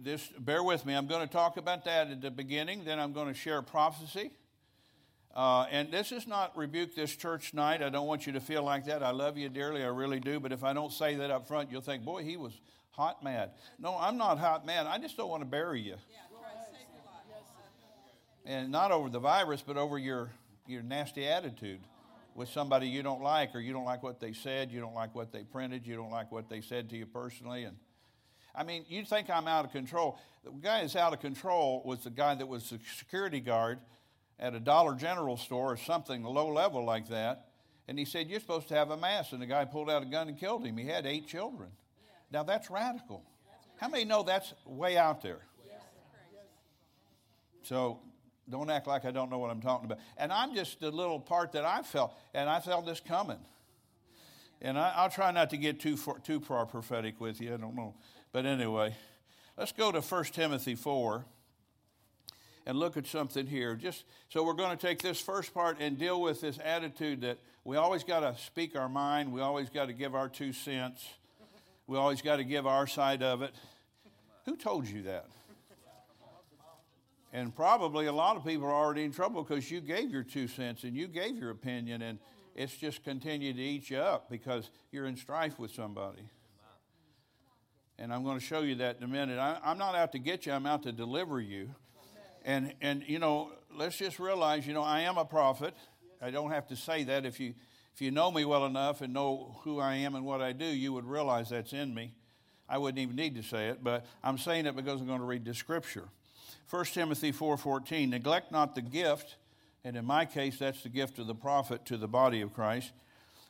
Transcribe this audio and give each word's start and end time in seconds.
this, 0.00 0.26
bear 0.38 0.62
with 0.62 0.84
me. 0.84 0.94
I'm 0.94 1.06
going 1.06 1.26
to 1.26 1.32
talk 1.32 1.56
about 1.56 1.84
that 1.84 2.10
at 2.10 2.20
the 2.20 2.30
beginning. 2.30 2.84
Then 2.84 2.98
I'm 2.98 3.12
going 3.12 3.28
to 3.28 3.34
share 3.34 3.62
prophecy. 3.62 4.32
Uh, 5.34 5.66
and 5.70 5.92
this 5.92 6.10
is 6.10 6.26
not 6.26 6.56
rebuke 6.56 6.94
this 6.94 7.14
church 7.14 7.54
night. 7.54 7.82
I 7.82 7.90
don't 7.90 8.06
want 8.06 8.26
you 8.26 8.32
to 8.32 8.40
feel 8.40 8.62
like 8.62 8.86
that. 8.86 9.02
I 9.02 9.10
love 9.10 9.38
you 9.38 9.48
dearly. 9.48 9.84
I 9.84 9.88
really 9.88 10.18
do. 10.20 10.40
But 10.40 10.52
if 10.52 10.64
I 10.64 10.72
don't 10.72 10.92
say 10.92 11.14
that 11.16 11.30
up 11.30 11.46
front, 11.46 11.70
you'll 11.70 11.80
think, 11.80 12.04
boy, 12.04 12.24
he 12.24 12.36
was 12.36 12.52
hot 12.90 13.22
mad. 13.22 13.50
No, 13.78 13.96
I'm 13.98 14.16
not 14.16 14.38
hot 14.38 14.66
mad. 14.66 14.86
I 14.86 14.98
just 14.98 15.16
don't 15.16 15.28
want 15.28 15.42
to 15.42 15.48
bury 15.48 15.80
you. 15.80 15.94
And 18.44 18.72
not 18.72 18.90
over 18.90 19.10
the 19.10 19.20
virus, 19.20 19.62
but 19.64 19.76
over 19.76 19.98
your, 19.98 20.30
your 20.66 20.82
nasty 20.82 21.26
attitude 21.28 21.80
with 22.34 22.48
somebody 22.48 22.88
you 22.88 23.02
don't 23.02 23.20
like, 23.22 23.54
or 23.54 23.60
you 23.60 23.72
don't 23.72 23.84
like 23.84 24.02
what 24.02 24.20
they 24.20 24.32
said, 24.32 24.72
you 24.72 24.80
don't 24.80 24.94
like 24.94 25.14
what 25.14 25.32
they 25.32 25.42
printed, 25.42 25.86
you 25.86 25.96
don't 25.96 26.10
like 26.10 26.32
what 26.32 26.48
they 26.48 26.60
said 26.60 26.88
to 26.90 26.96
you 26.96 27.04
personally. 27.04 27.64
And 27.64 27.76
I 28.54 28.64
mean, 28.64 28.84
you 28.88 29.04
think 29.04 29.30
I'm 29.30 29.46
out 29.46 29.64
of 29.64 29.72
control. 29.72 30.18
The 30.44 30.50
guy 30.50 30.80
that's 30.80 30.96
out 30.96 31.12
of 31.12 31.20
control 31.20 31.82
was 31.84 32.00
the 32.00 32.10
guy 32.10 32.34
that 32.34 32.46
was 32.46 32.70
the 32.70 32.78
security 32.96 33.40
guard 33.40 33.78
at 34.38 34.54
a 34.54 34.60
Dollar 34.60 34.94
General 34.94 35.36
store 35.36 35.72
or 35.72 35.76
something 35.76 36.22
low 36.22 36.48
level 36.48 36.84
like 36.84 37.08
that. 37.08 37.46
And 37.86 37.98
he 37.98 38.04
said, 38.04 38.28
You're 38.28 38.40
supposed 38.40 38.68
to 38.68 38.74
have 38.74 38.90
a 38.90 38.96
mass. 38.96 39.32
And 39.32 39.40
the 39.40 39.46
guy 39.46 39.64
pulled 39.64 39.90
out 39.90 40.02
a 40.02 40.06
gun 40.06 40.28
and 40.28 40.38
killed 40.38 40.64
him. 40.64 40.76
He 40.76 40.86
had 40.86 41.06
eight 41.06 41.26
children. 41.26 41.70
Now 42.30 42.42
that's 42.42 42.70
radical. 42.70 43.24
How 43.78 43.88
many 43.88 44.04
know 44.04 44.22
that's 44.22 44.52
way 44.66 44.96
out 44.96 45.22
there? 45.22 45.40
So 47.62 48.00
don't 48.48 48.70
act 48.70 48.86
like 48.86 49.04
I 49.04 49.10
don't 49.10 49.30
know 49.30 49.38
what 49.38 49.50
I'm 49.50 49.60
talking 49.60 49.86
about. 49.86 49.98
And 50.16 50.32
I'm 50.32 50.54
just 50.54 50.80
the 50.80 50.90
little 50.90 51.20
part 51.20 51.52
that 51.52 51.64
I 51.64 51.82
felt, 51.82 52.14
and 52.34 52.48
I 52.48 52.60
felt 52.60 52.86
this 52.86 53.00
coming. 53.00 53.38
And 54.60 54.78
I, 54.78 55.02
will 55.02 55.10
try 55.10 55.30
not 55.30 55.50
to 55.50 55.56
get 55.56 55.78
too 55.78 55.96
far, 55.96 56.18
too 56.18 56.40
far 56.40 56.66
prophetic 56.66 57.20
with 57.20 57.40
you. 57.40 57.54
I 57.54 57.56
don't 57.58 57.76
know. 57.76 57.94
But 58.32 58.46
anyway, 58.46 58.94
let's 59.56 59.72
go 59.72 59.90
to 59.90 60.00
1 60.00 60.24
Timothy 60.24 60.74
4 60.74 61.24
and 62.66 62.78
look 62.78 62.96
at 62.96 63.06
something 63.06 63.46
here. 63.46 63.74
Just 63.74 64.04
so 64.28 64.44
we're 64.44 64.52
going 64.52 64.76
to 64.76 64.86
take 64.86 65.00
this 65.00 65.20
first 65.20 65.54
part 65.54 65.78
and 65.80 65.98
deal 65.98 66.20
with 66.20 66.42
this 66.42 66.58
attitude 66.62 67.22
that 67.22 67.38
we 67.64 67.76
always 67.76 68.04
got 68.04 68.20
to 68.20 68.36
speak 68.42 68.76
our 68.76 68.88
mind, 68.88 69.32
we 69.32 69.40
always 69.40 69.70
got 69.70 69.86
to 69.86 69.92
give 69.92 70.14
our 70.14 70.28
two 70.28 70.52
cents, 70.52 71.06
we 71.86 71.96
always 71.96 72.20
got 72.20 72.36
to 72.36 72.44
give 72.44 72.66
our 72.66 72.86
side 72.86 73.22
of 73.22 73.42
it. 73.42 73.54
Who 74.44 74.56
told 74.56 74.86
you 74.86 75.02
that? 75.02 75.26
And 77.32 77.54
probably 77.54 78.06
a 78.06 78.12
lot 78.12 78.36
of 78.36 78.44
people 78.44 78.66
are 78.66 78.72
already 78.72 79.04
in 79.04 79.12
trouble 79.12 79.42
because 79.42 79.70
you 79.70 79.80
gave 79.80 80.10
your 80.10 80.22
two 80.22 80.48
cents 80.48 80.84
and 80.84 80.94
you 80.94 81.06
gave 81.08 81.36
your 81.36 81.50
opinion, 81.50 82.02
and 82.02 82.18
it's 82.54 82.74
just 82.74 83.04
continued 83.04 83.56
to 83.56 83.62
eat 83.62 83.90
you 83.90 83.98
up 83.98 84.30
because 84.30 84.70
you're 84.90 85.06
in 85.06 85.16
strife 85.16 85.58
with 85.58 85.70
somebody. 85.70 86.22
And 87.98 88.12
I'm 88.12 88.22
going 88.22 88.38
to 88.38 88.44
show 88.44 88.60
you 88.60 88.76
that 88.76 88.98
in 88.98 89.02
a 89.02 89.08
minute. 89.08 89.38
I, 89.38 89.58
I'm 89.64 89.78
not 89.78 89.94
out 89.94 90.12
to 90.12 90.18
get 90.18 90.46
you, 90.46 90.52
I'm 90.52 90.66
out 90.66 90.84
to 90.84 90.92
deliver 90.92 91.40
you. 91.40 91.70
And, 92.44 92.74
and, 92.80 93.02
you 93.06 93.18
know, 93.18 93.50
let's 93.76 93.96
just 93.96 94.18
realize, 94.18 94.66
you 94.66 94.72
know, 94.72 94.82
I 94.82 95.00
am 95.00 95.18
a 95.18 95.24
prophet. 95.24 95.74
I 96.22 96.30
don't 96.30 96.50
have 96.50 96.68
to 96.68 96.76
say 96.76 97.04
that. 97.04 97.26
If 97.26 97.40
you, 97.40 97.54
if 97.94 98.00
you 98.00 98.10
know 98.10 98.30
me 98.30 98.44
well 98.44 98.64
enough 98.64 99.00
and 99.00 99.12
know 99.12 99.56
who 99.64 99.80
I 99.80 99.96
am 99.96 100.14
and 100.14 100.24
what 100.24 100.40
I 100.40 100.52
do, 100.52 100.64
you 100.64 100.92
would 100.92 101.04
realize 101.04 101.50
that's 101.50 101.72
in 101.72 101.92
me. 101.94 102.12
I 102.68 102.78
wouldn't 102.78 102.98
even 102.98 103.16
need 103.16 103.34
to 103.34 103.42
say 103.42 103.68
it, 103.68 103.82
but 103.82 104.06
I'm 104.22 104.38
saying 104.38 104.66
it 104.66 104.76
because 104.76 105.00
I'm 105.00 105.06
going 105.06 105.20
to 105.20 105.24
read 105.24 105.44
the 105.44 105.54
scripture. 105.54 106.08
1 106.70 106.84
Timothy 106.86 107.32
4:14, 107.32 108.10
neglect 108.10 108.52
not 108.52 108.74
the 108.74 108.82
gift, 108.82 109.36
and 109.84 109.96
in 109.96 110.04
my 110.04 110.26
case 110.26 110.58
that's 110.58 110.82
the 110.82 110.90
gift 110.90 111.18
of 111.18 111.26
the 111.26 111.34
prophet 111.34 111.86
to 111.86 111.96
the 111.96 112.08
body 112.08 112.42
of 112.42 112.52
Christ. 112.52 112.92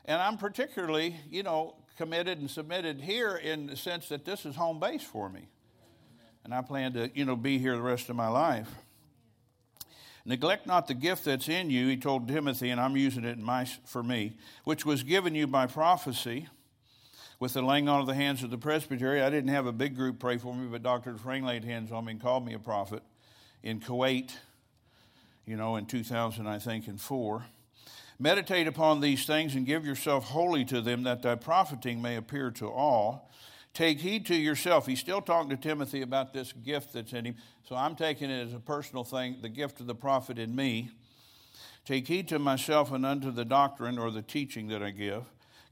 And 0.08 0.22
I'm 0.22 0.38
particularly, 0.38 1.14
you 1.30 1.42
know, 1.42 1.74
committed 1.98 2.38
and 2.38 2.50
submitted 2.50 2.98
here 2.98 3.36
in 3.36 3.66
the 3.66 3.76
sense 3.76 4.08
that 4.08 4.24
this 4.24 4.46
is 4.46 4.56
home 4.56 4.80
base 4.80 5.02
for 5.02 5.28
me. 5.28 5.48
And 6.44 6.54
I 6.54 6.62
plan 6.62 6.94
to, 6.94 7.10
you 7.14 7.26
know, 7.26 7.36
be 7.36 7.58
here 7.58 7.76
the 7.76 7.82
rest 7.82 8.08
of 8.08 8.16
my 8.16 8.28
life. 8.28 8.70
Neglect 10.24 10.66
not 10.66 10.86
the 10.86 10.94
gift 10.94 11.26
that's 11.26 11.46
in 11.48 11.68
you, 11.68 11.88
he 11.88 11.96
told 11.98 12.26
Timothy, 12.26 12.70
and 12.70 12.80
I'm 12.80 12.96
using 12.96 13.24
it 13.24 13.38
my, 13.38 13.66
for 13.84 14.02
me, 14.02 14.32
which 14.64 14.86
was 14.86 15.02
given 15.02 15.34
you 15.34 15.46
by 15.46 15.66
prophecy 15.66 16.48
with 17.38 17.52
the 17.52 17.60
laying 17.60 17.86
on 17.86 18.00
of 18.00 18.06
the 18.06 18.14
hands 18.14 18.42
of 18.42 18.50
the 18.50 18.58
presbytery. 18.58 19.20
I 19.20 19.28
didn't 19.28 19.50
have 19.50 19.66
a 19.66 19.72
big 19.72 19.94
group 19.94 20.18
pray 20.18 20.38
for 20.38 20.54
me, 20.54 20.68
but 20.70 20.82
Dr. 20.82 21.18
Frame 21.18 21.44
laid 21.44 21.64
hands 21.64 21.92
on 21.92 22.06
me 22.06 22.12
and 22.12 22.20
called 22.20 22.46
me 22.46 22.54
a 22.54 22.58
prophet 22.58 23.02
in 23.62 23.78
Kuwait, 23.80 24.32
you 25.44 25.56
know, 25.56 25.76
in 25.76 25.84
2000, 25.84 26.46
I 26.46 26.58
think, 26.58 26.88
and 26.88 26.98
four. 26.98 27.44
Meditate 28.20 28.66
upon 28.66 29.00
these 29.00 29.26
things 29.26 29.54
and 29.54 29.64
give 29.64 29.86
yourself 29.86 30.24
wholly 30.24 30.64
to 30.64 30.80
them, 30.80 31.04
that 31.04 31.22
thy 31.22 31.36
profiting 31.36 32.02
may 32.02 32.16
appear 32.16 32.50
to 32.50 32.68
all. 32.68 33.30
Take 33.74 34.00
heed 34.00 34.26
to 34.26 34.34
yourself. 34.34 34.86
He's 34.86 34.98
still 34.98 35.20
talking 35.20 35.50
to 35.50 35.56
Timothy 35.56 36.02
about 36.02 36.32
this 36.32 36.52
gift 36.52 36.94
that's 36.94 37.12
in 37.12 37.26
him. 37.26 37.36
So 37.68 37.76
I'm 37.76 37.94
taking 37.94 38.28
it 38.28 38.48
as 38.48 38.54
a 38.54 38.58
personal 38.58 39.04
thing, 39.04 39.36
the 39.40 39.48
gift 39.48 39.78
of 39.80 39.86
the 39.86 39.94
prophet 39.94 40.38
in 40.38 40.56
me. 40.56 40.90
Take 41.84 42.08
heed 42.08 42.26
to 42.28 42.40
myself 42.40 42.90
and 42.90 43.06
unto 43.06 43.30
the 43.30 43.44
doctrine 43.44 43.98
or 43.98 44.10
the 44.10 44.22
teaching 44.22 44.68
that 44.68 44.82
I 44.82 44.90
give. 44.90 45.22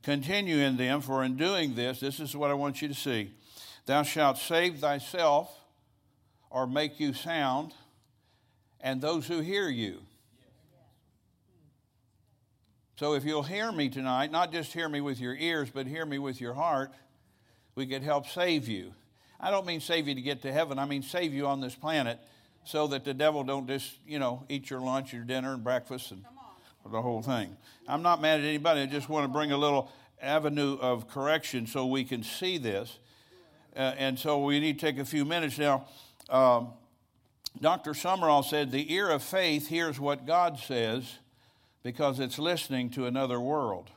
Continue 0.04 0.58
in 0.58 0.76
them, 0.76 1.00
for 1.00 1.24
in 1.24 1.36
doing 1.36 1.74
this, 1.74 1.98
this 1.98 2.20
is 2.20 2.36
what 2.36 2.50
I 2.50 2.54
want 2.54 2.80
you 2.80 2.86
to 2.86 2.94
see. 2.94 3.32
Thou 3.86 4.04
shalt 4.04 4.38
save 4.38 4.78
thyself 4.78 5.52
or 6.48 6.66
make 6.66 7.00
you 7.00 7.12
sound, 7.12 7.74
and 8.80 9.00
those 9.00 9.26
who 9.26 9.40
hear 9.40 9.68
you. 9.68 10.02
So 12.96 13.12
if 13.12 13.26
you'll 13.26 13.42
hear 13.42 13.70
me 13.70 13.90
tonight, 13.90 14.32
not 14.32 14.52
just 14.52 14.72
hear 14.72 14.88
me 14.88 15.02
with 15.02 15.20
your 15.20 15.34
ears, 15.34 15.68
but 15.70 15.86
hear 15.86 16.06
me 16.06 16.18
with 16.18 16.40
your 16.40 16.54
heart, 16.54 16.92
we 17.74 17.86
could 17.86 18.02
help 18.02 18.26
save 18.26 18.68
you. 18.68 18.94
I 19.38 19.50
don't 19.50 19.66
mean 19.66 19.80
save 19.80 20.08
you 20.08 20.14
to 20.14 20.22
get 20.22 20.40
to 20.42 20.52
heaven, 20.52 20.78
I 20.78 20.86
mean 20.86 21.02
save 21.02 21.34
you 21.34 21.46
on 21.46 21.60
this 21.60 21.74
planet 21.74 22.18
so 22.64 22.86
that 22.88 23.04
the 23.04 23.12
devil 23.12 23.44
don't 23.44 23.66
just, 23.66 23.98
you 24.06 24.18
know, 24.18 24.44
eat 24.48 24.70
your 24.70 24.80
lunch, 24.80 25.12
your 25.12 25.24
dinner, 25.24 25.52
and 25.52 25.62
breakfast 25.62 26.10
and 26.10 26.24
the 26.90 27.02
whole 27.02 27.20
thing. 27.20 27.54
I'm 27.86 28.02
not 28.02 28.22
mad 28.22 28.40
at 28.40 28.46
anybody. 28.46 28.80
I 28.80 28.86
just 28.86 29.08
want 29.08 29.24
to 29.24 29.28
bring 29.28 29.52
a 29.52 29.58
little 29.58 29.92
avenue 30.22 30.78
of 30.80 31.06
correction 31.08 31.66
so 31.66 31.86
we 31.86 32.02
can 32.02 32.22
see 32.22 32.56
this. 32.56 32.98
Uh, 33.76 33.94
and 33.98 34.18
so 34.18 34.42
we 34.42 34.58
need 34.58 34.78
to 34.78 34.86
take 34.86 34.98
a 34.98 35.04
few 35.04 35.24
minutes 35.24 35.58
now. 35.58 35.86
Um, 36.30 36.68
Dr. 37.60 37.92
Sumrall 37.92 38.42
said, 38.44 38.70
The 38.70 38.92
ear 38.92 39.10
of 39.10 39.22
faith 39.22 39.68
hears 39.68 40.00
what 40.00 40.26
God 40.26 40.58
says 40.58 41.18
because 41.86 42.18
it's 42.18 42.36
listening 42.36 42.90
to 42.90 43.06
another 43.06 43.38
world. 43.38 43.88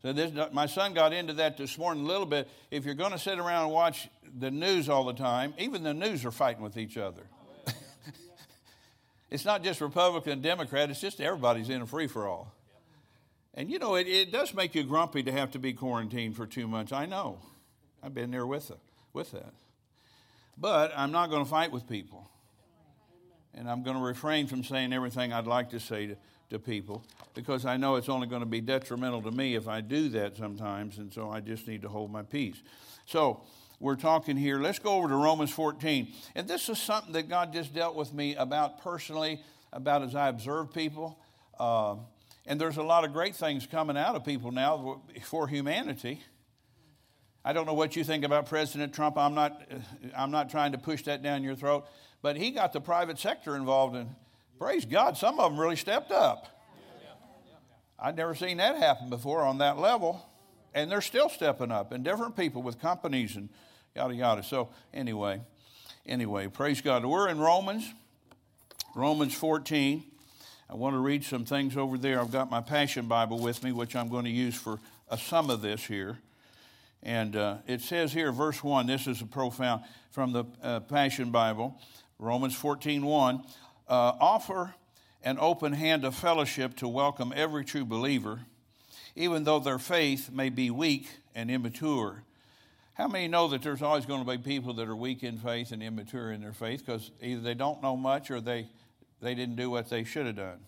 So 0.00 0.12
this, 0.12 0.30
my 0.52 0.66
son 0.66 0.94
got 0.94 1.12
into 1.12 1.32
that 1.32 1.56
this 1.56 1.76
morning 1.76 2.04
a 2.04 2.06
little 2.06 2.24
bit. 2.24 2.48
If 2.70 2.84
you're 2.84 2.94
going 2.94 3.10
to 3.10 3.18
sit 3.18 3.40
around 3.40 3.64
and 3.64 3.72
watch 3.72 4.08
the 4.38 4.48
news 4.48 4.88
all 4.88 5.02
the 5.02 5.12
time, 5.12 5.54
even 5.58 5.82
the 5.82 5.92
news 5.92 6.24
are 6.24 6.30
fighting 6.30 6.62
with 6.62 6.76
each 6.76 6.96
other. 6.96 7.22
It's 9.28 9.46
not 9.46 9.64
just 9.64 9.80
Republican 9.80 10.34
and 10.34 10.42
Democrat, 10.42 10.90
it's 10.90 11.00
just 11.00 11.18
everybody's 11.18 11.70
in 11.70 11.80
a 11.80 11.86
free 11.86 12.06
for 12.06 12.28
all. 12.28 12.52
And 13.54 13.70
you 13.70 13.78
know, 13.78 13.94
it, 13.94 14.06
it 14.06 14.30
does 14.30 14.52
make 14.52 14.74
you 14.74 14.84
grumpy 14.84 15.22
to 15.22 15.32
have 15.32 15.52
to 15.52 15.58
be 15.58 15.72
quarantined 15.72 16.36
for 16.36 16.46
two 16.46 16.68
months. 16.68 16.92
I 16.92 17.06
know. 17.06 17.38
I've 18.02 18.12
been 18.12 18.30
there 18.30 18.46
with, 18.46 18.68
the, 18.68 18.76
with 19.14 19.32
that. 19.32 19.54
But 20.58 20.92
I'm 20.94 21.12
not 21.12 21.30
going 21.30 21.42
to 21.42 21.50
fight 21.50 21.72
with 21.72 21.88
people. 21.88 22.28
And 23.54 23.70
I'm 23.70 23.82
going 23.82 23.96
to 23.96 24.02
refrain 24.02 24.48
from 24.48 24.64
saying 24.64 24.92
everything 24.92 25.32
I'd 25.32 25.46
like 25.46 25.70
to 25.70 25.80
say 25.80 26.08
to, 26.08 26.16
to 26.52 26.58
people 26.58 27.04
because 27.34 27.66
I 27.66 27.76
know 27.76 27.96
it's 27.96 28.08
only 28.08 28.26
going 28.26 28.40
to 28.40 28.46
be 28.46 28.60
detrimental 28.60 29.20
to 29.22 29.30
me 29.30 29.56
if 29.56 29.68
I 29.68 29.80
do 29.80 30.08
that 30.10 30.36
sometimes. 30.36 30.98
And 30.98 31.12
so 31.12 31.30
I 31.30 31.40
just 31.40 31.66
need 31.66 31.82
to 31.82 31.88
hold 31.88 32.10
my 32.12 32.22
peace. 32.22 32.62
So, 33.04 33.42
we're 33.82 33.96
talking 33.96 34.36
here. 34.36 34.60
Let's 34.60 34.78
go 34.78 34.92
over 34.92 35.08
to 35.08 35.16
Romans 35.16 35.50
14. 35.50 36.12
And 36.36 36.46
this 36.46 36.68
is 36.68 36.78
something 36.78 37.14
that 37.14 37.28
God 37.28 37.52
just 37.52 37.74
dealt 37.74 37.96
with 37.96 38.14
me 38.14 38.36
about 38.36 38.80
personally, 38.80 39.42
about 39.72 40.02
as 40.02 40.14
I 40.14 40.28
observe 40.28 40.72
people. 40.72 41.18
Uh, 41.58 41.96
and 42.46 42.60
there's 42.60 42.76
a 42.76 42.82
lot 42.82 43.04
of 43.04 43.12
great 43.12 43.34
things 43.34 43.66
coming 43.66 43.96
out 43.96 44.14
of 44.14 44.24
people 44.24 44.52
now 44.52 45.02
for 45.24 45.48
humanity. 45.48 46.20
I 47.44 47.52
don't 47.52 47.66
know 47.66 47.74
what 47.74 47.96
you 47.96 48.04
think 48.04 48.22
about 48.22 48.46
President 48.46 48.94
Trump. 48.94 49.18
I'm 49.18 49.34
not, 49.34 49.60
I'm 50.16 50.30
not 50.30 50.48
trying 50.48 50.70
to 50.72 50.78
push 50.78 51.02
that 51.04 51.24
down 51.24 51.42
your 51.42 51.56
throat. 51.56 51.84
But 52.22 52.36
he 52.36 52.52
got 52.52 52.72
the 52.72 52.80
private 52.80 53.18
sector 53.18 53.56
involved, 53.56 53.96
and 53.96 54.14
praise 54.62 54.84
God, 54.84 55.16
some 55.16 55.40
of 55.40 55.50
them 55.50 55.60
really 55.60 55.74
stepped 55.74 56.12
up. 56.12 56.46
I'd 57.98 58.16
never 58.16 58.36
seen 58.36 58.58
that 58.58 58.76
happen 58.76 59.10
before 59.10 59.42
on 59.42 59.58
that 59.58 59.76
level. 59.76 60.24
And 60.72 60.88
they're 60.88 61.00
still 61.00 61.28
stepping 61.28 61.72
up, 61.72 61.90
and 61.90 62.04
different 62.04 62.36
people 62.36 62.62
with 62.62 62.80
companies 62.80 63.34
and 63.34 63.48
yada 63.96 64.14
yada. 64.14 64.42
So 64.44 64.68
anyway, 64.94 65.40
anyway, 66.06 66.46
praise 66.46 66.80
God. 66.80 67.04
We're 67.04 67.28
in 67.28 67.38
Romans, 67.40 67.92
Romans 68.94 69.34
14. 69.34 70.04
I 70.70 70.74
want 70.76 70.94
to 70.94 71.00
read 71.00 71.24
some 71.24 71.44
things 71.44 71.76
over 71.76 71.98
there. 71.98 72.20
I've 72.20 72.30
got 72.30 72.48
my 72.48 72.60
Passion 72.60 73.06
Bible 73.06 73.40
with 73.40 73.64
me, 73.64 73.72
which 73.72 73.96
I'm 73.96 74.08
going 74.08 74.24
to 74.24 74.30
use 74.30 74.54
for 74.54 74.78
a, 75.10 75.18
some 75.18 75.50
of 75.50 75.60
this 75.60 75.84
here. 75.84 76.18
And 77.02 77.34
uh, 77.34 77.56
it 77.66 77.80
says 77.80 78.12
here, 78.12 78.30
verse 78.30 78.62
1, 78.62 78.86
this 78.86 79.08
is 79.08 79.20
a 79.20 79.26
profound, 79.26 79.82
from 80.12 80.32
the 80.32 80.44
uh, 80.62 80.80
Passion 80.80 81.32
Bible, 81.32 81.78
Romans 82.20 82.54
14 82.54 83.04
1. 83.04 83.42
Uh, 83.92 84.16
offer 84.20 84.74
an 85.22 85.36
open 85.38 85.74
hand 85.74 86.02
of 86.02 86.14
fellowship 86.14 86.74
to 86.74 86.88
welcome 86.88 87.30
every 87.36 87.62
true 87.62 87.84
believer, 87.84 88.40
even 89.14 89.44
though 89.44 89.58
their 89.58 89.78
faith 89.78 90.30
may 90.32 90.48
be 90.48 90.70
weak 90.70 91.10
and 91.34 91.50
immature 91.50 92.22
How 92.94 93.06
many 93.06 93.28
know 93.28 93.48
that 93.48 93.60
there's 93.60 93.82
always 93.82 94.06
going 94.06 94.24
to 94.24 94.30
be 94.30 94.38
people 94.38 94.72
that 94.74 94.88
are 94.88 94.96
weak 94.96 95.22
in 95.22 95.36
faith 95.36 95.72
and 95.72 95.82
immature 95.82 96.32
in 96.32 96.40
their 96.40 96.54
faith 96.54 96.86
because 96.86 97.10
either 97.20 97.42
they 97.42 97.52
don't 97.52 97.82
know 97.82 97.94
much 97.94 98.30
or 98.30 98.40
they, 98.40 98.66
they 99.20 99.34
didn't 99.34 99.56
do 99.56 99.68
what 99.68 99.90
they 99.90 100.04
should 100.04 100.24
have 100.24 100.36
done? 100.36 100.60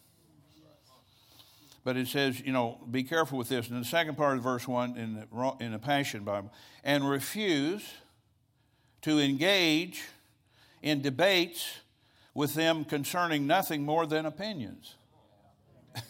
But 1.83 1.97
it 1.97 2.09
says, 2.09 2.43
you 2.43 2.53
know, 2.53 2.79
be 2.91 3.05
careful 3.05 3.39
with 3.39 3.49
this. 3.49 3.71
In 3.71 3.79
the 3.79 3.87
second 3.87 4.19
part 4.19 4.37
of 4.37 4.43
verse 4.43 4.69
1 4.69 4.99
in 4.99 5.15
the, 5.15 5.55
in 5.61 5.73
the 5.73 5.79
Passion 5.79 6.25
Bible, 6.25 6.53
and 6.85 7.09
refuse 7.09 7.91
to 9.01 9.19
engage 9.19 10.03
in 10.83 11.01
debates 11.01 11.79
with 12.35 12.55
them 12.55 12.85
concerning 12.85 13.47
nothing 13.47 13.85
more 13.85 14.07
than 14.07 14.27
opinions. 14.27 14.95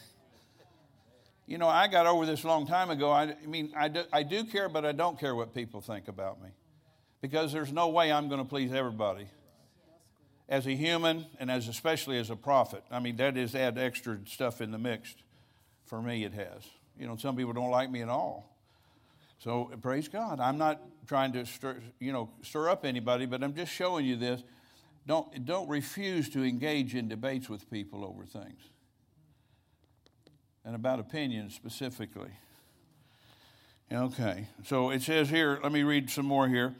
you 1.47 1.59
know, 1.59 1.69
I 1.69 1.87
got 1.87 2.06
over 2.06 2.26
this 2.26 2.44
a 2.44 2.49
long 2.49 2.67
time 2.67 2.91
ago. 2.91 3.11
I, 3.11 3.35
I 3.43 3.47
mean, 3.47 3.73
I 3.76 3.88
do, 3.88 4.03
I 4.12 4.23
do 4.23 4.44
care, 4.44 4.69
but 4.69 4.85
I 4.85 4.93
don't 4.93 5.21
care 5.21 5.35
what 5.35 5.55
people 5.55 5.81
think 5.81 6.09
about 6.09 6.43
me 6.43 6.49
because 7.21 7.53
there's 7.53 7.73
no 7.73 7.88
way 7.88 8.11
I'm 8.11 8.29
going 8.29 8.43
to 8.43 8.49
please 8.49 8.73
everybody. 8.73 9.26
As 10.47 10.67
a 10.67 10.73
human 10.73 11.25
and 11.41 11.50
as 11.50 11.69
especially 11.69 12.19
as 12.19 12.29
a 12.29 12.37
prophet, 12.37 12.85
I 12.91 13.00
mean, 13.00 13.17
that 13.17 13.37
is 13.37 13.55
add 13.55 13.79
extra 13.79 14.19
stuff 14.27 14.61
in 14.61 14.70
the 14.70 14.79
mix. 14.79 15.15
For 15.87 16.03
me, 16.03 16.25
it 16.25 16.32
has. 16.32 16.62
You 16.99 17.06
know, 17.06 17.17
some 17.17 17.37
people 17.37 17.53
don't 17.53 17.70
like 17.70 17.91
me 17.91 18.03
at 18.03 18.09
all. 18.09 18.55
So 19.38 19.70
praise 19.82 20.09
God. 20.09 20.41
I'm 20.41 20.59
not 20.59 20.81
trying 21.06 21.32
to 21.32 21.44
stir, 21.44 21.77
you 21.99 22.12
know, 22.12 22.31
stir 22.43 22.69
up 22.69 22.85
anybody, 22.85 23.27
but 23.27 23.43
I'm 23.43 23.55
just 23.55 23.73
showing 23.73 24.06
you 24.06 24.17
this. 24.17 24.43
Don't, 25.06 25.45
don't 25.45 25.69
refuse 25.69 26.29
to 26.31 26.43
engage 26.43 26.95
in 26.95 27.09
debates 27.09 27.49
with 27.49 27.71
people 27.71 28.05
over 28.05 28.25
things 28.25 28.61
and 30.65 30.75
about 30.75 30.99
opinions 30.99 31.55
specifically. 31.55 32.31
Okay, 33.93 34.49
so 34.65 34.91
it 34.91 35.03
says 35.03 35.29
here, 35.29 35.61
let 35.62 35.71
me 35.71 35.83
read 35.83 36.09
some 36.09 36.25
more 36.25 36.49
here. 36.49 36.75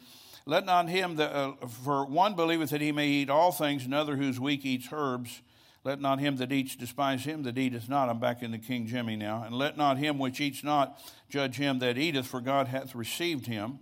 Let 0.47 0.65
not 0.65 0.88
him 0.88 1.17
that, 1.17 1.35
uh, 1.35 1.53
for 1.85 2.05
one 2.06 2.35
believeth 2.35 2.71
that 2.71 2.81
he 2.81 2.93
may 2.93 3.09
eat 3.09 3.31
all 3.31 3.53
things, 3.53 3.85
another 3.85 4.17
who's 4.17 4.41
weak 4.41 4.65
eats 4.65 4.88
herbs. 4.91 5.43
Let 5.85 6.00
not 6.00 6.19
him 6.19 6.37
that 6.37 6.50
eats 6.50 6.76
despise 6.76 7.25
him 7.25 7.43
that 7.43 7.59
eateth 7.59 7.91
not. 7.91 8.09
I'm 8.09 8.19
back 8.19 8.43
in 8.43 8.50
the 8.50 8.59
King 8.59 8.87
Jimmy 8.87 9.17
now. 9.17 9.43
And 9.43 9.55
let 9.55 9.76
not 9.76 9.99
him 9.99 10.19
which 10.19 10.41
eats 10.41 10.65
not 10.65 10.99
judge 11.29 11.56
him 11.56 11.79
that 11.81 11.99
eateth, 11.99 12.26
for 12.26 12.41
God 12.41 12.69
hath 12.69 12.94
received 12.94 13.47
him. 13.47 13.81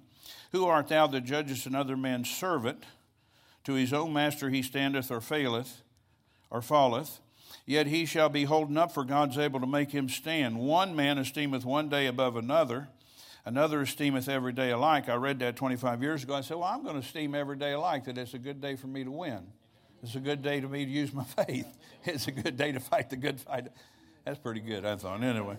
Who 0.51 0.67
art 0.67 0.89
thou 0.89 1.07
that 1.07 1.25
judgest 1.25 1.65
another 1.65 1.97
man's 1.97 2.29
servant? 2.29 2.85
To 3.65 3.75
his 3.75 3.93
own 3.93 4.13
master 4.13 4.51
he 4.51 4.63
standeth 4.63 5.11
or 5.11 5.21
faileth 5.21 5.83
or 6.51 6.63
falleth. 6.63 7.21
Yet 7.65 7.87
he 7.87 8.07
shall 8.07 8.29
be 8.29 8.45
holden 8.45 8.77
up, 8.77 8.93
for 8.93 9.05
God's 9.05 9.39
able 9.39 9.61
to 9.61 9.67
make 9.67 9.93
him 9.93 10.09
stand. 10.09 10.59
One 10.59 10.97
man 10.97 11.19
esteemeth 11.19 11.65
one 11.65 11.89
day 11.89 12.07
above 12.07 12.37
another, 12.37 12.89
another 13.45 13.83
esteemeth 13.83 14.29
every 14.29 14.53
day 14.53 14.71
alike. 14.71 15.09
I 15.09 15.15
read 15.15 15.39
that 15.41 15.57
25 15.57 16.03
years 16.03 16.25
ago. 16.25 16.35
I 16.35 16.41
said, 16.41 16.57
Well, 16.57 16.67
I'm 16.67 16.83
going 16.83 16.95
to 16.95 17.01
esteem 17.01 17.35
every 17.35 17.57
day 17.57 17.73
alike, 17.73 18.05
that 18.07 18.19
it's 18.19 18.35
a 18.35 18.39
good 18.39 18.61
day 18.61 18.75
for 18.75 18.89
me 18.89 19.05
to 19.05 19.11
win. 19.11 19.47
It's 20.03 20.17
a 20.17 20.21
good 20.21 20.43
day 20.43 20.61
to 20.61 20.69
me 20.69 20.85
to 20.85 20.91
use 20.91 21.13
my 21.13 21.25
faith. 21.47 21.69
It's 22.05 22.27
a 22.27 22.33
good 22.33 22.57
day 22.57 22.73
to 22.73 22.81
fight 22.81 23.11
the 23.11 23.17
good 23.17 23.41
fight. 23.41 23.69
That's 24.25 24.39
pretty 24.39 24.61
good, 24.61 24.85
I 24.85 24.97
thought. 24.97 25.23
Anyway, 25.23 25.57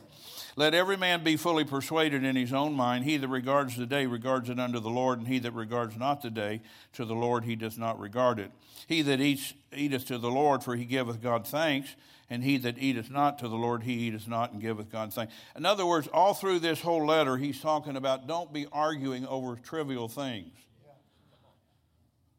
let 0.55 0.73
every 0.73 0.95
man 0.95 1.23
be 1.23 1.35
fully 1.35 1.65
persuaded 1.65 2.23
in 2.23 2.37
his 2.37 2.53
own 2.53 2.73
mind. 2.73 3.03
He 3.03 3.17
that 3.17 3.27
regards 3.27 3.75
the 3.75 3.85
day 3.85 4.05
regards 4.05 4.49
it 4.49 4.57
unto 4.57 4.79
the 4.79 4.89
Lord, 4.89 5.19
and 5.19 5.27
he 5.27 5.39
that 5.39 5.51
regards 5.51 5.97
not 5.97 6.21
the 6.21 6.29
day 6.29 6.61
to 6.93 7.03
the 7.03 7.13
Lord 7.13 7.43
he 7.43 7.57
does 7.57 7.77
not 7.77 7.99
regard 7.99 8.39
it. 8.39 8.51
He 8.87 9.01
that 9.01 9.19
eats 9.19 9.53
eateth 9.75 10.05
to 10.07 10.17
the 10.17 10.31
Lord, 10.31 10.63
for 10.63 10.77
he 10.77 10.85
giveth 10.85 11.21
God 11.21 11.45
thanks, 11.45 11.93
and 12.29 12.41
he 12.41 12.57
that 12.59 12.77
eateth 12.77 13.11
not 13.11 13.37
to 13.39 13.49
the 13.49 13.55
Lord, 13.55 13.83
he 13.83 13.93
eateth 13.93 14.29
not 14.29 14.53
and 14.53 14.61
giveth 14.61 14.89
God 14.89 15.13
thanks. 15.13 15.33
In 15.57 15.65
other 15.65 15.85
words, 15.85 16.07
all 16.07 16.33
through 16.33 16.59
this 16.59 16.79
whole 16.79 17.05
letter, 17.05 17.35
he's 17.35 17.59
talking 17.59 17.97
about 17.97 18.27
don't 18.27 18.53
be 18.53 18.65
arguing 18.71 19.27
over 19.27 19.57
trivial 19.57 20.07
things. 20.07 20.51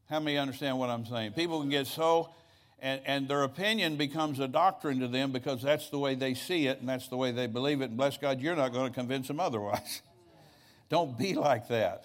How 0.09 0.20
many 0.20 0.38
understand 0.38 0.79
what 0.79 0.91
I'm 0.91 1.05
saying? 1.05 1.32
People 1.32 1.61
can 1.61 1.70
get 1.70 1.87
so, 1.87 2.31
and, 2.84 3.00
and 3.06 3.28
their 3.28 3.44
opinion 3.44 3.96
becomes 3.96 4.38
a 4.40 4.46
doctrine 4.46 5.00
to 5.00 5.08
them 5.08 5.32
because 5.32 5.62
that's 5.62 5.88
the 5.88 5.98
way 5.98 6.14
they 6.14 6.34
see 6.34 6.66
it 6.66 6.81
and 6.81 6.88
that's 6.88 7.08
the 7.08 7.16
way 7.16 7.32
they 7.32 7.46
believe 7.46 7.81
it. 7.81 7.86
And 7.86 7.96
bless 7.96 8.19
God, 8.19 8.42
you're 8.42 8.54
not 8.54 8.75
going 8.75 8.92
to 8.92 8.94
convince 8.94 9.26
them 9.26 9.40
otherwise. 9.40 10.02
Don't 10.90 11.16
be 11.16 11.32
like 11.32 11.69
that. 11.69 12.04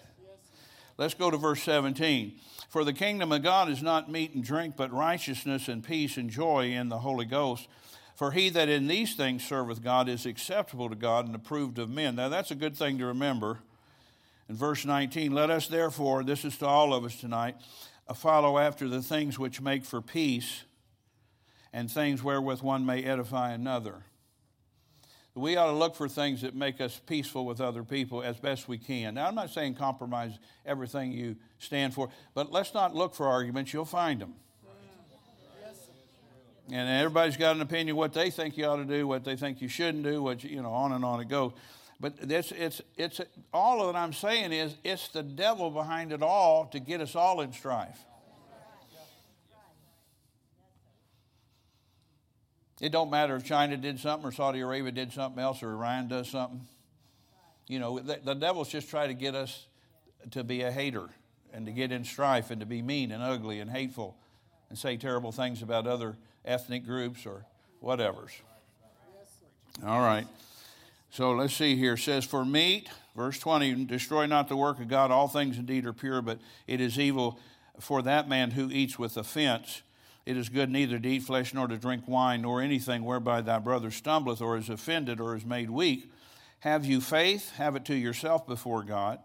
Let's 0.97 1.15
go 1.15 1.29
to 1.29 1.35
verse 1.35 1.61
17. 1.63 2.31
For 2.69 2.85
the 2.85 2.93
kingdom 2.93 3.33
of 3.33 3.43
God 3.43 3.69
is 3.69 3.83
not 3.83 4.09
meat 4.09 4.33
and 4.33 4.41
drink, 4.43 4.77
but 4.77 4.93
righteousness 4.93 5.67
and 5.67 5.83
peace 5.83 6.15
and 6.15 6.29
joy 6.29 6.71
in 6.71 6.87
the 6.87 6.99
Holy 6.99 7.25
Ghost. 7.25 7.67
For 8.15 8.31
he 8.31 8.49
that 8.51 8.69
in 8.69 8.87
these 8.87 9.15
things 9.15 9.43
serveth 9.45 9.83
God 9.83 10.07
is 10.07 10.25
acceptable 10.25 10.87
to 10.89 10.95
God 10.95 11.25
and 11.25 11.35
approved 11.35 11.77
of 11.77 11.89
men. 11.89 12.15
Now, 12.15 12.29
that's 12.29 12.51
a 12.51 12.55
good 12.55 12.77
thing 12.77 12.97
to 12.99 13.05
remember. 13.05 13.59
In 14.47 14.55
verse 14.55 14.85
19, 14.85 15.33
let 15.33 15.49
us 15.49 15.67
therefore, 15.67 16.23
this 16.23 16.45
is 16.45 16.57
to 16.59 16.67
all 16.67 16.93
of 16.93 17.03
us 17.03 17.17
tonight, 17.17 17.57
uh, 18.07 18.13
follow 18.13 18.57
after 18.57 18.87
the 18.87 19.01
things 19.01 19.37
which 19.37 19.59
make 19.59 19.83
for 19.83 20.01
peace 20.01 20.63
and 21.73 21.89
things 21.89 22.23
wherewith 22.23 22.61
one 22.61 22.85
may 22.85 23.03
edify 23.03 23.51
another. 23.51 24.03
We 25.35 25.55
ought 25.55 25.67
to 25.67 25.77
look 25.77 25.95
for 25.95 26.09
things 26.09 26.41
that 26.41 26.55
make 26.55 26.81
us 26.81 26.99
peaceful 27.05 27.45
with 27.45 27.61
other 27.61 27.83
people 27.83 28.21
as 28.21 28.37
best 28.37 28.67
we 28.67 28.77
can. 28.77 29.13
Now, 29.13 29.27
I'm 29.27 29.35
not 29.35 29.51
saying 29.51 29.75
compromise 29.75 30.33
everything 30.65 31.11
you 31.11 31.37
stand 31.59 31.93
for, 31.93 32.09
but 32.33 32.51
let's 32.51 32.73
not 32.73 32.95
look 32.95 33.15
for 33.15 33.27
arguments. 33.27 33.71
You'll 33.71 33.85
find 33.85 34.19
them. 34.19 34.33
And 36.71 36.87
everybody's 36.87 37.37
got 37.37 37.55
an 37.55 37.61
opinion 37.61 37.95
what 37.95 38.13
they 38.13 38.29
think 38.29 38.55
you 38.55 38.65
ought 38.65 38.75
to 38.75 38.85
do, 38.85 39.07
what 39.07 39.23
they 39.23 39.35
think 39.35 39.61
you 39.61 39.67
shouldn't 39.67 40.03
do, 40.03 40.21
what 40.21 40.43
you, 40.43 40.51
you 40.51 40.61
know, 40.61 40.71
on 40.71 40.91
and 40.91 41.03
on 41.03 41.19
it 41.19 41.27
goes. 41.27 41.53
But 41.99 42.17
this, 42.29 42.51
it's, 42.51 42.81
it's, 42.95 43.19
all 43.51 43.87
that 43.87 43.95
I'm 43.97 44.13
saying 44.13 44.53
is 44.53 44.75
it's 44.83 45.07
the 45.09 45.23
devil 45.23 45.71
behind 45.71 46.13
it 46.13 46.21
all 46.21 46.65
to 46.67 46.79
get 46.79 47.01
us 47.01 47.15
all 47.15 47.41
in 47.41 47.51
strife. 47.53 47.99
It 52.81 52.91
don't 52.91 53.09
matter 53.09 53.35
if 53.35 53.43
China 53.43 53.75
did 53.75 53.99
something 53.99 54.27
or 54.27 54.31
Saudi 54.31 54.61
Arabia 54.61 54.91
did 54.91 55.11
something 55.11 55.41
else 55.41 55.61
or 55.61 55.71
Iran 55.71 56.07
does 56.07 56.29
something. 56.29 56.61
You 57.67 57.79
know, 57.79 57.99
the, 57.99 58.19
the 58.23 58.33
devil's 58.33 58.69
just 58.69 58.89
trying 58.89 59.09
to 59.09 59.13
get 59.13 59.35
us 59.35 59.67
to 60.31 60.43
be 60.43 60.61
a 60.61 60.71
hater 60.71 61.09
and 61.53 61.65
to 61.65 61.71
get 61.71 61.91
in 61.91 62.03
strife 62.03 62.51
and 62.51 62.59
to 62.61 62.65
be 62.65 62.81
mean 62.81 63.11
and 63.11 63.21
ugly 63.21 63.59
and 63.59 63.69
hateful 63.69 64.15
and 64.69 64.77
say 64.77 64.97
terrible 64.97 65.31
things 65.31 65.61
about 65.61 65.87
other 65.87 66.17
ethnic 66.45 66.85
groups 66.85 67.25
or 67.25 67.45
whatever's. 67.79 68.31
All 69.85 70.01
right. 70.01 70.27
So 71.11 71.31
let's 71.31 71.53
see 71.53 71.75
here. 71.75 71.93
It 71.93 71.99
says, 71.99 72.25
For 72.25 72.45
meat, 72.45 72.89
verse 73.15 73.39
20, 73.39 73.85
destroy 73.85 74.25
not 74.25 74.47
the 74.47 74.55
work 74.55 74.79
of 74.79 74.87
God. 74.87 75.11
All 75.11 75.27
things 75.27 75.57
indeed 75.57 75.85
are 75.85 75.93
pure, 75.93 76.21
but 76.21 76.39
it 76.67 76.79
is 76.79 76.99
evil 76.99 77.39
for 77.79 78.01
that 78.03 78.27
man 78.29 78.51
who 78.51 78.69
eats 78.69 78.99
with 78.99 79.17
offense. 79.17 79.81
It 80.29 80.37
is 80.37 80.47
good 80.47 80.69
neither 80.69 80.99
to 80.99 81.09
eat 81.09 81.23
flesh 81.23 81.55
nor 81.55 81.67
to 81.67 81.75
drink 81.75 82.07
wine 82.07 82.43
nor 82.43 82.61
anything 82.61 83.03
whereby 83.03 83.41
thy 83.41 83.57
brother 83.57 83.89
stumbleth 83.89 84.41
or 84.41 84.57
is 84.57 84.69
offended 84.69 85.19
or 85.19 85.35
is 85.35 85.43
made 85.43 85.71
weak. 85.71 86.11
Have 86.59 86.85
you 86.85 87.01
faith? 87.01 87.55
Have 87.55 87.75
it 87.75 87.83
to 87.85 87.95
yourself 87.95 88.45
before 88.45 88.83
God. 88.83 89.17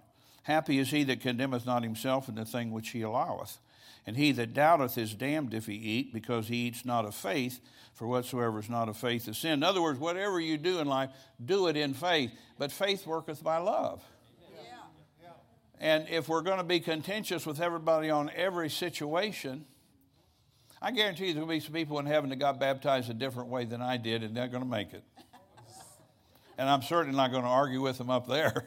Happy 0.45 0.79
is 0.79 0.91
he 0.91 1.05
that 1.05 1.21
condemneth 1.21 1.67
not 1.67 1.83
himself 1.83 2.27
in 2.31 2.37
the 2.37 2.47
thing 2.47 2.71
which 2.71 2.89
he 2.89 3.03
alloweth. 3.03 3.59
And 4.07 4.17
he 4.17 4.33
that 4.33 4.55
doubteth 4.55 4.97
is 4.97 5.15
damned 5.15 5.53
if 5.53 5.67
he 5.67 5.75
eat, 5.75 6.11
because 6.11 6.49
he 6.49 6.69
eats 6.69 6.87
not 6.87 7.05
of 7.05 7.15
faith 7.15 7.61
for 7.93 8.07
whatsoever 8.07 8.59
is 8.59 8.71
not 8.71 8.89
of 8.89 8.97
faith 8.97 9.29
is 9.29 9.37
sin. 9.37 9.53
In 9.53 9.63
other 9.63 9.83
words, 9.83 10.01
whatever 10.01 10.41
you 10.41 10.57
do 10.57 10.79
in 10.79 10.87
life, 10.87 11.11
do 11.45 11.67
it 11.67 11.77
in 11.77 11.93
faith. 11.93 12.33
But 12.59 12.73
faith 12.73 13.07
worketh 13.07 13.45
by 13.45 13.59
love. 13.59 14.03
And 15.79 16.09
if 16.09 16.31
we're 16.31 16.41
going 16.41 16.57
to 16.57 16.65
be 16.65 16.81
contentious 16.81 17.45
with 17.45 17.61
everybody 17.61 18.09
on 18.09 18.31
every 18.35 18.71
situation, 18.71 19.67
I 20.83 20.91
guarantee 20.91 21.29
you 21.29 21.35
there'll 21.35 21.49
be 21.49 21.61
some 21.61 21.73
people 21.73 21.99
in 21.99 22.07
heaven 22.07 22.31
that 22.31 22.37
got 22.37 22.61
baptized 22.61 23.11
a 23.11 23.15
different 23.15 23.49
way 23.49 23.65
than 23.65 23.81
I 23.81 23.97
did, 23.97 24.23
and 24.23 24.37
they're 24.37 24.49
going 24.49 24.63
to 24.63 24.69
make 24.69 24.93
it. 24.93 25.03
And 26.59 26.69
I'm 26.69 26.83
certainly 26.83 27.17
not 27.17 27.31
going 27.31 27.43
to 27.43 27.49
argue 27.49 27.81
with 27.81 27.99
them 27.99 28.11
up 28.11 28.29
there. 28.29 28.67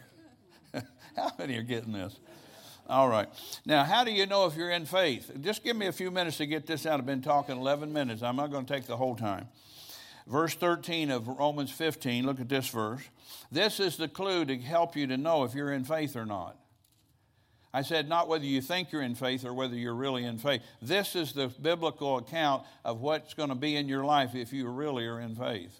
How 1.16 1.32
many 1.38 1.58
are 1.58 1.64
getting 1.64 1.94
this? 1.94 2.16
All 2.90 3.10
right. 3.10 3.28
Now, 3.66 3.84
how 3.84 4.06
do 4.06 4.12
you 4.12 4.26
know 4.26 4.46
if 4.46 4.56
you're 4.56 4.72
in 4.72 4.86
faith? 4.86 5.30
Just 5.42 5.62
give 5.64 5.76
me 5.76 5.88
a 5.88 5.92
few 5.92 6.10
minutes 6.10 6.38
to 6.38 6.46
get 6.46 6.66
this 6.66 6.86
out. 6.86 7.00
I've 7.00 7.06
been 7.06 7.22
talking 7.22 7.58
11 7.58 7.92
minutes. 7.92 8.24
I'm 8.24 8.38
not 8.38 8.50
going 8.50 8.66
to 8.66 8.74
take 8.74 8.86
the 8.86 8.96
whole 8.96 9.16
time. 9.16 9.50
Verse 10.26 10.54
13 10.54 11.12
of 11.12 11.28
Romans 11.28 11.72
15, 11.72 12.26
look 12.26 12.40
at 12.40 12.48
this 12.48 12.70
verse. 12.70 13.02
This 13.52 13.80
is 13.80 13.98
the 13.98 14.08
clue 14.08 14.46
to 14.46 14.58
help 14.58 14.96
you 14.96 15.08
to 15.08 15.18
know 15.18 15.44
if 15.44 15.54
you're 15.54 15.72
in 15.72 15.84
faith 15.84 16.16
or 16.16 16.26
not. 16.26 16.58
I 17.74 17.82
said, 17.82 18.08
not 18.08 18.28
whether 18.28 18.46
you 18.46 18.62
think 18.62 18.92
you're 18.92 19.02
in 19.02 19.16
faith 19.16 19.46
or 19.46 19.54
whether 19.54 19.76
you're 19.76 19.94
really 19.94 20.24
in 20.24 20.38
faith. 20.38 20.62
This 20.82 21.16
is 21.16 21.34
the 21.34 21.48
biblical 21.48 22.18
account 22.18 22.64
of 22.84 23.02
what's 23.02 23.34
going 23.34 23.50
to 23.50 23.56
be 23.56 23.76
in 23.76 23.88
your 23.88 24.06
life 24.06 24.36
if 24.36 24.54
you 24.54 24.68
really 24.68 25.06
are 25.06 25.20
in 25.20 25.36
faith. 25.36 25.80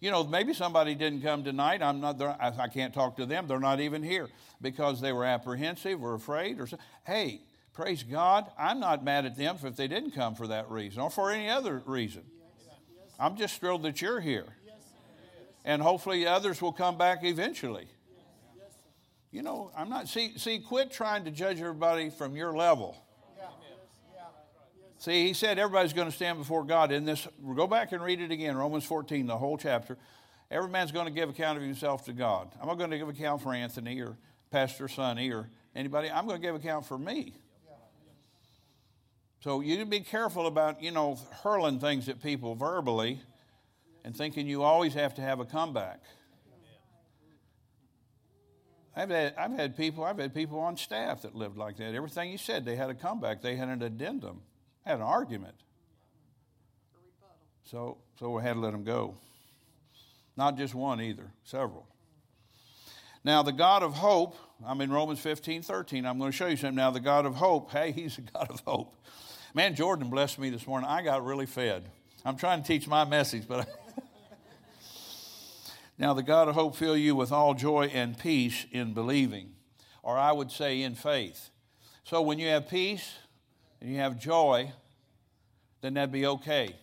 You 0.00 0.10
know, 0.10 0.24
maybe 0.24 0.52
somebody 0.52 0.94
didn't 0.94 1.22
come 1.22 1.42
tonight. 1.42 1.82
I'm 1.82 2.00
not. 2.00 2.20
I 2.20 2.68
can't 2.68 2.92
talk 2.92 3.16
to 3.16 3.24
them. 3.24 3.46
They're 3.46 3.58
not 3.58 3.80
even 3.80 4.02
here 4.02 4.28
because 4.60 5.00
they 5.00 5.12
were 5.12 5.24
apprehensive 5.24 6.02
or 6.02 6.14
afraid 6.14 6.60
or. 6.60 6.68
Hey, 7.06 7.40
praise 7.72 8.02
God. 8.02 8.46
I'm 8.58 8.78
not 8.78 9.02
mad 9.02 9.24
at 9.24 9.36
them 9.36 9.56
if 9.64 9.74
they 9.74 9.88
didn't 9.88 10.10
come 10.10 10.34
for 10.34 10.48
that 10.48 10.70
reason 10.70 11.00
or 11.00 11.10
for 11.10 11.30
any 11.30 11.48
other 11.48 11.82
reason. 11.86 12.24
I'm 13.18 13.36
just 13.36 13.58
thrilled 13.58 13.84
that 13.84 14.02
you're 14.02 14.20
here, 14.20 14.44
and 15.64 15.80
hopefully 15.80 16.26
others 16.26 16.60
will 16.60 16.72
come 16.72 16.98
back 16.98 17.24
eventually. 17.24 17.88
You 19.36 19.42
know, 19.42 19.70
I'm 19.76 19.90
not, 19.90 20.08
see, 20.08 20.38
see, 20.38 20.60
quit 20.60 20.90
trying 20.90 21.26
to 21.26 21.30
judge 21.30 21.60
everybody 21.60 22.08
from 22.08 22.36
your 22.36 22.56
level. 22.56 22.96
See, 24.96 25.26
he 25.26 25.34
said 25.34 25.58
everybody's 25.58 25.92
going 25.92 26.08
to 26.08 26.16
stand 26.16 26.38
before 26.38 26.64
God 26.64 26.90
in 26.90 27.04
this. 27.04 27.28
Go 27.54 27.66
back 27.66 27.92
and 27.92 28.02
read 28.02 28.22
it 28.22 28.30
again, 28.30 28.56
Romans 28.56 28.86
14, 28.86 29.26
the 29.26 29.36
whole 29.36 29.58
chapter. 29.58 29.98
Every 30.50 30.70
man's 30.70 30.90
going 30.90 31.04
to 31.04 31.12
give 31.12 31.28
account 31.28 31.58
of 31.58 31.64
himself 31.64 32.06
to 32.06 32.14
God. 32.14 32.48
I'm 32.58 32.66
not 32.66 32.78
going 32.78 32.90
to 32.92 32.96
give 32.96 33.10
account 33.10 33.42
for 33.42 33.52
Anthony 33.52 34.00
or 34.00 34.16
Pastor 34.50 34.88
Sonny 34.88 35.30
or 35.30 35.50
anybody. 35.74 36.10
I'm 36.10 36.26
going 36.26 36.40
to 36.40 36.46
give 36.46 36.54
account 36.54 36.86
for 36.86 36.96
me. 36.96 37.34
So 39.40 39.60
you 39.60 39.76
need 39.76 39.84
to 39.84 39.90
be 39.90 40.00
careful 40.00 40.46
about, 40.46 40.82
you 40.82 40.92
know, 40.92 41.18
hurling 41.42 41.78
things 41.78 42.08
at 42.08 42.22
people 42.22 42.54
verbally 42.54 43.20
and 44.02 44.16
thinking 44.16 44.46
you 44.46 44.62
always 44.62 44.94
have 44.94 45.12
to 45.16 45.20
have 45.20 45.40
a 45.40 45.44
comeback. 45.44 46.00
I've 48.96 49.10
had, 49.10 49.34
I've 49.36 49.52
had 49.52 49.76
people 49.76 50.04
I've 50.04 50.18
had 50.18 50.34
people 50.34 50.58
on 50.58 50.76
staff 50.78 51.22
that 51.22 51.34
lived 51.34 51.58
like 51.58 51.76
that. 51.76 51.94
Everything 51.94 52.30
you 52.30 52.38
said, 52.38 52.64
they 52.64 52.76
had 52.76 52.88
a 52.88 52.94
comeback. 52.94 53.42
They 53.42 53.54
had 53.56 53.68
an 53.68 53.82
addendum, 53.82 54.40
had 54.84 54.96
an 54.96 55.02
argument. 55.02 55.54
So 57.64 57.98
so 58.18 58.30
we 58.30 58.42
had 58.42 58.54
to 58.54 58.60
let 58.60 58.72
them 58.72 58.84
go. 58.84 59.16
Not 60.36 60.56
just 60.56 60.74
one 60.74 61.00
either, 61.00 61.30
several. 61.44 61.86
Now 63.22 63.42
the 63.42 63.52
God 63.52 63.82
of 63.82 63.92
hope, 63.94 64.36
I'm 64.64 64.80
in 64.80 64.90
Romans 64.90 65.18
15, 65.18 65.62
13. 65.62 66.06
I'm 66.06 66.18
going 66.18 66.30
to 66.30 66.36
show 66.36 66.46
you 66.46 66.56
something 66.56 66.76
now. 66.76 66.90
The 66.90 67.00
God 67.00 67.26
of 67.26 67.34
hope, 67.34 67.70
hey, 67.72 67.92
he's 67.92 68.16
a 68.18 68.20
God 68.32 68.50
of 68.50 68.60
hope. 68.60 68.94
Man, 69.52 69.74
Jordan 69.74 70.08
blessed 70.08 70.38
me 70.38 70.48
this 70.50 70.66
morning. 70.66 70.88
I 70.88 71.02
got 71.02 71.24
really 71.24 71.46
fed. 71.46 71.90
I'm 72.24 72.36
trying 72.36 72.62
to 72.62 72.66
teach 72.66 72.86
my 72.86 73.04
message, 73.04 73.46
but 73.48 73.68
Now, 75.98 76.12
the 76.12 76.22
God 76.22 76.48
of 76.48 76.54
hope 76.54 76.76
fill 76.76 76.96
you 76.96 77.14
with 77.14 77.32
all 77.32 77.54
joy 77.54 77.90
and 77.92 78.18
peace 78.18 78.66
in 78.70 78.92
believing, 78.92 79.52
or 80.02 80.18
I 80.18 80.32
would 80.32 80.50
say 80.50 80.82
in 80.82 80.94
faith. 80.94 81.50
So 82.04 82.20
when 82.20 82.38
you 82.38 82.48
have 82.48 82.68
peace 82.68 83.14
and 83.80 83.90
you 83.90 83.96
have 83.98 84.18
joy, 84.18 84.72
then 85.80 85.94
that'd 85.94 86.12
be 86.12 86.26
okay 86.26 86.76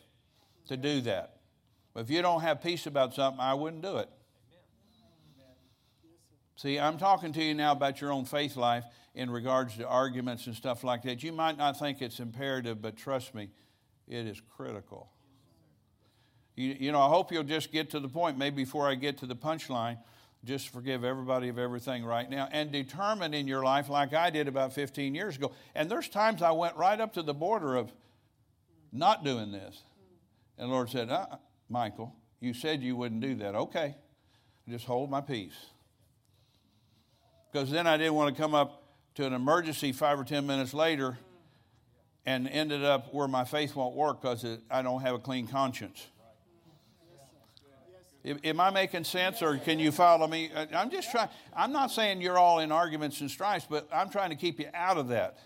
to 0.67 0.77
do 0.77 1.01
that. 1.01 1.37
But 1.93 2.01
if 2.01 2.09
you 2.09 2.21
don't 2.21 2.41
have 2.41 2.61
peace 2.61 2.87
about 2.87 3.13
something, 3.13 3.39
I 3.39 3.53
wouldn't 3.53 3.83
do 3.83 3.97
it. 3.97 4.09
See, 6.55 6.79
I'm 6.79 6.97
talking 6.97 7.33
to 7.33 7.43
you 7.43 7.53
now 7.53 7.73
about 7.73 8.01
your 8.01 8.11
own 8.11 8.25
faith 8.25 8.55
life 8.55 8.85
in 9.13 9.29
regards 9.29 9.77
to 9.77 9.87
arguments 9.87 10.47
and 10.47 10.55
stuff 10.55 10.83
like 10.83 11.03
that. 11.03 11.21
You 11.21 11.31
might 11.31 11.57
not 11.57 11.77
think 11.77 12.01
it's 12.01 12.19
imperative, 12.19 12.81
but 12.81 12.97
trust 12.97 13.35
me, 13.35 13.49
it 14.07 14.25
is 14.25 14.41
critical. 14.55 15.12
You, 16.55 16.75
you 16.79 16.91
know, 16.91 17.01
I 17.01 17.09
hope 17.09 17.31
you'll 17.31 17.43
just 17.43 17.71
get 17.71 17.89
to 17.91 17.99
the 17.99 18.07
point, 18.07 18.37
maybe 18.37 18.57
before 18.57 18.87
I 18.87 18.95
get 18.95 19.17
to 19.19 19.25
the 19.25 19.35
punchline, 19.35 19.97
just 20.45 20.69
forgive 20.69 21.03
everybody 21.03 21.49
of 21.49 21.57
everything 21.57 22.03
right 22.03 22.29
now 22.29 22.49
and 22.51 22.71
determine 22.71 23.33
in 23.33 23.47
your 23.47 23.63
life, 23.63 23.89
like 23.89 24.13
I 24.13 24.29
did 24.29 24.47
about 24.47 24.73
15 24.73 25.15
years 25.15 25.37
ago. 25.37 25.51
And 25.73 25.89
there's 25.89 26.09
times 26.09 26.41
I 26.41 26.51
went 26.51 26.75
right 26.75 26.99
up 26.99 27.13
to 27.13 27.23
the 27.23 27.33
border 27.33 27.75
of 27.75 27.91
not 28.91 29.23
doing 29.23 29.51
this. 29.51 29.81
And 30.57 30.69
the 30.69 30.73
Lord 30.73 30.89
said, 30.89 31.09
uh, 31.09 31.25
Michael, 31.69 32.13
you 32.39 32.53
said 32.53 32.83
you 32.83 32.95
wouldn't 32.95 33.21
do 33.21 33.35
that. 33.35 33.55
Okay, 33.55 33.95
just 34.69 34.85
hold 34.85 35.09
my 35.09 35.21
peace. 35.21 35.55
Because 37.51 37.71
then 37.71 37.87
I 37.87 37.97
didn't 37.97 38.15
want 38.15 38.35
to 38.35 38.41
come 38.41 38.53
up 38.53 38.83
to 39.15 39.25
an 39.25 39.33
emergency 39.33 39.91
five 39.91 40.19
or 40.19 40.23
10 40.23 40.45
minutes 40.45 40.73
later 40.73 41.17
and 42.25 42.47
ended 42.47 42.83
up 42.83 43.13
where 43.13 43.27
my 43.27 43.43
faith 43.43 43.75
won't 43.75 43.95
work 43.95 44.21
because 44.21 44.45
I 44.69 44.81
don't 44.81 45.01
have 45.01 45.15
a 45.15 45.19
clean 45.19 45.47
conscience. 45.47 46.07
Am 48.25 48.59
I 48.61 48.69
making 48.69 49.03
sense 49.03 49.41
or 49.41 49.57
can 49.57 49.79
you 49.79 49.91
follow 49.91 50.27
me? 50.27 50.49
Uh, 50.53 50.65
I'm 50.73 50.89
just 50.89 51.11
trying, 51.11 51.27
I'm 51.53 51.73
not 51.73 51.91
saying 51.91 52.21
you're 52.21 52.37
all 52.37 52.59
in 52.59 52.71
arguments 52.71 53.19
and 53.19 53.29
strifes, 53.29 53.65
but 53.69 53.87
I'm 53.93 54.09
trying 54.09 54.29
to 54.29 54.37
keep 54.37 54.59
you 54.59 54.67
out 54.73 54.97
of 54.97 55.09
that. 55.09 55.39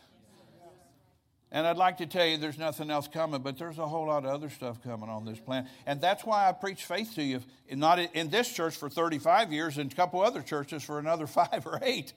And 1.52 1.66
I'd 1.66 1.78
like 1.78 1.98
to 1.98 2.06
tell 2.06 2.26
you 2.26 2.38
there's 2.38 2.58
nothing 2.58 2.92
else 2.92 3.08
coming, 3.08 3.42
but 3.42 3.58
there's 3.58 3.80
a 3.80 3.88
whole 3.88 4.08
lot 4.08 4.26
of 4.26 4.32
other 4.32 4.50
stuff 4.50 4.84
coming 4.84 5.10
on 5.10 5.26
this 5.26 5.40
planet. 5.40 5.72
And 5.86 6.02
that's 6.02 6.24
why 6.24 6.48
I 6.48 6.52
preach 6.52 6.84
faith 6.84 7.16
to 7.16 7.24
you, 7.24 7.42
not 7.72 8.00
in 8.00 8.30
this 8.30 8.52
church 8.52 8.76
for 8.76 8.90
35 8.90 9.54
years 9.54 9.78
and 9.78 9.92
a 9.92 9.96
couple 9.96 10.22
other 10.22 10.42
churches 10.42 10.84
for 10.84 11.00
another 11.00 11.26
five 11.28 11.66
or 11.66 11.80
eight. 11.82 12.14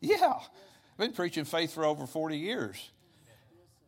Yeah, 0.00 0.34
I've 0.34 0.98
been 0.98 1.12
preaching 1.12 1.44
faith 1.44 1.74
for 1.74 1.84
over 1.84 2.06
40 2.06 2.38
years. 2.38 2.90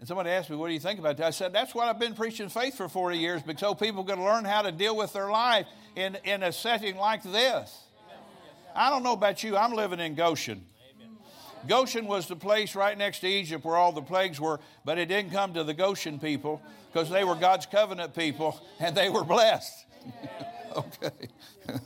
And 0.03 0.09
somebody 0.09 0.31
asked 0.31 0.51
me, 0.51 0.57
What 0.57 0.67
do 0.67 0.75
you 0.75 0.81
think 0.81 0.99
about 0.99 1.17
that? 1.19 1.27
I 1.29 1.31
said, 1.31 1.53
That's 1.53 1.77
what 1.77 1.87
I've 1.87 2.01
been 2.01 2.15
preaching 2.15 2.49
faith 2.49 2.77
for 2.77 2.89
40 2.89 3.19
years 3.19 3.41
because 3.41 3.61
so 3.61 3.73
people 3.73 4.03
can 4.03 4.21
learn 4.21 4.45
how 4.45 4.63
to 4.63 4.73
deal 4.73 4.97
with 4.97 5.13
their 5.13 5.31
life 5.31 5.69
in, 5.95 6.19
in 6.25 6.43
a 6.43 6.51
setting 6.51 6.97
like 6.97 7.23
this. 7.23 7.85
I 8.75 8.91
don't 8.91 9.05
know 9.05 9.13
about 9.13 9.45
you, 9.45 9.57
I'm 9.57 9.75
living 9.75 10.01
in 10.01 10.17
Goshen. 10.17 10.65
Goshen 11.69 12.09
was 12.09 12.27
the 12.27 12.35
place 12.35 12.75
right 12.75 12.99
next 12.99 13.21
to 13.21 13.29
Egypt 13.29 13.65
where 13.65 13.77
all 13.77 13.93
the 13.93 14.03
plagues 14.03 14.41
were, 14.41 14.59
but 14.85 14.99
it 14.99 15.07
didn't 15.07 15.31
come 15.31 15.55
to 15.55 15.63
the 15.63 15.73
Goshen 15.73 16.19
people 16.19 16.61
because 16.93 17.09
they 17.09 17.23
were 17.23 17.37
God's 17.37 17.67
covenant 17.67 18.13
people 18.13 18.61
and 18.81 18.97
they 18.97 19.09
were 19.09 19.23
blessed. 19.23 19.87
okay. 20.77 21.29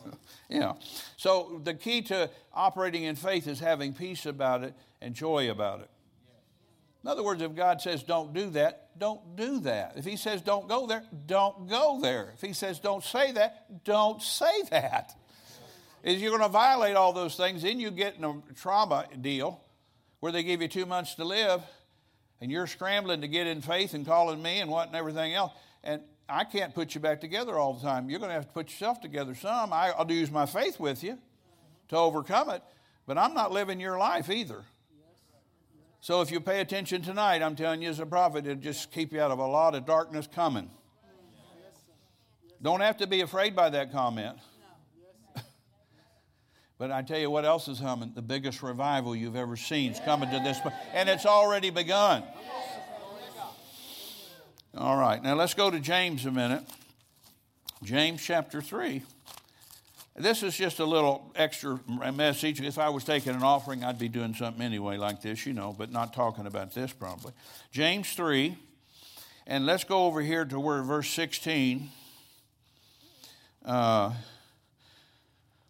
yeah. 0.48 0.72
So 1.18 1.60
the 1.62 1.74
key 1.74 2.00
to 2.04 2.30
operating 2.54 3.02
in 3.02 3.14
faith 3.14 3.46
is 3.46 3.60
having 3.60 3.92
peace 3.92 4.24
about 4.24 4.64
it 4.64 4.72
and 5.02 5.14
joy 5.14 5.50
about 5.50 5.80
it. 5.80 5.90
In 7.06 7.10
other 7.10 7.22
words, 7.22 7.40
if 7.40 7.54
God 7.54 7.80
says 7.80 8.02
don't 8.02 8.34
do 8.34 8.50
that, 8.50 8.98
don't 8.98 9.36
do 9.36 9.60
that. 9.60 9.92
If 9.94 10.04
He 10.04 10.16
says 10.16 10.42
don't 10.42 10.66
go 10.66 10.88
there, 10.88 11.04
don't 11.26 11.68
go 11.68 12.00
there. 12.02 12.32
If 12.34 12.40
He 12.40 12.52
says 12.52 12.80
don't 12.80 13.04
say 13.04 13.30
that, 13.30 13.84
don't 13.84 14.20
say 14.20 14.62
that. 14.70 15.16
Is 16.02 16.20
you're 16.20 16.36
going 16.36 16.42
to 16.42 16.48
violate 16.48 16.96
all 16.96 17.12
those 17.12 17.36
things, 17.36 17.62
then 17.62 17.78
you 17.78 17.92
get 17.92 18.16
in 18.16 18.24
a 18.24 18.42
trauma 18.56 19.06
deal 19.20 19.60
where 20.18 20.32
they 20.32 20.42
give 20.42 20.60
you 20.60 20.66
two 20.66 20.84
months 20.84 21.14
to 21.14 21.24
live, 21.24 21.62
and 22.40 22.50
you're 22.50 22.66
scrambling 22.66 23.20
to 23.20 23.28
get 23.28 23.46
in 23.46 23.60
faith 23.60 23.94
and 23.94 24.04
calling 24.04 24.42
me 24.42 24.58
and 24.58 24.72
and 24.72 24.96
everything 24.96 25.32
else. 25.32 25.52
And 25.84 26.02
I 26.28 26.42
can't 26.42 26.74
put 26.74 26.96
you 26.96 27.00
back 27.00 27.20
together 27.20 27.56
all 27.56 27.74
the 27.74 27.82
time. 27.82 28.10
You're 28.10 28.18
going 28.18 28.30
to 28.30 28.34
have 28.34 28.48
to 28.48 28.52
put 28.52 28.68
yourself 28.68 29.00
together 29.00 29.36
some. 29.36 29.72
I'll 29.72 30.10
use 30.10 30.32
my 30.32 30.46
faith 30.46 30.80
with 30.80 31.04
you 31.04 31.18
to 31.86 31.96
overcome 31.96 32.50
it, 32.50 32.64
but 33.06 33.16
I'm 33.16 33.32
not 33.32 33.52
living 33.52 33.78
your 33.78 33.96
life 33.96 34.28
either. 34.28 34.64
So 36.06 36.20
if 36.20 36.30
you 36.30 36.38
pay 36.38 36.60
attention 36.60 37.02
tonight, 37.02 37.42
I'm 37.42 37.56
telling 37.56 37.82
you 37.82 37.88
as 37.88 37.98
a 37.98 38.06
prophet, 38.06 38.46
it'll 38.46 38.62
just 38.62 38.92
keep 38.92 39.12
you 39.12 39.20
out 39.20 39.32
of 39.32 39.40
a 39.40 39.44
lot 39.44 39.74
of 39.74 39.86
darkness 39.86 40.28
coming. 40.32 40.70
Don't 42.62 42.78
have 42.78 42.98
to 42.98 43.08
be 43.08 43.22
afraid 43.22 43.56
by 43.56 43.70
that 43.70 43.90
comment. 43.90 44.38
but 46.78 46.92
I 46.92 47.02
tell 47.02 47.18
you 47.18 47.28
what 47.28 47.44
else 47.44 47.66
is 47.66 47.80
coming. 47.80 48.12
The 48.14 48.22
biggest 48.22 48.62
revival 48.62 49.16
you've 49.16 49.34
ever 49.34 49.56
seen 49.56 49.90
is 49.90 49.98
coming 49.98 50.30
to 50.30 50.38
this. 50.38 50.60
And 50.94 51.08
it's 51.08 51.26
already 51.26 51.70
begun. 51.70 52.22
All 54.76 54.96
right, 54.96 55.20
now 55.20 55.34
let's 55.34 55.54
go 55.54 55.72
to 55.72 55.80
James 55.80 56.24
a 56.24 56.30
minute. 56.30 56.62
James 57.82 58.22
chapter 58.22 58.62
3. 58.62 59.02
This 60.18 60.42
is 60.42 60.56
just 60.56 60.78
a 60.78 60.84
little 60.86 61.30
extra 61.36 61.78
message. 62.14 62.62
If 62.62 62.78
I 62.78 62.88
was 62.88 63.04
taking 63.04 63.34
an 63.34 63.42
offering, 63.42 63.84
I'd 63.84 63.98
be 63.98 64.08
doing 64.08 64.32
something 64.32 64.62
anyway 64.62 64.96
like 64.96 65.20
this, 65.20 65.44
you 65.44 65.52
know, 65.52 65.74
but 65.76 65.92
not 65.92 66.14
talking 66.14 66.46
about 66.46 66.72
this 66.72 66.90
probably. 66.90 67.34
James 67.70 68.10
3, 68.14 68.56
and 69.46 69.66
let's 69.66 69.84
go 69.84 70.06
over 70.06 70.22
here 70.22 70.46
to 70.46 70.58
where 70.58 70.82
verse 70.82 71.10
16. 71.10 71.90
Uh, 73.62 74.14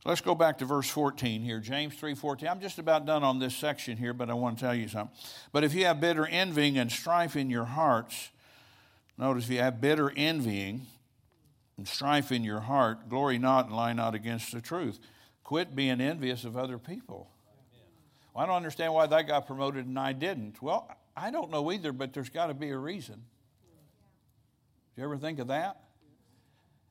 let's 0.05 0.21
go 0.21 0.37
back 0.37 0.59
to 0.59 0.65
verse 0.65 0.89
14 0.91 1.43
here. 1.43 1.59
James 1.59 1.97
3:14. 1.97 2.49
I'm 2.49 2.61
just 2.61 2.79
about 2.79 3.05
done 3.05 3.25
on 3.25 3.41
this 3.41 3.57
section 3.57 3.97
here, 3.97 4.13
but 4.13 4.31
I 4.31 4.35
want 4.35 4.59
to 4.59 4.65
tell 4.65 4.75
you 4.77 4.87
something. 4.87 5.17
But 5.51 5.65
if 5.65 5.75
you 5.75 5.87
have 5.87 6.01
bitter 6.01 6.25
envying 6.25 6.79
and 6.79 6.93
strife 6.93 7.35
in 7.35 7.51
your 7.51 7.65
hearts, 7.65 8.31
notice 9.19 9.47
if 9.47 9.51
you 9.51 9.59
have 9.59 9.81
bitter 9.81 10.13
envying 10.17 10.87
and 11.77 11.87
strife 11.87 12.33
in 12.33 12.43
your 12.45 12.61
heart, 12.61 13.09
glory 13.09 13.39
not 13.39 13.67
and 13.67 13.77
lie 13.77 13.93
not 13.93 14.15
against 14.15 14.53
the 14.53 14.61
truth. 14.61 14.99
Quit 15.45 15.77
being 15.77 16.01
envious 16.01 16.45
of 16.45 16.57
other 16.57 16.79
people. 16.79 17.31
Well, 18.35 18.45
I 18.45 18.47
don't 18.47 18.57
understand 18.57 18.95
why 18.95 19.07
that 19.07 19.27
got 19.27 19.47
promoted 19.47 19.87
and 19.87 19.99
I 19.99 20.13
didn't. 20.13 20.61
Well, 20.63 20.91
I 21.17 21.31
don't 21.31 21.51
know 21.51 21.71
either, 21.73 21.93
but 21.93 22.13
there's 22.13 22.29
got 22.29 22.49
to 22.49 22.55
be 22.55 22.71
a 22.71 22.79
reason. 22.79 23.23
Do 24.95 25.03
you 25.03 25.05
ever 25.05 25.19
think 25.19 25.39
of 25.39 25.49
that? 25.49 25.83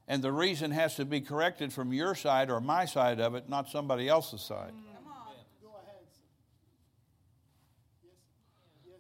And 0.08 0.22
the 0.22 0.32
reason 0.32 0.72
has 0.72 0.96
to 0.96 1.06
be 1.06 1.22
corrected 1.22 1.74
from 1.74 1.92
your 1.92 2.14
side 2.14 2.52
or 2.52 2.62
my 2.62 2.86
side 2.86 3.20
of 3.20 3.34
it, 3.34 3.50
not 3.50 3.70
somebody 3.70 4.08
else's 4.08 4.42
side. 4.42 4.74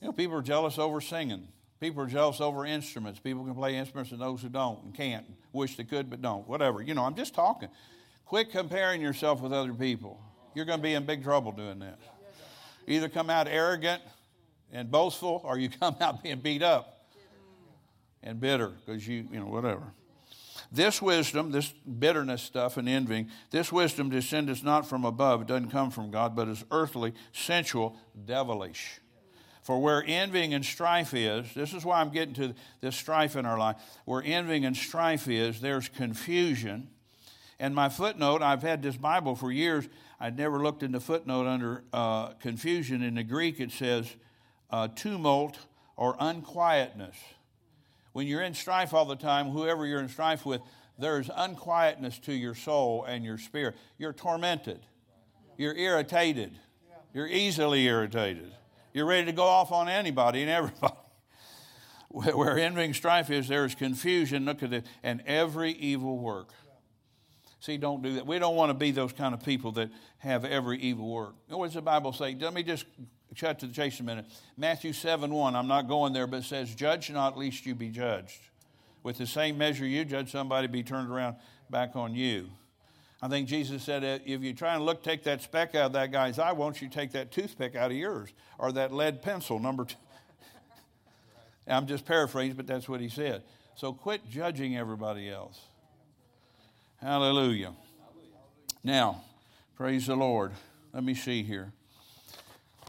You 0.01 0.07
know, 0.07 0.13
people 0.13 0.37
are 0.37 0.41
jealous 0.41 0.77
over 0.77 1.01
singing. 1.01 1.47
People 1.79 2.03
are 2.03 2.07
jealous 2.07 2.39
over 2.39 2.65
instruments. 2.65 3.19
People 3.19 3.43
can 3.43 3.53
play 3.53 3.75
instruments 3.75 4.11
and 4.11 4.21
those 4.21 4.41
who 4.41 4.49
don't 4.49 4.81
and 4.83 4.93
can't. 4.93 5.25
Wish 5.51 5.75
they 5.75 5.83
could 5.83 6.09
but 6.09 6.21
don't. 6.21 6.47
Whatever. 6.47 6.81
You 6.81 6.93
know, 6.93 7.03
I'm 7.03 7.15
just 7.15 7.33
talking. 7.33 7.69
Quit 8.25 8.51
comparing 8.51 9.01
yourself 9.01 9.41
with 9.41 9.53
other 9.53 9.73
people. 9.73 10.19
You're 10.53 10.65
going 10.65 10.79
to 10.79 10.83
be 10.83 10.93
in 10.93 11.05
big 11.05 11.23
trouble 11.23 11.51
doing 11.51 11.79
this. 11.79 11.99
Either 12.87 13.09
come 13.09 13.29
out 13.29 13.47
arrogant 13.47 14.01
and 14.71 14.89
boastful 14.89 15.41
or 15.43 15.57
you 15.57 15.69
come 15.81 15.95
out 15.99 16.23
being 16.23 16.39
beat 16.39 16.63
up 16.63 17.07
and 18.23 18.39
bitter 18.39 18.69
because 18.85 19.07
you, 19.07 19.27
you 19.31 19.39
know, 19.39 19.47
whatever. 19.47 19.83
This 20.71 21.01
wisdom, 21.01 21.51
this 21.51 21.71
bitterness 21.71 22.41
stuff 22.41 22.77
and 22.77 22.89
envying, 22.89 23.29
this 23.51 23.71
wisdom 23.71 24.09
descendeth 24.09 24.63
not 24.63 24.87
from 24.87 25.05
above, 25.05 25.41
it 25.41 25.47
doesn't 25.47 25.69
come 25.69 25.91
from 25.91 26.09
God, 26.09 26.35
but 26.35 26.47
is 26.47 26.63
earthly, 26.71 27.13
sensual, 27.31 27.97
devilish. 28.25 28.99
For 29.65 29.81
where 29.81 30.03
envying 30.05 30.53
and 30.53 30.63
strife 30.63 31.15
is, 31.15 31.51
this 31.55 31.73
is 31.73 31.83
why 31.83 31.99
I'm 31.99 32.11
getting 32.11 32.35
to 32.35 32.53
this 32.81 32.95
strife 32.95 33.35
in 33.35 33.47
our 33.47 33.57
life. 33.57 33.77
Where 34.05 34.21
envying 34.23 34.63
and 34.63 34.77
strife 34.77 35.27
is, 35.27 35.59
there's 35.59 35.89
confusion. 35.89 36.87
And 37.59 37.73
my 37.73 37.89
footnote, 37.89 38.43
I've 38.43 38.61
had 38.61 38.83
this 38.83 38.95
Bible 38.95 39.35
for 39.35 39.51
years. 39.51 39.89
I'd 40.19 40.37
never 40.37 40.59
looked 40.59 40.83
in 40.83 40.91
the 40.91 40.99
footnote 40.99 41.47
under 41.47 41.83
uh, 41.91 42.33
confusion. 42.33 43.01
In 43.01 43.15
the 43.15 43.23
Greek, 43.23 43.59
it 43.59 43.71
says 43.71 44.15
uh, 44.69 44.89
tumult 44.89 45.57
or 45.97 46.15
unquietness. 46.19 47.15
When 48.13 48.27
you're 48.27 48.43
in 48.43 48.53
strife 48.53 48.93
all 48.93 49.05
the 49.05 49.15
time, 49.15 49.49
whoever 49.49 49.87
you're 49.87 49.99
in 49.99 50.09
strife 50.09 50.45
with, 50.45 50.61
there's 50.99 51.31
unquietness 51.35 52.19
to 52.19 52.33
your 52.33 52.53
soul 52.53 53.03
and 53.05 53.25
your 53.25 53.39
spirit. 53.39 53.75
You're 53.97 54.13
tormented. 54.13 54.81
You're 55.57 55.75
irritated. 55.75 56.51
You're 57.15 57.27
easily 57.27 57.87
irritated. 57.87 58.51
You're 58.95 59.05
ready 59.05 59.25
to 59.25 59.33
go 59.33 59.43
off 59.43 59.73
on 59.73 59.89
anybody 59.89 60.41
and 60.41 60.49
everybody. 60.49 60.95
Where 62.07 62.57
envying 62.57 62.93
strife 62.93 63.29
is, 63.29 63.49
there 63.49 63.65
is 63.65 63.75
confusion. 63.75 64.45
Look 64.45 64.63
at 64.63 64.71
it. 64.71 64.85
And 65.03 65.21
every 65.25 65.73
evil 65.73 66.17
work. 66.17 66.51
See, 67.59 67.75
don't 67.75 68.01
do 68.01 68.13
that. 68.13 68.25
We 68.25 68.39
don't 68.39 68.55
want 68.55 68.69
to 68.69 68.73
be 68.73 68.91
those 68.91 69.11
kind 69.11 69.33
of 69.33 69.43
people 69.43 69.73
that 69.73 69.89
have 70.19 70.45
every 70.45 70.79
evil 70.79 71.09
work. 71.09 71.35
What 71.49 71.65
does 71.65 71.73
the 71.73 71.81
Bible 71.81 72.13
say? 72.13 72.37
Let 72.39 72.53
me 72.53 72.63
just 72.63 72.85
cut 73.37 73.59
to 73.59 73.67
the 73.67 73.73
chase 73.73 73.99
a 73.99 74.03
minute. 74.03 74.27
Matthew 74.55 74.93
7 74.93 75.29
1, 75.29 75.55
I'm 75.57 75.67
not 75.67 75.89
going 75.89 76.13
there, 76.13 76.25
but 76.25 76.37
it 76.37 76.45
says, 76.45 76.73
Judge 76.73 77.11
not, 77.11 77.37
lest 77.37 77.65
you 77.65 77.75
be 77.75 77.89
judged. 77.89 78.39
With 79.03 79.17
the 79.17 79.27
same 79.27 79.57
measure 79.57 79.85
you 79.85 80.05
judge 80.05 80.31
somebody, 80.31 80.67
be 80.67 80.83
turned 80.83 81.11
around 81.11 81.35
back 81.69 81.97
on 81.97 82.15
you. 82.15 82.47
I 83.21 83.27
think 83.27 83.47
Jesus 83.47 83.83
said, 83.83 84.03
uh, 84.03 84.19
if 84.25 84.41
you 84.41 84.53
try 84.53 84.75
and 84.75 84.85
look, 84.85 85.01
take 85.01 85.23
that 85.23 85.41
speck 85.41 85.73
out 85.73 85.87
of 85.87 85.93
that 85.93 86.11
guy's 86.11 86.37
eye, 86.37 86.51
won't 86.51 86.81
you 86.81 86.89
take 86.89 87.11
that 87.13 87.31
toothpick 87.31 87.75
out 87.75 87.91
of 87.91 87.97
yours? 87.97 88.29
Or 88.59 88.71
that 88.73 88.93
lead 88.93 89.21
pencil, 89.21 89.59
number 89.59 89.85
two. 89.85 89.95
I'm 91.67 91.87
just 91.87 92.05
paraphrasing, 92.05 92.55
but 92.55 92.67
that's 92.67 92.87
what 92.87 92.99
he 92.99 93.09
said. 93.09 93.43
So 93.75 93.93
quit 93.93 94.29
judging 94.29 94.77
everybody 94.77 95.29
else. 95.29 95.59
Hallelujah. 97.01 97.73
Now, 98.83 99.23
praise 99.75 100.07
the 100.07 100.15
Lord. 100.15 100.51
Let 100.93 101.03
me 101.03 101.13
see 101.13 101.43
here. 101.43 101.71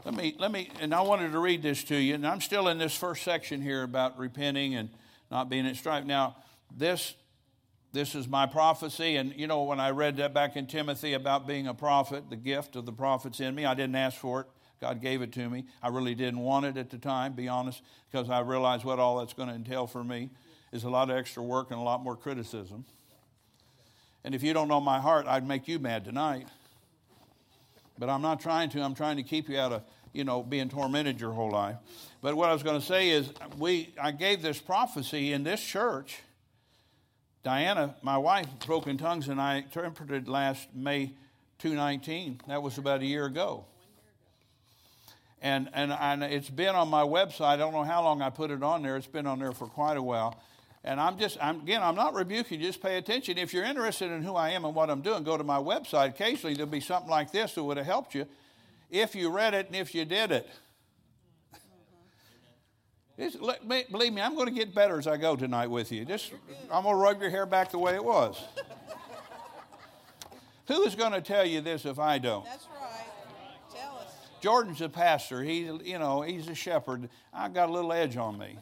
Let 0.05 0.13
me, 0.13 0.35
let 0.39 0.51
me, 0.51 0.69
and 0.79 0.93
I 0.93 1.01
wanted 1.01 1.33
to 1.33 1.39
read 1.39 1.61
this 1.61 1.83
to 1.85 1.95
you, 1.95 2.15
and 2.15 2.25
I'm 2.25 2.39
still 2.39 2.69
in 2.69 2.77
this 2.77 2.95
first 2.95 3.23
section 3.23 3.61
here 3.61 3.83
about 3.83 4.17
repenting 4.17 4.75
and 4.75 4.89
not 5.29 5.49
being 5.49 5.67
at 5.67 5.75
strife. 5.75 6.05
Now, 6.05 6.37
this, 6.75 7.13
this 7.97 8.13
is 8.13 8.27
my 8.27 8.45
prophecy, 8.45 9.15
and 9.15 9.33
you 9.35 9.47
know, 9.47 9.63
when 9.63 9.79
I 9.79 9.89
read 9.89 10.17
that 10.17 10.31
back 10.31 10.55
in 10.55 10.67
Timothy 10.67 11.13
about 11.13 11.47
being 11.47 11.65
a 11.65 11.73
prophet, 11.73 12.29
the 12.29 12.35
gift 12.35 12.75
of 12.75 12.85
the 12.85 12.91
prophets 12.91 13.39
in 13.39 13.55
me, 13.55 13.65
I 13.65 13.73
didn't 13.73 13.95
ask 13.95 14.15
for 14.15 14.41
it. 14.41 14.47
God 14.79 15.01
gave 15.01 15.23
it 15.23 15.31
to 15.33 15.49
me. 15.49 15.65
I 15.81 15.87
really 15.87 16.13
didn't 16.13 16.41
want 16.41 16.67
it 16.67 16.77
at 16.77 16.91
the 16.91 16.99
time, 16.99 17.33
be 17.33 17.47
honest, 17.47 17.81
because 18.11 18.29
I 18.29 18.41
realized 18.41 18.85
what 18.85 18.99
all 18.99 19.17
that's 19.17 19.33
going 19.33 19.49
to 19.49 19.55
entail 19.55 19.87
for 19.87 20.03
me 20.03 20.29
is 20.71 20.83
a 20.83 20.89
lot 20.89 21.09
of 21.09 21.17
extra 21.17 21.41
work 21.41 21.71
and 21.71 21.79
a 21.79 21.83
lot 21.83 22.03
more 22.03 22.15
criticism. 22.15 22.85
And 24.23 24.35
if 24.35 24.43
you 24.43 24.53
don't 24.53 24.67
know 24.67 24.79
my 24.79 24.99
heart, 24.99 25.25
I'd 25.25 25.47
make 25.47 25.67
you 25.67 25.79
mad 25.79 26.05
tonight. 26.05 26.47
But 27.97 28.09
I'm 28.09 28.21
not 28.21 28.39
trying 28.39 28.69
to. 28.69 28.81
I'm 28.81 28.93
trying 28.93 29.17
to 29.17 29.23
keep 29.23 29.49
you 29.49 29.57
out 29.57 29.73
of 29.73 29.81
you 30.13 30.23
know, 30.23 30.43
being 30.43 30.69
tormented 30.69 31.19
your 31.19 31.31
whole 31.31 31.51
life. 31.51 31.77
But 32.21 32.35
what 32.35 32.49
I 32.49 32.53
was 32.53 32.63
going 32.63 32.79
to 32.79 32.85
say 32.85 33.09
is, 33.09 33.29
we, 33.57 33.93
I 34.01 34.11
gave 34.11 34.41
this 34.41 34.59
prophecy 34.59 35.33
in 35.33 35.43
this 35.43 35.63
church. 35.63 36.19
Diana, 37.47 37.95
my 38.01 38.17
wife, 38.17 38.45
broke 38.65 38.87
in 38.87 38.97
tongues, 38.97 39.29
and 39.29 39.39
I 39.39 39.59
interpreted 39.59 40.27
last 40.27 40.67
May 40.75 41.13
219. 41.59 42.41
That 42.49 42.61
was 42.61 42.77
about 42.77 42.99
a 42.99 43.05
year 43.05 43.23
ago. 43.23 43.63
And, 45.41 45.69
and, 45.71 45.93
and 45.93 46.25
it's 46.25 46.49
been 46.49 46.75
on 46.75 46.89
my 46.89 47.03
website. 47.03 47.45
I 47.45 47.55
don't 47.55 47.71
know 47.71 47.83
how 47.83 48.03
long 48.03 48.21
I 48.21 48.31
put 48.31 48.51
it 48.51 48.61
on 48.63 48.83
there. 48.83 48.97
It's 48.97 49.07
been 49.07 49.25
on 49.25 49.39
there 49.39 49.53
for 49.53 49.67
quite 49.67 49.95
a 49.95 50.03
while. 50.03 50.37
And 50.83 50.99
I'm 50.99 51.17
just, 51.17 51.37
I'm, 51.41 51.61
again, 51.61 51.81
I'm 51.81 51.95
not 51.95 52.13
rebuking, 52.15 52.59
just 52.59 52.81
pay 52.81 52.97
attention. 52.97 53.37
If 53.37 53.53
you're 53.53 53.63
interested 53.63 54.11
in 54.11 54.23
who 54.23 54.35
I 54.35 54.49
am 54.49 54.65
and 54.65 54.75
what 54.75 54.89
I'm 54.89 54.99
doing, 54.99 55.23
go 55.23 55.37
to 55.37 55.43
my 55.45 55.57
website. 55.57 56.09
Occasionally 56.09 56.53
there'll 56.53 56.69
be 56.69 56.81
something 56.81 57.09
like 57.09 57.31
this 57.31 57.53
that 57.53 57.63
would 57.63 57.77
have 57.77 57.85
helped 57.85 58.13
you 58.13 58.27
if 58.91 59.15
you 59.15 59.29
read 59.29 59.53
it 59.53 59.67
and 59.67 59.75
if 59.77 59.95
you 59.95 60.03
did 60.03 60.33
it. 60.33 60.49
Believe 63.17 64.13
me, 64.13 64.21
I'm 64.21 64.35
going 64.35 64.47
to 64.47 64.53
get 64.53 64.75
better 64.75 64.99
as 64.99 65.07
I 65.07 65.17
go 65.17 65.35
tonight 65.35 65.67
with 65.67 65.91
you. 65.91 66.05
Just, 66.05 66.31
I'm 66.71 66.83
going 66.83 66.95
to 66.95 67.01
rub 67.01 67.21
your 67.21 67.29
hair 67.29 67.45
back 67.45 67.71
the 67.71 67.79
way 67.79 67.95
it 67.95 68.03
was. 68.03 68.41
Who 70.67 70.83
is 70.83 70.95
going 70.95 71.13
to 71.13 71.21
tell 71.21 71.45
you 71.45 71.61
this 71.61 71.85
if 71.85 71.97
I 71.97 72.19
don't? 72.19 72.45
That's 72.45 72.67
right. 72.79 73.05
Tell 73.73 73.97
us. 73.97 74.11
Jordan's 74.41 74.81
a 74.81 74.89
pastor. 74.89 75.41
He, 75.41 75.61
you 75.83 75.97
know, 75.97 76.21
he's 76.21 76.47
a 76.47 76.55
shepherd. 76.55 77.09
I 77.33 77.49
got 77.49 77.69
a 77.69 77.71
little 77.71 77.93
edge 77.93 78.17
on 78.17 78.37
me. 78.37 78.57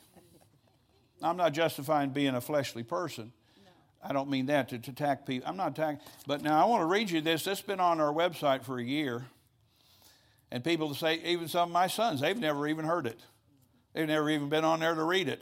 I'm 1.21 1.37
not 1.37 1.53
justifying 1.53 2.11
being 2.11 2.35
a 2.35 2.41
fleshly 2.41 2.83
person. 2.83 3.33
No. 3.57 4.09
I 4.09 4.13
don't 4.13 4.29
mean 4.29 4.45
that 4.47 4.69
to, 4.69 4.77
to 4.77 4.91
attack 4.91 5.25
people. 5.25 5.49
I'm 5.49 5.57
not 5.57 5.71
attacking. 5.71 6.01
But 6.27 6.43
now 6.43 6.63
I 6.63 6.69
want 6.69 6.81
to 6.81 6.85
read 6.85 7.09
you 7.09 7.21
this. 7.21 7.43
This 7.43 7.57
has 7.57 7.65
been 7.65 7.79
on 7.79 7.99
our 7.99 8.13
website 8.13 8.63
for 8.63 8.77
a 8.77 8.83
year. 8.83 9.25
And 10.51 10.63
people 10.63 10.93
say, 10.93 11.19
even 11.25 11.47
some 11.47 11.69
of 11.69 11.73
my 11.73 11.87
sons, 11.87 12.21
they've 12.21 12.37
never 12.37 12.67
even 12.67 12.85
heard 12.85 13.07
it. 13.07 13.19
They've 13.95 14.07
never 14.07 14.29
even 14.29 14.49
been 14.49 14.65
on 14.65 14.81
there 14.81 14.93
to 14.93 15.03
read 15.03 15.29
it. 15.29 15.41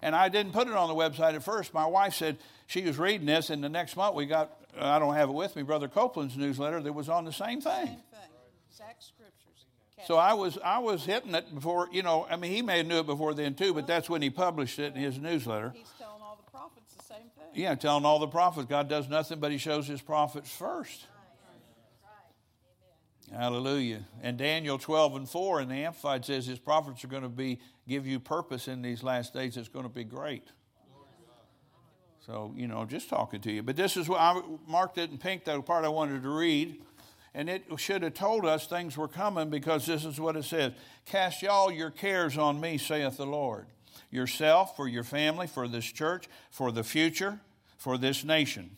And 0.00 0.16
I 0.16 0.30
didn't 0.30 0.52
put 0.52 0.66
it 0.66 0.72
on 0.72 0.88
the 0.88 0.94
website 0.94 1.34
at 1.34 1.42
first. 1.42 1.74
My 1.74 1.84
wife 1.84 2.14
said 2.14 2.38
she 2.66 2.82
was 2.82 2.98
reading 2.98 3.26
this, 3.26 3.50
and 3.50 3.62
the 3.62 3.68
next 3.68 3.96
month 3.96 4.14
we 4.14 4.24
got, 4.24 4.50
I 4.80 4.98
don't 4.98 5.14
have 5.14 5.28
it 5.28 5.34
with 5.34 5.54
me, 5.54 5.62
Brother 5.62 5.86
Copeland's 5.86 6.38
newsletter 6.38 6.80
that 6.82 6.92
was 6.94 7.10
on 7.10 7.26
the 7.26 7.32
same 7.32 7.60
thing. 7.60 7.86
Same 7.86 7.86
thing. 7.86 8.30
Exact 8.70 9.04
scriptures. 9.04 9.66
So 10.06 10.16
I 10.16 10.32
was, 10.32 10.58
I 10.64 10.78
was 10.78 11.04
hitting 11.04 11.34
it 11.34 11.54
before, 11.54 11.88
you 11.92 12.02
know, 12.02 12.26
I 12.30 12.36
mean, 12.36 12.50
he 12.50 12.62
may 12.62 12.78
have 12.78 12.86
knew 12.86 13.00
it 13.00 13.06
before 13.06 13.34
then 13.34 13.54
too, 13.54 13.74
but 13.74 13.86
that's 13.86 14.08
when 14.08 14.22
he 14.22 14.30
published 14.30 14.78
it 14.78 14.94
in 14.94 15.00
his 15.00 15.18
newsletter. 15.18 15.72
He's 15.74 15.86
telling 15.98 16.22
all 16.22 16.36
the 16.42 16.50
prophets 16.50 16.94
the 16.94 17.04
same 17.04 17.30
thing. 17.38 17.62
Yeah, 17.62 17.74
telling 17.74 18.06
all 18.06 18.18
the 18.18 18.26
prophets. 18.26 18.66
God 18.68 18.88
does 18.88 19.08
nothing, 19.08 19.38
but 19.38 19.52
he 19.52 19.58
shows 19.58 19.86
his 19.86 20.00
prophets 20.00 20.50
first. 20.50 21.06
Hallelujah. 23.34 24.04
And 24.22 24.38
Daniel 24.38 24.78
12 24.78 25.16
and 25.16 25.28
4 25.28 25.62
in 25.62 25.68
the 25.68 25.74
Amplified 25.74 26.24
says 26.24 26.46
his 26.46 26.60
prophets 26.60 27.02
are 27.02 27.08
going 27.08 27.24
to 27.24 27.28
be 27.28 27.58
give 27.88 28.06
you 28.06 28.20
purpose 28.20 28.68
in 28.68 28.80
these 28.80 29.02
last 29.02 29.34
days. 29.34 29.56
It's 29.56 29.68
going 29.68 29.84
to 29.84 29.92
be 29.92 30.04
great. 30.04 30.48
So, 32.24 32.54
you 32.56 32.68
know, 32.68 32.84
just 32.84 33.08
talking 33.10 33.40
to 33.40 33.52
you. 33.52 33.62
But 33.62 33.76
this 33.76 33.96
is 33.96 34.08
what 34.08 34.20
I 34.20 34.40
marked 34.66 34.98
it 34.98 35.10
in 35.10 35.18
pink, 35.18 35.44
that 35.44 35.66
part 35.66 35.84
I 35.84 35.88
wanted 35.88 36.22
to 36.22 36.28
read. 36.28 36.80
And 37.34 37.50
it 37.50 37.64
should 37.76 38.02
have 38.02 38.14
told 38.14 38.46
us 38.46 38.66
things 38.66 38.96
were 38.96 39.08
coming 39.08 39.50
because 39.50 39.84
this 39.84 40.04
is 40.04 40.20
what 40.20 40.36
it 40.36 40.44
says 40.44 40.72
Cast 41.04 41.44
all 41.44 41.72
your 41.72 41.90
cares 41.90 42.38
on 42.38 42.60
me, 42.60 42.78
saith 42.78 43.16
the 43.16 43.26
Lord. 43.26 43.66
Yourself, 44.10 44.76
for 44.76 44.86
your 44.86 45.02
family, 45.02 45.48
for 45.48 45.66
this 45.66 45.84
church, 45.84 46.28
for 46.50 46.70
the 46.70 46.84
future, 46.84 47.40
for 47.76 47.98
this 47.98 48.24
nation. 48.24 48.76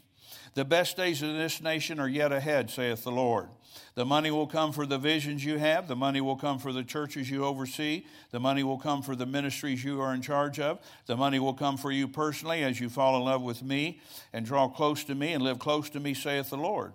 The 0.57 0.65
best 0.65 0.97
days 0.97 1.21
of 1.21 1.35
this 1.35 1.61
nation 1.61 2.01
are 2.01 2.09
yet 2.09 2.33
ahead, 2.33 2.71
saith 2.71 3.05
the 3.05 3.11
Lord. 3.13 3.49
The 3.95 4.07
money 4.07 4.31
will 4.31 4.47
come 4.47 4.73
for 4.73 4.87
the 4.87 4.97
visions 4.97 5.45
you 5.45 5.59
have. 5.59 5.87
The 5.87 5.95
money 5.95 6.23
will 6.23 6.37
come 6.37 6.59
for 6.59 6.73
the 6.73 6.83
churches 6.83 7.31
you 7.31 7.45
oversee. 7.45 8.07
The 8.31 8.41
money 8.41 8.63
will 8.63 8.79
come 8.79 9.03
for 9.03 9.15
the 9.15 9.27
ministries 9.27 9.85
you 9.85 10.01
are 10.01 10.15
in 10.15 10.23
charge 10.23 10.59
of. 10.59 10.79
The 11.05 11.17
money 11.17 11.39
will 11.39 11.53
come 11.53 11.77
for 11.77 11.93
you 11.93 12.09
personally 12.09 12.65
as 12.65 12.81
you 12.81 12.89
fall 12.89 13.19
in 13.19 13.25
love 13.25 13.43
with 13.43 13.63
me 13.63 14.01
and 14.33 14.47
draw 14.47 14.67
close 14.67 15.05
to 15.05 15.15
me 15.15 15.35
and 15.35 15.45
live 15.45 15.59
close 15.59 15.91
to 15.91 16.01
me, 16.01 16.15
saith 16.15 16.49
the 16.49 16.57
Lord. 16.57 16.95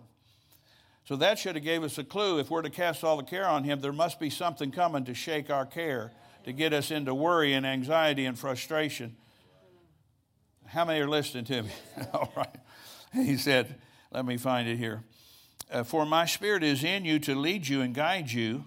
So 1.06 1.16
that 1.18 1.38
should 1.38 1.54
have 1.54 1.64
gave 1.64 1.84
us 1.84 2.00
a 2.00 2.04
clue. 2.04 2.40
If 2.40 2.50
we're 2.50 2.64
to 2.64 2.72
cast 2.72 3.04
all 3.04 3.18
the 3.18 3.24
care 3.24 3.48
on 3.48 3.64
him, 3.64 3.80
there 3.80 3.94
must 3.94 4.20
be 4.20 4.32
something 4.32 4.72
coming 4.72 5.06
to 5.06 5.14
shake 5.14 5.52
our 5.52 5.68
care, 5.68 6.12
to 6.46 6.52
get 6.52 6.74
us 6.74 6.90
into 6.90 7.14
worry 7.14 7.54
and 7.54 7.68
anxiety 7.68 8.26
and 8.26 8.40
frustration. 8.40 9.16
How 10.66 10.84
many 10.84 11.00
are 11.00 11.08
listening 11.08 11.46
to 11.46 11.62
me? 11.62 11.70
all 12.16 12.34
right. 12.36 12.58
He 13.14 13.38
said, 13.38 13.76
let 14.12 14.26
me 14.26 14.38
find 14.38 14.68
it 14.68 14.78
here 14.78 15.04
uh, 15.72 15.84
For 15.84 16.06
my 16.06 16.26
spirit 16.26 16.64
is 16.64 16.84
in 16.84 17.06
you 17.06 17.20
to 17.20 17.36
lead 17.36 17.68
you 17.68 17.82
and 17.82 17.94
guide 17.94 18.32
you. 18.32 18.66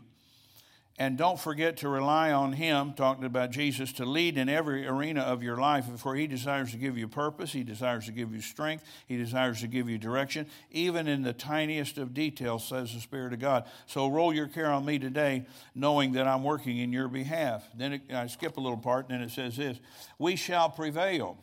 And 0.97 1.19
don't 1.19 1.41
forget 1.41 1.79
to 1.79 1.89
rely 1.89 2.31
on 2.31 2.53
Him, 2.53 2.93
talking 2.93 3.25
about 3.25 3.51
Jesus, 3.51 3.93
to 3.95 4.05
lead 4.05 4.39
in 4.39 4.49
every 4.49 4.87
arena 4.87 5.23
of 5.23 5.43
your 5.43 5.57
life. 5.57 5.87
For 5.97 6.15
He 6.15 6.29
desires 6.29 6.71
to 6.71 6.77
give 6.77 6.97
you 6.97 7.09
purpose, 7.09 7.53
He 7.53 7.65
desires 7.65 8.07
to 8.07 8.13
give 8.13 8.33
you 8.33 8.41
strength, 8.41 8.85
He 9.09 9.17
desires 9.17 9.61
to 9.63 9.67
give 9.67 9.89
you 9.89 9.99
direction, 9.99 10.47
even 10.71 11.09
in 11.09 11.23
the 11.23 11.33
tiniest 11.33 11.99
of 11.99 12.15
details, 12.15 12.69
says 12.69 12.95
the 12.95 13.01
Spirit 13.01 13.33
of 13.33 13.41
God. 13.41 13.65
So 13.87 14.07
roll 14.07 14.33
your 14.33 14.47
care 14.47 14.71
on 14.71 14.85
me 14.85 15.01
today, 15.01 15.47
knowing 15.75 16.13
that 16.13 16.29
I'm 16.29 16.45
working 16.45 16.79
in 16.79 16.93
your 16.93 17.09
behalf. 17.09 17.65
Then 17.75 17.95
it, 17.95 18.03
I 18.15 18.29
skip 18.29 18.57
a 18.57 18.61
little 18.61 18.79
part, 18.79 19.09
and 19.09 19.19
then 19.19 19.27
it 19.27 19.33
says 19.33 19.57
this 19.57 19.81
We 20.17 20.37
shall 20.37 20.71
prevail, 20.71 21.39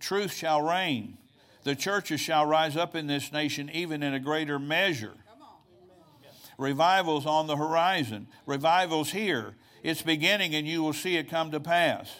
truth 0.00 0.32
shall 0.32 0.62
reign. 0.62 1.18
The 1.64 1.74
churches 1.74 2.20
shall 2.20 2.46
rise 2.46 2.76
up 2.76 2.94
in 2.94 3.06
this 3.06 3.32
nation 3.32 3.70
even 3.72 4.02
in 4.02 4.14
a 4.14 4.20
greater 4.20 4.58
measure. 4.58 5.14
Revival's 6.58 7.26
on 7.26 7.46
the 7.46 7.56
horizon. 7.56 8.28
Revival's 8.46 9.10
here. 9.10 9.56
It's 9.82 10.02
beginning, 10.02 10.54
and 10.54 10.66
you 10.66 10.82
will 10.82 10.92
see 10.92 11.16
it 11.16 11.28
come 11.28 11.50
to 11.50 11.60
pass. 11.60 12.14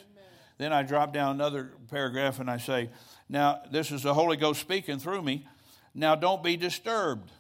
Then 0.59 0.72
I 0.72 0.83
drop 0.83 1.12
down 1.12 1.35
another 1.35 1.72
paragraph 1.90 2.40
and 2.40 2.50
I 2.50 2.59
say, 2.59 2.90
Now, 3.28 3.61
this 3.70 3.90
is 3.90 4.02
the 4.02 4.14
Holy 4.14 4.37
Ghost 4.37 4.61
speaking 4.61 4.98
through 4.98 5.22
me. 5.22 5.46
Now, 5.94 6.14
don't 6.14 6.42
be 6.42 6.57
disturbed. 6.57 7.30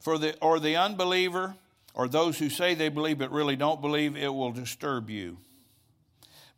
For 0.00 0.16
the, 0.16 0.38
or 0.40 0.58
the 0.58 0.76
unbeliever, 0.76 1.54
or 1.92 2.08
those 2.08 2.38
who 2.38 2.48
say 2.48 2.74
they 2.74 2.88
believe 2.88 3.18
but 3.18 3.30
really 3.30 3.56
don't 3.56 3.80
believe, 3.80 4.16
it 4.16 4.32
will 4.32 4.52
disturb 4.52 5.10
you. 5.10 5.38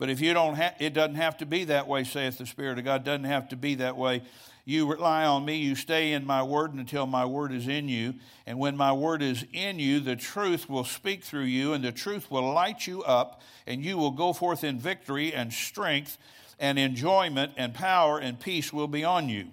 But 0.03 0.11
if 0.11 0.21
you 0.21 0.35
don't 0.35 0.57
have, 0.57 0.75
it 0.81 0.95
doesn't 0.95 1.15
have 1.15 1.37
to 1.37 1.47
be 1.47 1.63
that 1.67 1.87
way, 1.87 2.03
saith 2.03 2.37
the 2.37 2.45
Spirit 2.45 2.77
of 2.77 2.85
God. 2.85 3.03
It 3.03 3.05
doesn't 3.05 3.23
have 3.23 3.51
to 3.51 3.57
be 3.57 3.77
that 3.77 3.97
way. 3.97 4.25
You 4.65 4.91
rely 4.91 5.25
on 5.25 5.45
me, 5.45 5.59
you 5.59 5.77
stay 5.77 6.11
in 6.11 6.27
my 6.27 6.43
word 6.43 6.75
until 6.75 7.07
my 7.07 7.25
word 7.25 7.53
is 7.53 7.69
in 7.69 7.89
you. 7.89 8.15
And 8.45 8.59
when 8.59 8.77
my 8.77 8.93
word 8.93 9.23
is 9.23 9.45
in 9.53 9.79
you, 9.79 10.01
the 10.01 10.17
truth 10.17 10.69
will 10.69 10.83
speak 10.83 11.23
through 11.23 11.45
you, 11.45 11.73
and 11.73 11.85
the 11.85 11.93
truth 11.93 12.33
will 12.33 12.53
light 12.53 12.85
you 12.85 13.05
up, 13.05 13.43
and 13.65 13.85
you 13.85 13.97
will 13.97 14.11
go 14.11 14.33
forth 14.33 14.65
in 14.65 14.77
victory 14.77 15.33
and 15.33 15.53
strength 15.53 16.19
and 16.59 16.81
enjoyment 16.81 17.53
and 17.57 17.73
power 17.73 18.19
and 18.19 18.41
peace 18.41 18.73
will 18.73 18.89
be 18.89 19.05
on 19.05 19.29
you. 19.29 19.51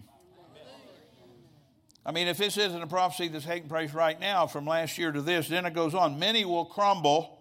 I 2.04 2.12
mean, 2.12 2.28
if 2.28 2.40
this 2.40 2.58
isn't 2.58 2.82
a 2.82 2.88
prophecy 2.88 3.28
that's 3.28 3.46
taking 3.46 3.70
place 3.70 3.94
right 3.94 4.20
now 4.20 4.48
from 4.48 4.66
last 4.66 4.98
year 4.98 5.12
to 5.12 5.22
this, 5.22 5.48
then 5.48 5.68
it 5.68 5.76
goes 5.76 5.94
on. 5.94 6.18
Many 6.18 6.44
will 6.44 6.66
crumble 6.66 7.38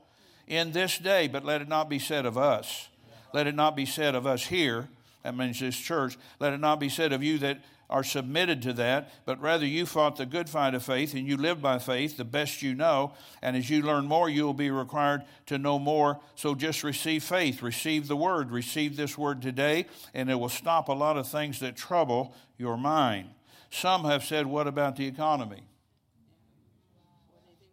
in 0.47 0.73
this 0.73 0.99
day, 0.99 1.27
but 1.27 1.42
let 1.42 1.62
it 1.62 1.68
not 1.68 1.88
be 1.88 1.99
said 1.99 2.27
of 2.27 2.37
us. 2.37 2.88
Let 3.33 3.47
it 3.47 3.55
not 3.55 3.77
be 3.77 3.87
said 3.87 4.14
of 4.14 4.27
us 4.27 4.47
here. 4.47 4.88
That 5.23 5.37
means 5.37 5.61
this 5.61 5.77
church. 5.77 6.17
Let 6.38 6.53
it 6.53 6.61
not 6.61 6.81
be 6.81 6.88
said 6.88 7.12
of 7.12 7.23
you 7.23 7.38
that 7.38 7.59
are 7.91 8.05
submitted 8.05 8.61
to 8.62 8.73
that, 8.75 9.11
but 9.25 9.41
rather 9.41 9.64
you 9.64 9.87
fought 9.87 10.17
the 10.17 10.27
good 10.27 10.49
fight 10.49 10.75
of 10.75 10.83
faith 10.83 11.14
and 11.14 11.27
you 11.27 11.37
live 11.37 11.62
by 11.62 11.79
faith 11.79 12.17
the 12.17 12.25
best 12.25 12.61
you 12.61 12.75
know. 12.75 13.12
And 13.43 13.57
as 13.57 13.71
you 13.71 13.83
learn 13.83 14.05
more, 14.05 14.29
you 14.29 14.45
will 14.45 14.55
be 14.55 14.71
required 14.71 15.23
to 15.47 15.59
know 15.59 15.79
more. 15.79 16.21
So 16.35 16.55
just 16.55 16.85
receive 16.85 17.25
faith, 17.25 17.62
receive 17.62 18.07
the 18.07 18.17
word, 18.17 18.51
receive 18.51 18.97
this 18.97 19.17
word 19.17 19.41
today, 19.41 19.87
and 20.12 20.31
it 20.31 20.35
will 20.35 20.51
stop 20.51 20.88
a 20.88 20.93
lot 20.93 21.17
of 21.17 21.27
things 21.27 21.61
that 21.61 21.77
trouble 21.77 22.35
your 22.59 22.77
mind. 22.77 23.31
Some 23.71 24.05
have 24.05 24.25
said, 24.25 24.47
What 24.47 24.67
about 24.67 24.97
the 24.97 25.07
economy? 25.07 25.62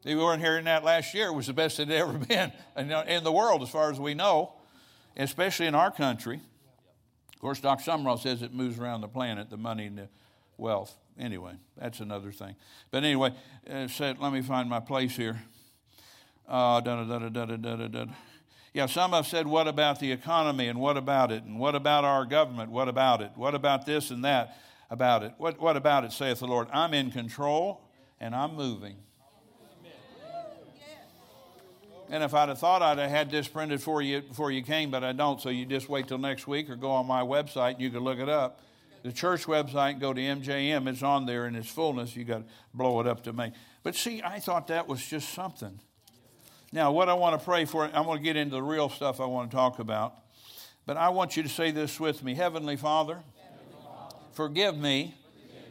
They 0.03 0.15
weren't 0.15 0.41
hearing 0.41 0.65
that 0.65 0.83
last 0.83 1.13
year. 1.13 1.27
It 1.27 1.33
was 1.33 1.47
the 1.47 1.53
best 1.53 1.79
it 1.79 1.87
had 1.87 1.97
ever 1.97 2.13
been 2.17 2.53
in 2.77 3.23
the 3.23 3.31
world, 3.31 3.63
as 3.63 3.69
far 3.69 3.91
as 3.91 3.99
we 3.99 4.13
know, 4.13 4.53
especially 5.17 5.67
in 5.67 5.75
our 5.75 5.91
country. 5.91 6.39
Of 7.33 7.39
course, 7.39 7.59
Dr. 7.59 7.91
Sumrall 7.91 8.19
says 8.19 8.41
it 8.41 8.53
moves 8.53 8.79
around 8.79 9.01
the 9.01 9.07
planet, 9.07 9.49
the 9.49 9.57
money 9.57 9.85
and 9.85 9.97
the 9.97 10.09
wealth. 10.57 10.95
Anyway, 11.17 11.53
that's 11.77 11.99
another 11.99 12.31
thing. 12.31 12.55
But 12.91 13.03
anyway, 13.03 13.33
uh, 13.69 13.87
said, 13.87 14.19
let 14.19 14.33
me 14.33 14.41
find 14.41 14.69
my 14.69 14.79
place 14.79 15.15
here. 15.15 15.41
Uh, 16.47 16.81
da, 16.81 17.03
da, 17.03 17.29
da, 17.29 18.05
yeah, 18.73 18.85
some 18.87 19.11
have 19.11 19.25
said, 19.25 19.47
what 19.47 19.67
about 19.67 19.99
the 19.99 20.11
economy 20.11 20.67
and 20.67 20.79
what 20.79 20.97
about 20.97 21.31
it? 21.31 21.43
And 21.43 21.57
what 21.57 21.75
about 21.75 22.03
our 22.03 22.25
government? 22.25 22.71
What 22.71 22.89
about 22.89 23.21
it? 23.21 23.31
What 23.35 23.55
about 23.55 23.85
this 23.85 24.11
and 24.11 24.25
that? 24.25 24.57
about 24.89 25.23
it. 25.23 25.33
What, 25.37 25.59
what 25.59 25.77
about 25.77 26.03
it, 26.05 26.11
saith 26.11 26.39
the 26.39 26.47
Lord? 26.47 26.67
I'm 26.71 26.93
in 26.93 27.11
control 27.11 27.81
and 28.19 28.35
I'm 28.35 28.55
moving. 28.55 28.95
And 32.09 32.23
if 32.23 32.33
I'd 32.33 32.49
have 32.49 32.59
thought 32.59 32.81
I'd 32.81 32.99
have 32.99 33.09
had 33.09 33.31
this 33.31 33.47
printed 33.47 33.81
for 33.81 34.01
you 34.01 34.21
before 34.21 34.51
you 34.51 34.61
came, 34.61 34.91
but 34.91 35.03
I 35.03 35.11
don't, 35.11 35.41
so 35.41 35.49
you 35.49 35.65
just 35.65 35.89
wait 35.89 36.07
till 36.07 36.17
next 36.17 36.47
week 36.47 36.69
or 36.69 36.75
go 36.75 36.91
on 36.91 37.07
my 37.07 37.21
website 37.21 37.73
and 37.73 37.81
you 37.81 37.89
can 37.89 38.01
look 38.01 38.19
it 38.19 38.29
up. 38.29 38.59
The 39.03 39.11
church 39.11 39.45
website, 39.45 39.99
go 39.99 40.13
to 40.13 40.21
MJM, 40.21 40.87
it's 40.87 41.03
on 41.03 41.25
there 41.25 41.47
in 41.47 41.55
its 41.55 41.69
fullness. 41.69 42.15
You 42.15 42.23
got 42.23 42.39
to 42.39 42.43
blow 42.73 42.99
it 43.01 43.07
up 43.07 43.23
to 43.23 43.33
me. 43.33 43.51
But 43.83 43.95
see, 43.95 44.21
I 44.23 44.39
thought 44.39 44.67
that 44.67 44.87
was 44.87 45.05
just 45.05 45.29
something. 45.29 45.79
Now, 46.71 46.91
what 46.91 47.09
I 47.09 47.13
want 47.13 47.39
to 47.39 47.43
pray 47.43 47.65
for, 47.65 47.85
I'm 47.85 48.05
going 48.05 48.17
to 48.17 48.23
get 48.23 48.35
into 48.35 48.55
the 48.55 48.63
real 48.63 48.89
stuff 48.89 49.19
I 49.19 49.25
want 49.25 49.51
to 49.51 49.55
talk 49.55 49.79
about. 49.79 50.15
But 50.85 50.97
I 50.97 51.09
want 51.09 51.37
you 51.37 51.43
to 51.43 51.49
say 51.49 51.71
this 51.71 51.99
with 51.99 52.23
me 52.23 52.35
Heavenly 52.35 52.75
Father, 52.75 53.23
Forgive 54.35 54.77
me 54.77 55.15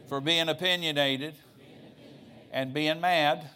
for 0.09 0.19
being 0.19 0.49
opinionated 0.49 1.35
and 2.51 2.73
being 2.73 2.99
mad 2.99 3.47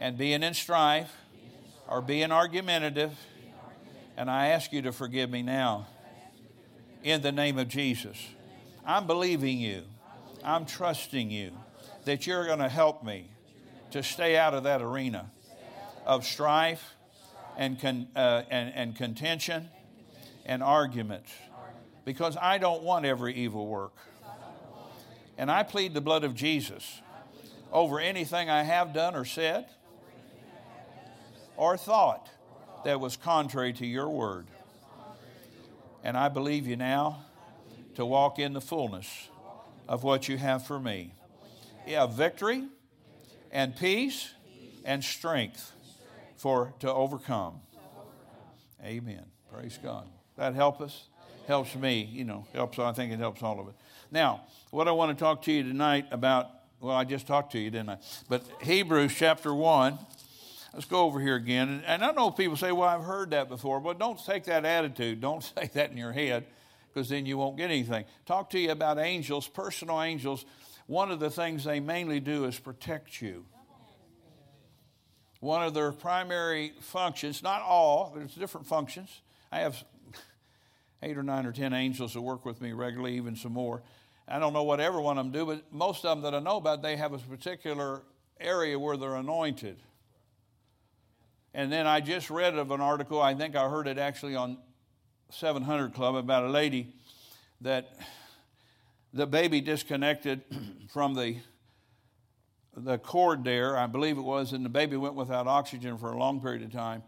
and 0.00 0.18
being 0.18 0.42
in 0.42 0.54
strife 0.54 1.12
or 1.88 2.00
being 2.00 2.32
argumentative. 2.32 3.12
And 4.16 4.30
I 4.30 4.48
ask 4.48 4.72
you 4.72 4.82
to 4.82 4.92
forgive 4.92 5.30
me 5.30 5.42
now 5.42 5.86
in 7.02 7.20
the 7.22 7.32
name 7.32 7.58
of 7.58 7.68
Jesus. 7.68 8.16
I'm 8.86 9.06
believing 9.06 9.58
you, 9.58 9.82
I'm 10.44 10.66
trusting 10.66 11.30
you 11.30 11.52
that 12.04 12.26
you're 12.26 12.46
going 12.46 12.58
to 12.58 12.68
help 12.68 13.04
me 13.04 13.30
to 13.90 14.02
stay 14.02 14.36
out 14.36 14.54
of 14.54 14.64
that 14.64 14.82
arena 14.82 15.30
of 16.04 16.24
strife 16.24 16.94
and, 17.56 17.80
con, 17.80 18.08
uh, 18.14 18.42
and, 18.50 18.72
and 18.74 18.96
contention 18.96 19.68
and 20.44 20.62
arguments 20.62 21.32
because 22.04 22.36
I 22.36 22.58
don't 22.58 22.82
want 22.82 23.06
every 23.06 23.34
evil 23.34 23.66
work. 23.66 23.94
And 25.38 25.50
I 25.50 25.62
plead 25.62 25.94
the 25.94 26.00
blood 26.00 26.24
of 26.24 26.34
Jesus 26.34 27.00
over 27.72 27.98
anything 27.98 28.50
I 28.50 28.62
have 28.62 28.92
done 28.92 29.16
or 29.16 29.24
said 29.24 29.66
or 31.56 31.76
thought 31.76 32.28
that 32.84 33.00
was 33.00 33.16
contrary 33.16 33.72
to 33.74 33.86
your 33.86 34.08
word. 34.08 34.46
And 36.02 36.16
I 36.16 36.28
believe 36.28 36.66
you 36.66 36.76
now 36.76 37.24
to 37.94 38.04
walk 38.04 38.38
in 38.38 38.52
the 38.52 38.60
fullness 38.60 39.28
of 39.88 40.02
what 40.02 40.28
you 40.28 40.36
have 40.36 40.66
for 40.66 40.78
me. 40.78 41.14
Yeah, 41.86 42.06
victory 42.06 42.64
and 43.50 43.74
peace 43.76 44.32
and 44.84 45.02
strength 45.02 45.72
for 46.36 46.74
to 46.80 46.92
overcome. 46.92 47.60
Amen. 48.82 49.24
Praise 49.52 49.78
God. 49.82 50.06
That 50.36 50.54
help 50.54 50.80
us? 50.80 51.08
Helps 51.46 51.74
me, 51.74 52.08
you 52.10 52.24
know, 52.24 52.46
helps 52.54 52.78
I 52.78 52.92
think 52.92 53.12
it 53.12 53.18
helps 53.18 53.42
all 53.42 53.60
of 53.60 53.68
it. 53.68 53.74
Now, 54.10 54.42
what 54.70 54.88
I 54.88 54.92
want 54.92 55.16
to 55.16 55.22
talk 55.22 55.42
to 55.42 55.52
you 55.52 55.62
tonight 55.62 56.06
about, 56.10 56.50
well, 56.80 56.96
I 56.96 57.04
just 57.04 57.26
talked 57.26 57.52
to 57.52 57.58
you, 57.58 57.70
didn't 57.70 57.90
I? 57.90 57.98
But 58.28 58.44
Hebrews 58.62 59.14
chapter 59.14 59.54
1. 59.54 59.98
Let's 60.74 60.86
go 60.86 61.04
over 61.04 61.20
here 61.20 61.36
again. 61.36 61.84
And 61.86 62.04
I 62.04 62.10
know 62.10 62.32
people 62.32 62.56
say, 62.56 62.72
well, 62.72 62.88
I've 62.88 63.04
heard 63.04 63.30
that 63.30 63.48
before. 63.48 63.78
But 63.78 64.00
don't 64.00 64.18
take 64.24 64.44
that 64.44 64.64
attitude. 64.64 65.20
Don't 65.20 65.42
say 65.56 65.70
that 65.74 65.92
in 65.92 65.96
your 65.96 66.12
head 66.12 66.46
because 66.92 67.08
then 67.08 67.26
you 67.26 67.38
won't 67.38 67.56
get 67.56 67.70
anything. 67.70 68.04
Talk 68.26 68.50
to 68.50 68.58
you 68.58 68.70
about 68.70 68.98
angels, 68.98 69.46
personal 69.46 70.02
angels. 70.02 70.44
One 70.86 71.12
of 71.12 71.20
the 71.20 71.30
things 71.30 71.64
they 71.64 71.78
mainly 71.80 72.18
do 72.18 72.44
is 72.44 72.58
protect 72.58 73.22
you. 73.22 73.44
One 75.40 75.62
of 75.62 75.74
their 75.74 75.92
primary 75.92 76.72
functions, 76.80 77.42
not 77.42 77.62
all, 77.62 78.12
there's 78.16 78.34
different 78.34 78.66
functions. 78.66 79.22
I 79.52 79.60
have 79.60 79.76
eight 81.02 81.16
or 81.16 81.22
nine 81.22 81.46
or 81.46 81.52
ten 81.52 81.72
angels 81.72 82.14
that 82.14 82.20
work 82.20 82.44
with 82.44 82.60
me 82.60 82.72
regularly, 82.72 83.16
even 83.16 83.36
some 83.36 83.52
more. 83.52 83.82
I 84.26 84.38
don't 84.38 84.52
know 84.52 84.62
what 84.62 84.80
every 84.80 85.02
one 85.02 85.18
of 85.18 85.24
them 85.26 85.32
do, 85.32 85.44
but 85.44 85.72
most 85.72 86.04
of 86.04 86.16
them 86.16 86.22
that 86.22 86.34
I 86.36 86.42
know 86.42 86.56
about, 86.56 86.82
they 86.82 86.96
have 86.96 87.12
a 87.12 87.18
particular 87.18 88.02
area 88.40 88.78
where 88.78 88.96
they're 88.96 89.16
anointed. 89.16 89.76
And 91.54 91.72
then 91.72 91.86
I 91.86 92.00
just 92.00 92.30
read 92.30 92.56
of 92.56 92.70
an 92.70 92.80
article, 92.80 93.22
I 93.22 93.34
think 93.34 93.56
I 93.56 93.68
heard 93.68 93.86
it 93.86 93.96
actually 93.96 94.34
on 94.34 94.58
700 95.30 95.94
Club, 95.94 96.16
about 96.16 96.44
a 96.44 96.50
lady 96.50 96.94
that 97.60 97.96
the 99.12 99.26
baby 99.26 99.60
disconnected 99.60 100.42
from 100.92 101.14
the 101.14 101.36
the 102.76 102.98
cord 102.98 103.44
there, 103.44 103.78
I 103.78 103.86
believe 103.86 104.18
it 104.18 104.22
was, 104.22 104.52
and 104.52 104.64
the 104.64 104.68
baby 104.68 104.96
went 104.96 105.14
without 105.14 105.46
oxygen 105.46 105.96
for 105.96 106.10
a 106.10 106.18
long 106.18 106.40
period 106.40 106.62
of 106.62 106.72
time 106.72 107.04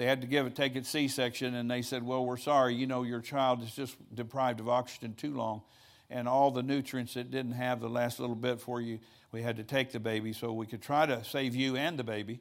they 0.00 0.06
had 0.06 0.22
to 0.22 0.26
give 0.26 0.46
it, 0.46 0.56
take 0.56 0.76
it 0.76 0.86
C-section, 0.86 1.54
and 1.54 1.70
they 1.70 1.82
said, 1.82 2.02
"Well, 2.02 2.24
we're 2.24 2.38
sorry. 2.38 2.74
You 2.74 2.86
know, 2.86 3.02
your 3.02 3.20
child 3.20 3.62
is 3.62 3.74
just 3.74 3.96
deprived 4.14 4.58
of 4.58 4.66
oxygen 4.66 5.14
too 5.14 5.34
long, 5.34 5.60
and 6.08 6.26
all 6.26 6.50
the 6.50 6.62
nutrients 6.62 7.16
it 7.16 7.30
didn't 7.30 7.52
have 7.52 7.80
the 7.80 7.88
last 7.90 8.18
little 8.18 8.34
bit 8.34 8.62
for 8.62 8.80
you. 8.80 8.98
We 9.30 9.42
had 9.42 9.56
to 9.58 9.62
take 9.62 9.92
the 9.92 10.00
baby 10.00 10.32
so 10.32 10.54
we 10.54 10.64
could 10.64 10.80
try 10.80 11.04
to 11.04 11.22
save 11.22 11.54
you 11.54 11.76
and 11.76 11.98
the 11.98 12.04
baby." 12.04 12.40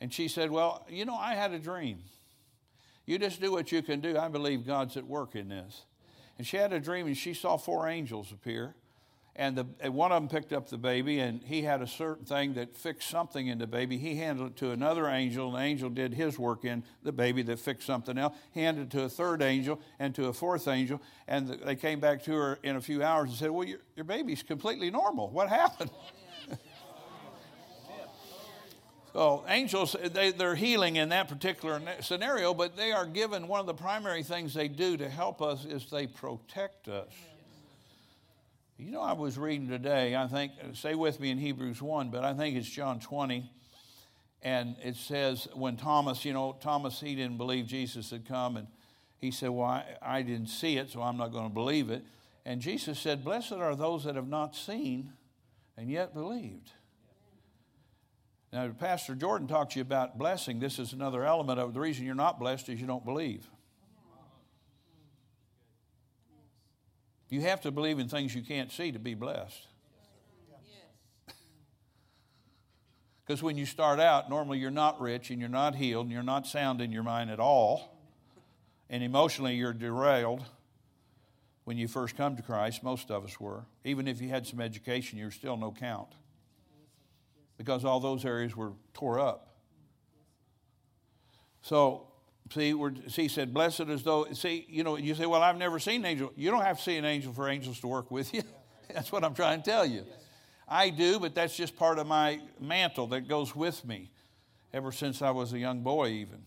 And 0.00 0.12
she 0.12 0.28
said, 0.28 0.50
"Well, 0.50 0.86
you 0.88 1.04
know, 1.04 1.16
I 1.16 1.34
had 1.34 1.52
a 1.52 1.58
dream. 1.58 1.98
You 3.06 3.18
just 3.18 3.40
do 3.40 3.52
what 3.52 3.72
you 3.72 3.82
can 3.82 4.00
do. 4.00 4.18
I 4.18 4.28
believe 4.28 4.66
God's 4.66 4.96
at 4.96 5.06
work 5.06 5.36
in 5.36 5.48
this." 5.48 5.84
And 6.38 6.46
she 6.46 6.56
had 6.56 6.72
a 6.72 6.80
dream, 6.80 7.06
and 7.06 7.16
she 7.16 7.34
saw 7.34 7.56
four 7.56 7.88
angels 7.88 8.30
appear 8.32 8.74
and, 9.38 9.56
the, 9.56 9.66
and 9.80 9.94
one 9.94 10.12
of 10.12 10.22
them 10.22 10.28
picked 10.28 10.52
up 10.52 10.68
the 10.68 10.78
baby, 10.78 11.20
and 11.20 11.42
he 11.42 11.62
had 11.62 11.82
a 11.82 11.86
certain 11.86 12.24
thing 12.24 12.54
that 12.54 12.74
fixed 12.74 13.10
something 13.10 13.46
in 13.46 13.58
the 13.58 13.66
baby. 13.66 13.98
He 13.98 14.16
handed 14.16 14.46
it 14.46 14.56
to 14.56 14.70
another 14.70 15.08
angel, 15.08 15.48
and 15.48 15.56
the 15.56 15.60
angel 15.60 15.90
did 15.90 16.14
his 16.14 16.38
work 16.38 16.64
in 16.64 16.82
the 17.02 17.12
baby 17.12 17.42
that 17.42 17.58
fixed 17.58 17.86
something 17.86 18.16
else. 18.16 18.34
Handed 18.54 18.84
it 18.84 18.90
to 18.92 19.02
a 19.02 19.08
third 19.10 19.42
angel 19.42 19.78
and 19.98 20.14
to 20.14 20.28
a 20.28 20.32
fourth 20.32 20.66
angel, 20.66 21.02
and 21.28 21.48
the, 21.48 21.56
they 21.56 21.76
came 21.76 22.00
back 22.00 22.24
to 22.24 22.32
her 22.32 22.58
in 22.62 22.76
a 22.76 22.80
few 22.80 23.02
hours 23.02 23.28
and 23.28 23.38
said, 23.38 23.50
Well, 23.50 23.68
your, 23.68 23.80
your 23.94 24.04
baby's 24.04 24.42
completely 24.42 24.90
normal. 24.90 25.28
What 25.28 25.48
happened? 25.50 25.90
So, 29.16 29.46
angels, 29.48 29.96
they, 30.12 30.32
they're 30.32 30.54
healing 30.54 30.96
in 30.96 31.08
that 31.08 31.28
particular 31.28 31.80
scenario, 32.02 32.52
but 32.52 32.76
they 32.76 32.92
are 32.92 33.06
given 33.06 33.48
one 33.48 33.60
of 33.60 33.66
the 33.66 33.72
primary 33.72 34.22
things 34.22 34.52
they 34.52 34.68
do 34.68 34.98
to 34.98 35.08
help 35.08 35.40
us 35.40 35.64
is 35.64 35.88
they 35.88 36.06
protect 36.06 36.86
us. 36.86 37.08
You 38.76 38.90
know, 38.90 39.00
I 39.00 39.14
was 39.14 39.38
reading 39.38 39.68
today, 39.68 40.14
I 40.14 40.26
think, 40.26 40.52
uh, 40.60 40.74
stay 40.74 40.94
with 40.94 41.18
me 41.18 41.30
in 41.30 41.38
Hebrews 41.38 41.80
1, 41.80 42.10
but 42.10 42.24
I 42.24 42.34
think 42.34 42.56
it's 42.56 42.68
John 42.68 43.00
20. 43.00 43.50
And 44.42 44.76
it 44.84 44.96
says, 44.96 45.48
when 45.54 45.78
Thomas, 45.78 46.22
you 46.26 46.34
know, 46.34 46.54
Thomas, 46.60 47.00
he 47.00 47.14
didn't 47.14 47.38
believe 47.38 47.66
Jesus 47.66 48.10
had 48.10 48.28
come. 48.28 48.58
And, 48.58 48.66
he 49.18 49.30
said, 49.30 49.48
Well, 49.48 49.66
I, 49.66 49.84
I 50.02 50.20
didn't 50.20 50.48
see 50.48 50.76
it, 50.76 50.90
so 50.90 51.00
I'm 51.00 51.16
not 51.16 51.32
going 51.32 51.48
to 51.48 51.54
believe 51.54 51.88
it. 51.88 52.04
And 52.44 52.60
Jesus 52.60 52.98
said, 52.98 53.24
Blessed 53.24 53.52
are 53.52 53.74
those 53.74 54.04
that 54.04 54.14
have 54.14 54.28
not 54.28 54.54
seen 54.54 55.14
and 55.74 55.90
yet 55.90 56.12
believed. 56.12 56.72
Now, 58.56 58.68
Pastor 58.68 59.14
Jordan 59.14 59.48
talks 59.48 59.74
to 59.74 59.80
you 59.80 59.82
about 59.82 60.16
blessing. 60.16 60.60
This 60.60 60.78
is 60.78 60.94
another 60.94 61.26
element 61.26 61.60
of 61.60 61.74
the 61.74 61.80
reason 61.80 62.06
you're 62.06 62.14
not 62.14 62.40
blessed 62.40 62.70
is 62.70 62.80
you 62.80 62.86
don't 62.86 63.04
believe. 63.04 63.46
You 67.28 67.42
have 67.42 67.60
to 67.60 67.70
believe 67.70 67.98
in 67.98 68.08
things 68.08 68.34
you 68.34 68.40
can't 68.40 68.72
see 68.72 68.92
to 68.92 68.98
be 68.98 69.12
blessed. 69.12 69.66
Because 73.26 73.42
when 73.42 73.58
you 73.58 73.66
start 73.66 74.00
out, 74.00 74.30
normally 74.30 74.58
you're 74.58 74.70
not 74.70 75.02
rich 75.02 75.28
and 75.28 75.38
you're 75.38 75.50
not 75.50 75.74
healed 75.74 76.06
and 76.06 76.12
you're 76.12 76.22
not 76.22 76.46
sound 76.46 76.80
in 76.80 76.90
your 76.90 77.02
mind 77.02 77.30
at 77.30 77.38
all. 77.38 77.94
And 78.88 79.02
emotionally, 79.02 79.56
you're 79.56 79.74
derailed 79.74 80.42
when 81.64 81.76
you 81.76 81.88
first 81.88 82.16
come 82.16 82.36
to 82.36 82.42
Christ. 82.42 82.82
Most 82.82 83.10
of 83.10 83.22
us 83.22 83.38
were. 83.38 83.66
Even 83.84 84.08
if 84.08 84.22
you 84.22 84.30
had 84.30 84.46
some 84.46 84.62
education, 84.62 85.18
you're 85.18 85.30
still 85.30 85.58
no 85.58 85.72
count. 85.72 86.14
Because 87.58 87.84
all 87.84 88.00
those 88.00 88.24
areas 88.24 88.56
were 88.56 88.72
tore 88.92 89.18
up. 89.18 89.54
So, 91.62 92.06
see, 92.52 92.74
we're, 92.74 92.92
see, 93.08 93.28
said, 93.28 93.52
blessed 93.52 93.88
as 93.88 94.02
though, 94.02 94.26
see, 94.32 94.66
you 94.68 94.84
know, 94.84 94.96
you 94.96 95.14
say, 95.14 95.26
well, 95.26 95.42
I've 95.42 95.56
never 95.56 95.78
seen 95.78 96.02
an 96.02 96.06
angel. 96.06 96.32
You 96.36 96.50
don't 96.50 96.62
have 96.62 96.76
to 96.76 96.82
see 96.82 96.96
an 96.96 97.04
angel 97.04 97.32
for 97.32 97.48
angels 97.48 97.80
to 97.80 97.88
work 97.88 98.10
with 98.10 98.32
you. 98.34 98.42
That's 98.94 99.10
what 99.10 99.24
I'm 99.24 99.34
trying 99.34 99.62
to 99.62 99.70
tell 99.70 99.84
you. 99.84 100.04
I 100.68 100.90
do, 100.90 101.18
but 101.20 101.34
that's 101.34 101.56
just 101.56 101.76
part 101.76 101.98
of 101.98 102.08
my 102.08 102.40
mantle 102.60 103.06
that 103.08 103.28
goes 103.28 103.54
with 103.54 103.84
me 103.84 104.10
ever 104.72 104.90
since 104.90 105.22
I 105.22 105.30
was 105.30 105.52
a 105.52 105.58
young 105.58 105.80
boy, 105.80 106.08
even. 106.08 106.42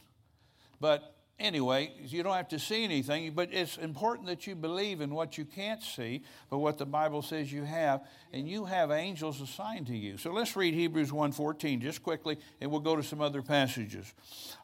But 0.80 1.16
anyway, 1.40 1.92
you 2.06 2.24
don't 2.24 2.36
have 2.36 2.50
to 2.50 2.60
see 2.60 2.84
anything, 2.84 3.32
but 3.32 3.50
it's 3.52 3.78
important 3.78 4.28
that 4.28 4.46
you 4.48 4.56
believe 4.56 5.02
in 5.02 5.14
what 5.14 5.38
you 5.38 5.46
can't 5.46 5.82
see, 5.82 6.24
but 6.50 6.60
what 6.60 6.78
the 6.78 6.86
Bible 6.86 7.22
says 7.22 7.52
you 7.52 7.64
have, 7.64 8.02
and 8.34 8.48
you 8.48 8.66
have 8.66 8.92
angels 8.92 9.42
assigned 9.42 9.88
to 9.88 9.96
you. 9.96 10.18
So 10.18 10.32
let's 10.32 10.56
read 10.56 10.74
Hebrews 10.74 11.12
1:14 11.12 11.82
just 11.82 12.04
quickly, 12.04 12.38
and 12.62 12.70
we'll 12.70 12.80
go 12.82 12.96
to 12.96 13.04
some 13.04 13.22
other 13.22 13.42
passages. 13.42 14.14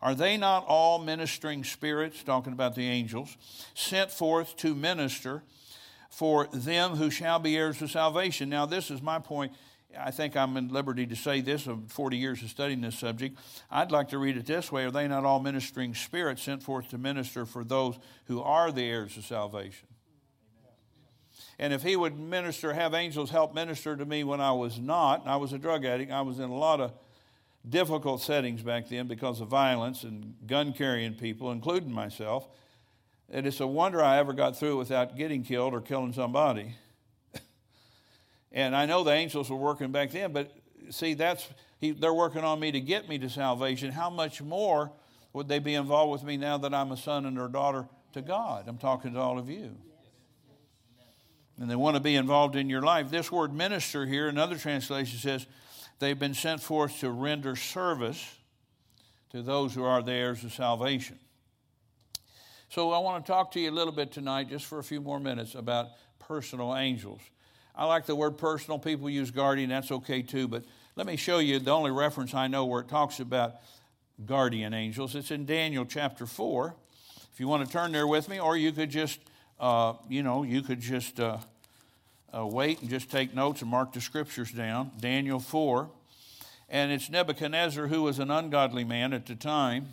Are 0.02 0.16
they 0.16 0.38
not 0.38 0.66
all 0.68 1.00
ministering 1.00 1.64
spirits, 1.64 2.24
talking 2.24 2.54
about 2.54 2.76
the 2.76 2.88
angels, 2.88 3.38
sent 3.74 4.12
forth 4.12 4.56
to 4.58 4.76
minister? 4.76 5.44
for 6.16 6.48
them 6.54 6.92
who 6.92 7.12
shall 7.12 7.40
be 7.40 7.58
heirs 7.58 7.82
of 7.82 7.92
salvation. 7.92 8.48
Now, 8.48 8.66
this 8.66 8.90
is 8.90 9.02
my 9.02 9.20
point. 9.20 9.52
I 9.98 10.12
think 10.12 10.36
I'm 10.36 10.58
in 10.58 10.70
liberty 10.70 11.06
to 11.08 11.16
say 11.16 11.42
this 11.42 11.68
of 11.68 11.92
40 11.92 12.18
years 12.18 12.42
of 12.44 12.50
studying 12.50 12.82
this 12.82 12.98
subject. 12.98 13.38
I'd 13.72 13.92
like 13.92 14.10
to 14.10 14.18
read 14.18 14.38
it 14.38 14.46
this 14.46 14.72
way 14.72 14.86
Are 14.86 14.92
they 14.92 15.08
not 15.08 15.26
all 15.26 15.40
ministering 15.40 15.94
spirits 15.94 16.44
sent 16.44 16.64
forth 16.64 16.90
to 16.90 16.98
minister 16.98 17.46
for 17.46 17.64
those 17.64 17.98
who 18.26 18.42
are 18.42 18.72
the 18.72 18.84
heirs 18.84 19.18
of 19.18 19.26
salvation? 19.26 19.88
And 21.58 21.72
if 21.72 21.84
he 21.84 21.96
would 21.96 22.20
minister, 22.20 22.74
have 22.74 22.94
angels 22.94 23.30
help 23.30 23.54
minister 23.54 23.96
to 23.96 24.06
me 24.06 24.24
when 24.24 24.42
I 24.42 24.52
was 24.52 24.78
not, 24.80 25.26
I 25.26 25.38
was 25.38 25.54
a 25.54 25.58
drug 25.58 25.86
addict, 25.86 26.12
I 26.12 26.22
was 26.22 26.40
in 26.40 26.50
a 26.50 26.56
lot 26.56 26.82
of 26.82 26.92
difficult 27.68 28.22
settings 28.22 28.62
back 28.62 28.90
then 28.90 29.08
because 29.08 29.42
of 29.42 29.48
violence 29.48 30.04
and 30.04 30.36
gun 30.46 30.74
carrying 30.74 31.14
people, 31.14 31.52
including 31.52 31.92
myself. 31.92 32.48
And 33.30 33.48
it's 33.48 33.60
a 33.60 33.68
wonder 33.68 34.04
I 34.04 34.18
ever 34.20 34.34
got 34.34 34.58
through 34.58 34.78
without 34.78 35.18
getting 35.18 35.44
killed 35.44 35.74
or 35.74 35.82
killing 35.82 36.14
somebody. 36.14 36.76
And 38.56 38.76
I 38.76 38.86
know 38.86 39.04
the 39.04 39.12
angels 39.12 39.50
were 39.50 39.58
working 39.58 39.92
back 39.92 40.12
then, 40.12 40.32
but 40.32 40.50
see, 40.90 41.14
that's 41.14 41.48
he, 41.80 41.92
they're 41.92 42.14
working 42.14 42.44
on 42.44 42.60
me 42.60 42.72
to 42.72 42.80
get 42.80 43.08
me 43.08 43.20
to 43.20 43.30
salvation. 43.30 43.92
How 43.92 44.10
much 44.10 44.42
more 44.42 44.92
would 45.34 45.50
they 45.50 45.60
be 45.60 45.76
involved 45.76 46.14
with 46.14 46.24
me 46.24 46.38
now 46.38 46.58
that 46.60 46.74
I'm 46.74 46.94
a 46.94 46.98
son 46.98 47.26
and 47.26 47.38
a 47.38 47.50
daughter 47.50 47.88
to 48.14 48.22
God? 48.22 48.64
I'm 48.68 48.78
talking 48.78 49.14
to 49.14 49.20
all 49.20 49.38
of 49.38 49.50
you. 49.50 49.76
And 51.60 51.70
they 51.70 51.76
want 51.76 51.96
to 51.96 52.02
be 52.02 52.16
involved 52.16 52.56
in 52.56 52.70
your 52.70 52.82
life. 52.82 53.10
This 53.10 53.30
word 53.30 53.54
minister 53.54 54.06
here, 54.06 54.30
another 54.30 54.58
translation 54.58 55.20
says, 55.20 55.46
they've 56.00 56.18
been 56.18 56.34
sent 56.34 56.62
forth 56.62 57.00
to 57.02 57.12
render 57.12 57.58
service 57.58 58.36
to 59.32 59.42
those 59.42 59.76
who 59.76 59.84
are 59.84 60.02
the 60.02 60.14
heirs 60.14 60.44
of 60.46 60.54
salvation. 60.54 61.20
So 62.70 62.92
I 62.92 63.00
want 63.00 63.26
to 63.26 63.32
talk 63.32 63.52
to 63.52 63.60
you 63.60 63.70
a 63.70 63.72
little 63.72 63.94
bit 63.94 64.14
tonight, 64.14 64.50
just 64.50 64.66
for 64.66 64.80
a 64.80 64.84
few 64.84 65.02
more 65.02 65.20
minutes, 65.20 65.56
about 65.56 65.88
personal 66.20 66.76
angels. 66.76 67.22
I 67.78 67.86
like 67.86 68.06
the 68.06 68.16
word 68.16 68.38
personal. 68.38 68.80
People 68.80 69.10
use 69.10 69.32
guardian, 69.32 69.70
that's 69.70 69.92
okay 69.92 70.22
too, 70.22 70.48
but 70.48 70.64
let 70.96 71.06
me 71.06 71.16
show 71.16 71.40
you 71.40 71.60
the 71.60 71.72
only 71.72 71.92
reference 71.92 72.34
I 72.34 72.48
know 72.48 72.66
where 72.66 72.82
it 72.82 72.88
talks 72.88 73.20
about 73.20 73.56
guardian 74.26 74.74
angels. 74.74 75.16
It's 75.16 75.32
in 75.32 75.46
Daniel 75.46 75.86
chapter 75.86 76.26
4. 76.26 76.74
If 77.34 77.40
you 77.40 77.48
want 77.48 77.66
to 77.66 77.72
turn 77.72 77.92
there 77.92 78.08
with 78.08 78.30
me, 78.30 78.40
or 78.40 78.56
you 78.56 78.72
could 78.72 78.90
just, 78.90 79.20
uh, 79.60 79.94
you 80.08 80.24
know, 80.24 80.44
you 80.44 80.62
could 80.62 80.80
just 80.80 81.20
uh, 81.20 81.38
uh, 82.34 82.46
wait 82.46 82.80
and 82.82 82.90
just 82.90 83.12
take 83.12 83.36
notes 83.36 83.62
and 83.62 83.70
mark 83.70 83.92
the 83.92 84.00
scriptures 84.00 84.52
down. 84.52 84.92
Daniel 85.00 85.40
4. 85.40 85.90
And 86.70 86.92
it's 86.92 87.10
Nebuchadnezzar, 87.10 87.88
who 87.88 88.04
was 88.04 88.20
an 88.20 88.32
ungodly 88.32 88.84
man 88.86 89.14
at 89.14 89.26
the 89.26 89.36
time 89.36 89.90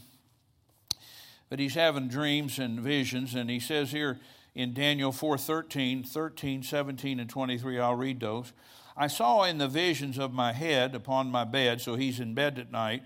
but 1.52 1.58
he's 1.58 1.74
having 1.74 2.08
dreams 2.08 2.58
and 2.58 2.80
visions. 2.80 3.34
And 3.34 3.50
he 3.50 3.60
says 3.60 3.90
here 3.90 4.18
in 4.54 4.74
Daniel 4.74 5.12
4 5.12 5.38
13, 5.38 6.04
13, 6.04 6.62
17, 6.62 7.20
and 7.20 7.30
23, 7.30 7.78
I'll 7.78 7.94
read 7.94 8.20
those. 8.20 8.52
I 8.96 9.06
saw 9.06 9.44
in 9.44 9.58
the 9.58 9.68
visions 9.68 10.18
of 10.18 10.32
my 10.32 10.52
head 10.52 10.94
upon 10.94 11.30
my 11.30 11.44
bed, 11.44 11.80
so 11.80 11.94
he's 11.94 12.20
in 12.20 12.34
bed 12.34 12.58
at 12.58 12.70
night. 12.70 13.02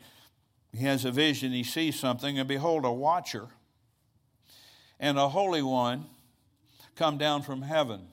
He 0.72 0.84
has 0.84 1.04
a 1.04 1.12
vision, 1.12 1.52
he 1.52 1.62
sees 1.62 1.98
something, 1.98 2.38
and 2.38 2.48
behold, 2.48 2.84
a 2.84 2.92
watcher 2.92 3.48
and 4.98 5.18
a 5.18 5.28
holy 5.28 5.62
one 5.62 6.06
come 6.96 7.18
down 7.18 7.42
from 7.42 7.62
heaven. 7.62 8.08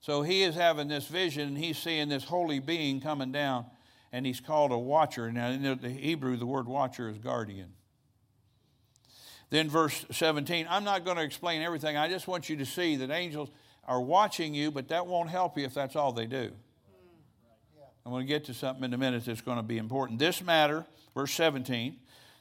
So 0.00 0.22
he 0.22 0.42
is 0.42 0.54
having 0.54 0.88
this 0.88 1.08
vision, 1.08 1.48
and 1.48 1.58
he's 1.58 1.78
seeing 1.78 2.08
this 2.08 2.24
holy 2.24 2.60
being 2.60 3.00
coming 3.00 3.32
down, 3.32 3.66
and 4.12 4.26
he's 4.26 4.40
called 4.40 4.70
a 4.70 4.78
watcher. 4.78 5.32
Now, 5.32 5.48
in 5.48 5.62
the 5.62 5.88
Hebrew, 5.88 6.36
the 6.36 6.46
word 6.46 6.68
watcher 6.68 7.08
is 7.08 7.18
guardian. 7.18 7.72
Then, 9.50 9.68
verse 9.68 10.04
17, 10.10 10.66
I'm 10.68 10.84
not 10.84 11.04
going 11.04 11.16
to 11.16 11.22
explain 11.22 11.62
everything. 11.62 11.96
I 11.96 12.08
just 12.08 12.26
want 12.26 12.48
you 12.48 12.56
to 12.56 12.66
see 12.66 12.96
that 12.96 13.10
angels 13.10 13.48
are 13.86 14.00
watching 14.00 14.54
you, 14.54 14.70
but 14.70 14.88
that 14.88 15.06
won't 15.06 15.30
help 15.30 15.56
you 15.56 15.64
if 15.64 15.74
that's 15.74 15.94
all 15.94 16.12
they 16.12 16.26
do. 16.26 16.50
I'm 18.04 18.12
going 18.12 18.24
to 18.24 18.28
get 18.28 18.44
to 18.44 18.54
something 18.54 18.84
in 18.84 18.94
a 18.94 18.98
minute 18.98 19.24
that's 19.24 19.40
going 19.40 19.56
to 19.56 19.62
be 19.62 19.78
important. 19.78 20.18
This 20.18 20.42
matter, 20.42 20.86
verse 21.14 21.32
17, 21.32 21.96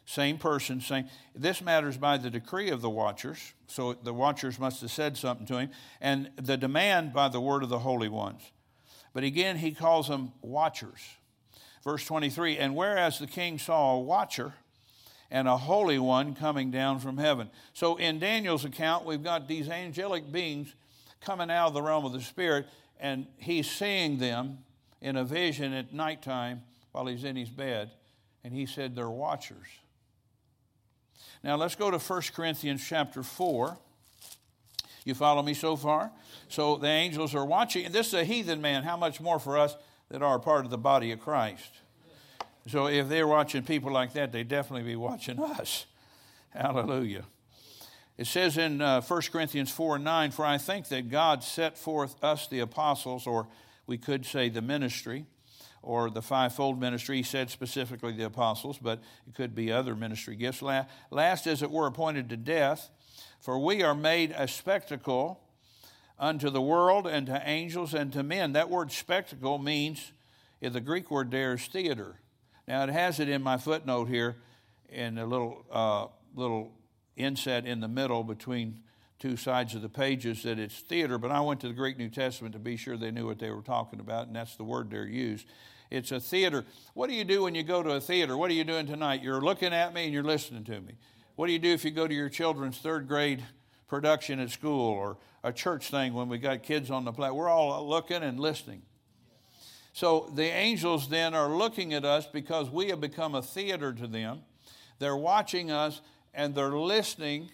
same 0.06 0.38
person 0.38 0.80
saying, 0.80 1.10
This 1.34 1.62
matters 1.62 1.98
by 1.98 2.18
the 2.18 2.30
decree 2.30 2.70
of 2.70 2.82
the 2.82 2.90
watchers. 2.90 3.54
So 3.68 3.94
the 3.94 4.14
watchers 4.14 4.60
must 4.60 4.82
have 4.82 4.92
said 4.92 5.18
something 5.18 5.48
to 5.48 5.58
him, 5.58 5.72
and 6.00 6.30
the 6.36 6.58
demand 6.58 7.14
by 7.14 7.30
the 7.30 7.42
word 7.42 7.64
of 7.64 7.70
the 7.70 7.80
holy 7.80 8.10
ones. 8.10 8.42
But 9.14 9.24
again, 9.24 9.58
he 9.58 9.72
calls 9.72 10.08
them 10.08 10.34
watchers. 10.42 11.00
Verse 11.84 12.06
23, 12.06 12.58
and 12.58 12.76
whereas 12.76 13.20
the 13.20 13.28
king 13.28 13.58
saw 13.58 13.96
a 13.96 14.00
watcher, 14.00 14.54
and 15.32 15.48
a 15.48 15.58
holy 15.58 16.00
one 16.00 16.36
coming 16.36 16.72
down 16.72 17.00
from 17.00 17.18
heaven. 17.18 17.50
So 17.74 17.96
in 17.98 18.20
Daniel's 18.20 18.66
account, 18.66 19.06
we've 19.06 19.24
got 19.24 19.48
these 19.48 19.70
angelic 19.70 20.32
beings 20.32 20.74
coming 21.22 21.50
out 21.50 21.68
of 21.68 21.74
the 21.74 21.82
realm 21.82 22.06
of 22.06 22.14
the 22.14 22.22
Spirit, 22.22 22.68
and 23.00 23.28
he's 23.38 23.70
seeing 23.70 24.18
them 24.18 24.60
in 25.02 25.16
a 25.16 25.24
vision 25.24 25.74
at 25.74 25.94
nighttime 25.94 26.62
while 26.92 27.08
he's 27.08 27.24
in 27.24 27.36
his 27.36 27.50
bed, 27.50 27.92
and 28.44 28.54
he 28.54 28.66
said 28.66 28.96
they're 28.96 29.10
watchers. 29.10 29.68
Now 31.44 31.56
let's 31.56 31.76
go 31.76 31.92
to 31.92 32.00
1 32.00 32.22
Corinthians 32.34 32.84
chapter 32.88 33.22
4. 33.22 33.78
You 35.04 35.14
follow 35.14 35.44
me 35.44 35.54
so 35.54 35.76
far? 35.76 36.12
So 36.48 36.78
the 36.78 36.88
angels 36.88 37.36
are 37.36 37.46
watching, 37.46 37.86
and 37.86 37.94
this 37.94 38.08
is 38.08 38.14
a 38.16 38.24
heathen 38.24 38.62
man. 38.62 38.84
How 38.84 38.98
much 38.98 39.22
more 39.22 39.40
for 39.40 39.58
us 39.58 39.76
that 40.10 40.24
are 40.24 40.40
part 40.40 40.66
of 40.66 40.72
the 40.72 40.78
body 40.78 41.12
of 41.12 41.20
Christ? 41.20 41.72
So 42.68 42.88
if 42.88 43.10
they're 43.10 43.28
watching 43.28 43.64
people 43.64 43.92
like 43.92 44.14
that, 44.14 44.32
they'd 44.32 44.48
definitely 44.48 44.88
be 44.88 44.96
watching 44.96 45.40
us. 45.60 45.86
Hallelujah. 46.50 47.26
It 48.18 48.28
says 48.28 48.58
in 48.58 48.82
uh, 48.82 49.02
1 49.02 49.22
Corinthians 49.32 49.72
4 49.72 50.00
9, 50.00 50.32
For 50.32 50.46
I 50.46 50.58
think 50.58 50.88
that 50.88 51.10
God 51.10 51.44
set 51.44 51.78
forth 51.78 52.16
us, 52.24 52.48
the 52.48 52.60
apostles, 52.60 53.28
or 53.28 53.48
we 53.88 53.98
could 53.98 54.26
say 54.26 54.50
the 54.50 54.62
ministry, 54.62 55.26
or 55.82 56.10
the 56.10 56.22
fivefold 56.22 56.80
ministry. 56.80 57.18
He 57.18 57.24
said 57.24 57.50
specifically 57.50 58.14
the 58.14 58.26
apostles, 58.26 58.80
but 58.82 59.02
it 59.28 59.36
could 59.36 59.54
be 59.54 59.72
other 59.72 59.96
ministry 59.96 60.36
gifts. 60.36 60.62
Last, 60.62 61.46
as 61.46 61.62
it 61.62 61.70
were, 61.70 61.88
appointed 61.88 62.30
to 62.30 62.38
death. 62.38 62.90
For 63.42 63.60
we 63.60 63.84
are 63.84 63.94
made 63.94 64.34
a 64.36 64.48
spectacle 64.48 65.40
unto 66.18 66.50
the 66.50 66.62
world 66.62 67.06
and 67.06 67.28
to 67.28 67.42
angels 67.46 67.94
and 67.94 68.12
to 68.14 68.24
men. 68.24 68.54
That 68.54 68.70
word 68.70 68.92
spectacle 68.92 69.60
means, 69.60 70.14
in 70.62 70.74
the 70.74 70.82
Greek 70.82 71.12
word 71.12 71.32
there 71.32 71.54
is 71.54 71.66
theater. 71.66 72.20
Now 72.68 72.84
it 72.84 72.90
has 72.90 73.20
it 73.20 73.30
in 73.30 73.42
my 73.42 73.58
footnote 73.58 74.06
here, 74.06 74.38
in 74.90 75.18
a 75.18 75.26
little 75.26 75.66
uh, 75.72 76.08
little 76.36 76.72
inset 77.16 77.66
in 77.66 77.80
the 77.80 77.88
middle 77.88 78.24
between 78.24 78.82
two 79.20 79.38
sides 79.38 79.76
of 79.76 79.82
the 79.82 79.90
pages 79.90 80.44
that 80.44 80.60
it's 80.60 80.80
theater. 80.80 81.18
But 81.18 81.32
I 81.32 81.40
went 81.42 81.60
to 81.62 81.68
the 81.68 81.74
Greek 81.74 81.98
New 81.98 82.10
Testament 82.10 82.54
to 82.54 82.60
be 82.60 82.76
sure 82.76 82.98
they 82.98 83.12
knew 83.12 83.26
what 83.26 83.40
they 83.40 83.52
were 83.52 83.62
talking 83.62 84.00
about, 84.00 84.28
and 84.28 84.36
that's 84.36 84.56
the 84.56 84.64
word 84.64 84.90
they're 84.90 85.06
used. 85.06 85.48
It's 85.92 86.12
a 86.12 86.20
theater. 86.20 86.66
What 86.94 87.10
do 87.10 87.16
you 87.16 87.24
do 87.24 87.44
when 87.44 87.56
you 87.56 87.64
go 87.64 87.84
to 87.84 87.92
a 87.92 88.02
theater? 88.02 88.36
What 88.36 88.50
are 88.50 88.56
you 88.56 88.64
doing 88.64 88.88
tonight? 88.88 89.22
You're 89.22 89.42
looking 89.42 89.74
at 89.74 89.94
me 89.94 90.06
and 90.06 90.14
you're 90.14 90.24
listening 90.24 90.64
to 90.66 90.82
me. 90.82 90.96
What 91.36 91.48
do 91.48 91.54
you 91.54 91.60
do 91.60 91.72
if 91.72 91.86
you 91.86 91.92
go 91.92 92.08
to 92.08 92.14
your 92.14 92.30
children's 92.30 92.78
third 92.78 93.08
grade 93.08 93.44
production 93.88 94.40
at 94.40 94.50
school 94.50 94.90
or 94.90 95.18
a 95.44 95.54
church 95.54 95.92
thing 95.92 96.14
when 96.14 96.28
we 96.28 96.38
got 96.38 96.64
kids 96.64 96.90
on 96.90 97.06
the 97.06 97.12
platform? 97.12 97.38
We're 97.38 97.50
all 97.50 97.88
looking 97.88 98.24
and 98.24 98.40
listening. 98.40 98.82
So 99.96 100.30
the 100.36 100.44
angels 100.44 101.08
then 101.08 101.34
are 101.34 101.48
looking 101.48 101.94
at 101.94 102.04
us 102.04 102.28
because 102.28 102.70
we 102.70 102.90
have 102.90 103.00
become 103.00 103.34
a 103.34 103.42
theater 103.42 103.94
to 103.94 104.08
them. 104.08 104.42
They're 105.00 105.16
watching 105.16 105.72
us 105.72 106.02
and 106.34 106.54
they're 106.54 106.78
listening. 106.78 107.50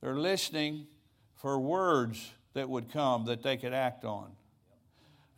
They're 0.00 0.18
listening 0.18 0.88
for 1.36 1.60
words 1.60 2.32
that 2.54 2.68
would 2.68 2.90
come 2.92 3.26
that 3.26 3.44
they 3.44 3.56
could 3.56 3.72
act 3.72 4.04
on. 4.04 4.32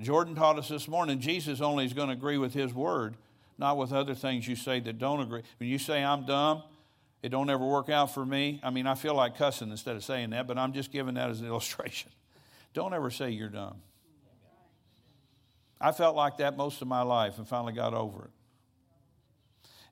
Jordan 0.01 0.35
taught 0.35 0.59
us 0.59 0.71
this 0.71 0.88
morning 0.88 1.21
Jesus 1.21 1.61
only 1.61 1.85
is 1.85 1.93
going 1.93 2.09
to 2.09 2.15
agree 2.15 2.38
with 2.38 2.55
his 2.55 2.73
word, 2.73 3.15
not 3.59 3.77
with 3.77 3.93
other 3.93 4.15
things 4.15 4.49
you 4.49 4.57
say 4.57 4.81
that 4.81 4.99
don't 4.99 5.21
agree. 5.21 5.43
When 5.59 5.69
you 5.69 5.77
say 5.77 6.03
I'm 6.03 6.25
dumb, 6.25 6.62
it 7.23 7.29
don't 7.29 7.51
ever 7.51 7.67
work 7.67 7.91
out 7.91 8.15
for 8.15 8.25
me. 8.25 8.59
I 8.62 8.71
mean, 8.71 8.87
I 8.87 8.95
feel 8.95 9.15
like 9.15 9.37
cussing 9.37 9.71
instead 9.71 9.97
of 9.97 10.03
saying 10.03 10.31
that, 10.31 10.47
but 10.47 10.57
I'm 10.57 10.73
just 10.73 10.91
giving 10.91 11.12
that 11.17 11.29
as 11.29 11.43
an 11.43 11.47
illustration. 11.49 12.11
Don't 12.73 12.95
ever 12.95 13.11
say 13.11 13.29
you're 13.33 13.51
dumb. 13.51 13.83
I 15.83 15.90
felt 15.90 16.14
like 16.14 16.37
that 16.37 16.57
most 16.57 16.81
of 16.81 16.87
my 16.87 17.03
life 17.03 17.38
and 17.38 17.49
finally 17.49 17.73
got 17.73 17.92
over 17.92 18.27
it. 18.27 18.31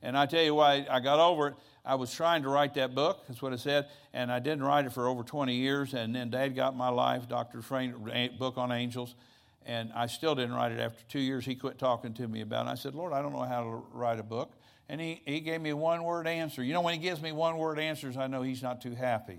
And 0.03 0.17
I 0.17 0.27
tell 0.27 0.43
you 0.43 0.55
why 0.55 0.87
I 0.89 1.01
got 1.01 1.19
over 1.19 1.49
it. 1.49 1.55
I 1.85 1.97
was 1.97 2.15
trying 2.15 2.45
to 2.45 2.49
write 2.49 2.75
that 2.75 2.95
book, 2.95 3.25
that's 3.27 3.43
what 3.43 3.53
it 3.53 3.61
said, 3.61 3.89
and 4.13 4.31
I 4.31 4.39
didn't 4.39 4.63
write 4.63 4.85
it 4.85 4.93
for 4.93 5.09
over 5.09 5.23
20 5.23 5.55
years. 5.55 5.93
And 5.95 6.15
then 6.15 6.31
Dad 6.31 6.55
got 6.55 6.77
my 6.77 6.91
life, 6.91 7.29
Dr. 7.29 7.61
Frame, 7.61 7.95
book 8.39 8.57
on 8.57 8.71
angels, 8.71 9.15
and 9.67 9.91
I 9.95 10.07
still 10.07 10.35
didn't 10.35 10.55
write 10.55 10.73
it 10.73 10.79
after 10.79 11.03
two 11.09 11.19
years. 11.19 11.45
He 11.45 11.55
quit 11.55 11.79
talking 11.79 12.15
to 12.15 12.29
me 12.29 12.43
about 12.43 12.67
it. 12.67 12.71
I 12.71 12.75
said, 12.77 12.95
Lord, 12.95 13.13
I 13.13 13.21
don't 13.21 13.33
know 13.33 13.43
how 13.43 13.63
to 13.63 13.83
write 13.93 14.21
a 14.21 14.23
book. 14.23 14.53
And 14.89 15.01
he, 15.01 15.23
he 15.25 15.41
gave 15.41 15.61
me 15.61 15.71
a 15.71 15.77
one 15.77 16.03
word 16.05 16.27
answer. 16.27 16.63
You 16.63 16.73
know, 16.73 16.81
when 16.81 16.95
he 16.95 17.01
gives 17.01 17.21
me 17.23 17.33
one 17.33 17.59
word 17.59 17.79
answers, 17.79 18.17
I 18.17 18.27
know 18.27 18.43
he's 18.43 18.63
not 18.63 18.81
too 18.81 18.95
happy. 18.95 19.39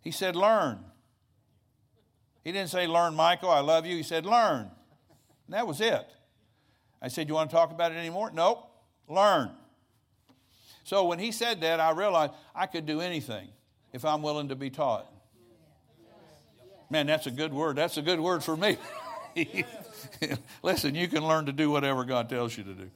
He 0.00 0.10
said, 0.10 0.36
Learn. 0.36 0.78
He 2.44 2.52
didn't 2.52 2.70
say, 2.70 2.86
Learn, 2.86 3.14
Michael, 3.14 3.50
I 3.50 3.60
love 3.60 3.86
you. 3.86 3.96
He 3.96 4.02
said, 4.02 4.24
Learn. 4.24 4.70
And 5.46 5.54
that 5.54 5.66
was 5.66 5.80
it. 5.80 6.06
I 7.00 7.08
said, 7.08 7.28
You 7.28 7.34
want 7.34 7.50
to 7.50 7.56
talk 7.56 7.70
about 7.70 7.92
it 7.92 7.96
anymore? 7.96 8.30
Nope. 8.32 8.68
Learn. 9.08 9.50
So 10.84 11.04
when 11.06 11.18
he 11.18 11.32
said 11.32 11.60
that, 11.62 11.80
I 11.80 11.90
realized 11.90 12.32
I 12.54 12.66
could 12.66 12.86
do 12.86 13.00
anything 13.00 13.48
if 13.92 14.04
I'm 14.04 14.22
willing 14.22 14.48
to 14.48 14.56
be 14.56 14.70
taught. 14.70 15.06
Man, 16.90 17.06
that's 17.06 17.26
a 17.26 17.30
good 17.30 17.52
word. 17.52 17.76
That's 17.76 17.96
a 17.96 18.02
good 18.02 18.20
word 18.20 18.44
for 18.44 18.56
me. 18.56 18.78
Listen, 20.62 20.94
you 20.94 21.08
can 21.08 21.26
learn 21.26 21.46
to 21.46 21.52
do 21.52 21.70
whatever 21.70 22.04
God 22.04 22.28
tells 22.28 22.56
you 22.56 22.64
to 22.64 22.72
do. 22.72 22.90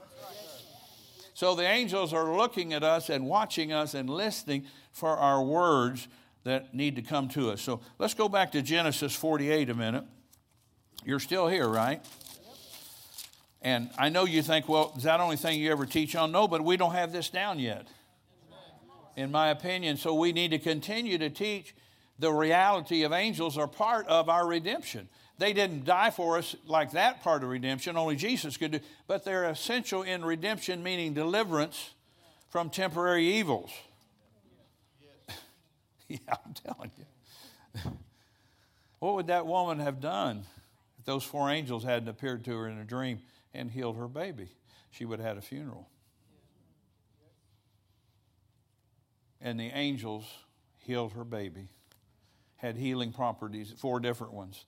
So 1.35 1.55
the 1.55 1.67
angels 1.67 2.13
are 2.13 2.37
looking 2.37 2.73
at 2.73 2.85
us 2.85 3.09
and 3.09 3.27
watching 3.27 3.73
us 3.73 3.95
and 3.95 4.09
listening 4.09 4.67
for 4.93 5.17
our 5.17 5.43
words 5.43 6.07
that 6.45 6.75
need 6.75 6.97
to 6.97 7.03
come 7.03 7.29
to 7.31 7.51
us. 7.51 7.61
So 7.63 7.81
let's 7.99 8.15
go 8.15 8.29
back 8.29 8.53
to 8.53 8.63
Genesis 8.63 9.15
48 9.15 9.71
a 9.71 9.75
minute. 9.75 10.05
You're 11.05 11.19
still 11.19 11.49
here, 11.49 11.69
right? 11.69 12.05
And 13.62 13.90
I 13.99 14.09
know 14.09 14.25
you 14.25 14.42
think, 14.42 14.68
well, 14.68 14.92
is 14.96 15.03
that 15.03 15.18
the 15.18 15.23
only 15.23 15.37
thing 15.37 15.61
you 15.61 15.70
ever 15.70 15.85
teach 15.85 16.16
on? 16.16 16.33
No, 16.33 16.49
but 16.49 16.64
we 16.64 16.77
don't 16.77 16.92
have 16.92 17.12
this 17.12 17.29
down 17.29 17.59
yet, 17.59 17.87
in 19.16 19.31
my 19.31 19.51
opinion. 19.51 19.96
So 19.96 20.14
we 20.14 20.33
need 20.33 20.51
to 20.53 20.59
continue 20.59 21.18
to 21.18 21.29
teach 21.29 21.75
the 22.18 22.33
reality 22.33 23.03
of 23.03 23.12
angels 23.12 23.59
are 23.59 23.66
part 23.66 24.07
of 24.07 24.29
our 24.29 24.46
redemption. 24.46 25.09
They 25.38 25.55
didn't 25.55 25.87
die 25.87 26.11
for 26.11 26.37
us 26.37 26.55
like 26.66 26.92
that 26.92 27.23
part 27.23 27.42
of 27.42 27.49
redemption, 27.49 27.96
only 27.96 28.14
Jesus 28.14 28.59
could 28.59 28.73
do, 28.73 28.81
but 29.07 29.25
they're 29.25 29.46
essential 29.46 30.03
in 30.03 30.23
redemption, 30.23 30.83
meaning 30.83 31.14
deliverance 31.14 31.94
from 32.51 32.68
temporary 32.68 33.25
evils. 33.25 33.70
yeah, 36.09 36.18
I'm 36.29 36.55
telling 36.55 36.90
you. 36.99 37.92
What 39.01 39.14
would 39.14 39.29
that 39.29 39.46
woman 39.46 39.79
have 39.79 39.99
done 39.99 40.44
if 40.99 41.07
those 41.07 41.25
four 41.25 41.49
angels 41.51 41.83
hadn't 41.83 42.11
appeared 42.11 42.44
to 42.44 42.55
her 42.55 42.68
in 42.68 42.77
a 42.77 42.85
dream? 42.85 43.20
And 43.55 43.71
healed 43.71 43.97
her 43.97 44.09
baby. 44.09 44.49
She 44.91 45.05
would 45.05 45.19
have 45.19 45.29
had 45.29 45.37
a 45.37 45.43
funeral. 45.43 45.89
And 49.41 49.59
the 49.59 49.69
angels 49.69 50.25
healed 50.79 51.13
her 51.13 51.25
baby, 51.25 51.69
had 52.57 52.77
healing 52.77 53.13
properties, 53.13 53.73
four 53.79 54.01
different 54.01 54.33
ones. 54.33 54.65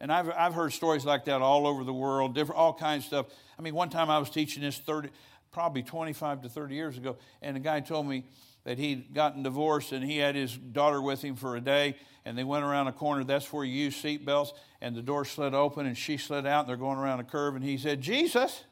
And 0.00 0.12
I've, 0.12 0.30
I've 0.30 0.54
heard 0.54 0.72
stories 0.72 1.04
like 1.04 1.24
that 1.24 1.42
all 1.42 1.66
over 1.66 1.84
the 1.84 1.92
world, 1.92 2.34
different, 2.34 2.58
all 2.58 2.72
kinds 2.72 3.04
of 3.04 3.06
stuff. 3.08 3.26
I 3.58 3.62
mean, 3.62 3.74
one 3.74 3.90
time 3.90 4.08
I 4.08 4.18
was 4.18 4.30
teaching 4.30 4.62
this 4.62 4.78
30, 4.78 5.10
probably 5.50 5.82
25 5.82 6.42
to 6.42 6.48
30 6.48 6.74
years 6.74 6.96
ago, 6.96 7.16
and 7.42 7.56
a 7.56 7.60
guy 7.60 7.80
told 7.80 8.06
me 8.06 8.24
that 8.64 8.78
he'd 8.78 9.14
gotten 9.14 9.42
divorced 9.42 9.92
and 9.92 10.04
he 10.04 10.18
had 10.18 10.34
his 10.34 10.56
daughter 10.56 11.00
with 11.00 11.22
him 11.22 11.36
for 11.36 11.56
a 11.56 11.60
day, 11.60 11.96
and 12.24 12.36
they 12.36 12.44
went 12.44 12.64
around 12.64 12.88
a 12.88 12.92
corner. 12.92 13.24
That's 13.24 13.52
where 13.52 13.64
you 13.64 13.84
use 13.84 13.96
seat 13.96 14.24
belts 14.24 14.52
and 14.80 14.94
the 14.94 15.02
door 15.02 15.24
slid 15.24 15.54
open 15.54 15.86
and 15.86 15.96
she 15.96 16.16
slid 16.16 16.46
out 16.46 16.60
and 16.60 16.68
they're 16.68 16.76
going 16.76 16.98
around 16.98 17.20
a 17.20 17.24
curve 17.24 17.56
and 17.56 17.64
he 17.64 17.78
said, 17.78 18.00
Jesus. 18.00 18.64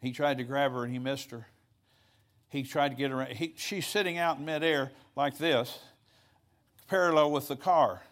He 0.00 0.12
tried 0.12 0.38
to 0.38 0.44
grab 0.44 0.72
her 0.72 0.84
and 0.84 0.92
he 0.92 0.98
missed 0.98 1.30
her. 1.30 1.46
He 2.48 2.62
tried 2.62 2.90
to 2.90 2.94
get 2.94 3.10
her. 3.10 3.24
He, 3.26 3.54
she's 3.56 3.86
sitting 3.86 4.18
out 4.18 4.38
in 4.38 4.44
midair 4.44 4.90
like 5.14 5.38
this, 5.38 5.78
parallel 6.88 7.30
with 7.30 7.48
the 7.48 7.56
car. 7.56 8.02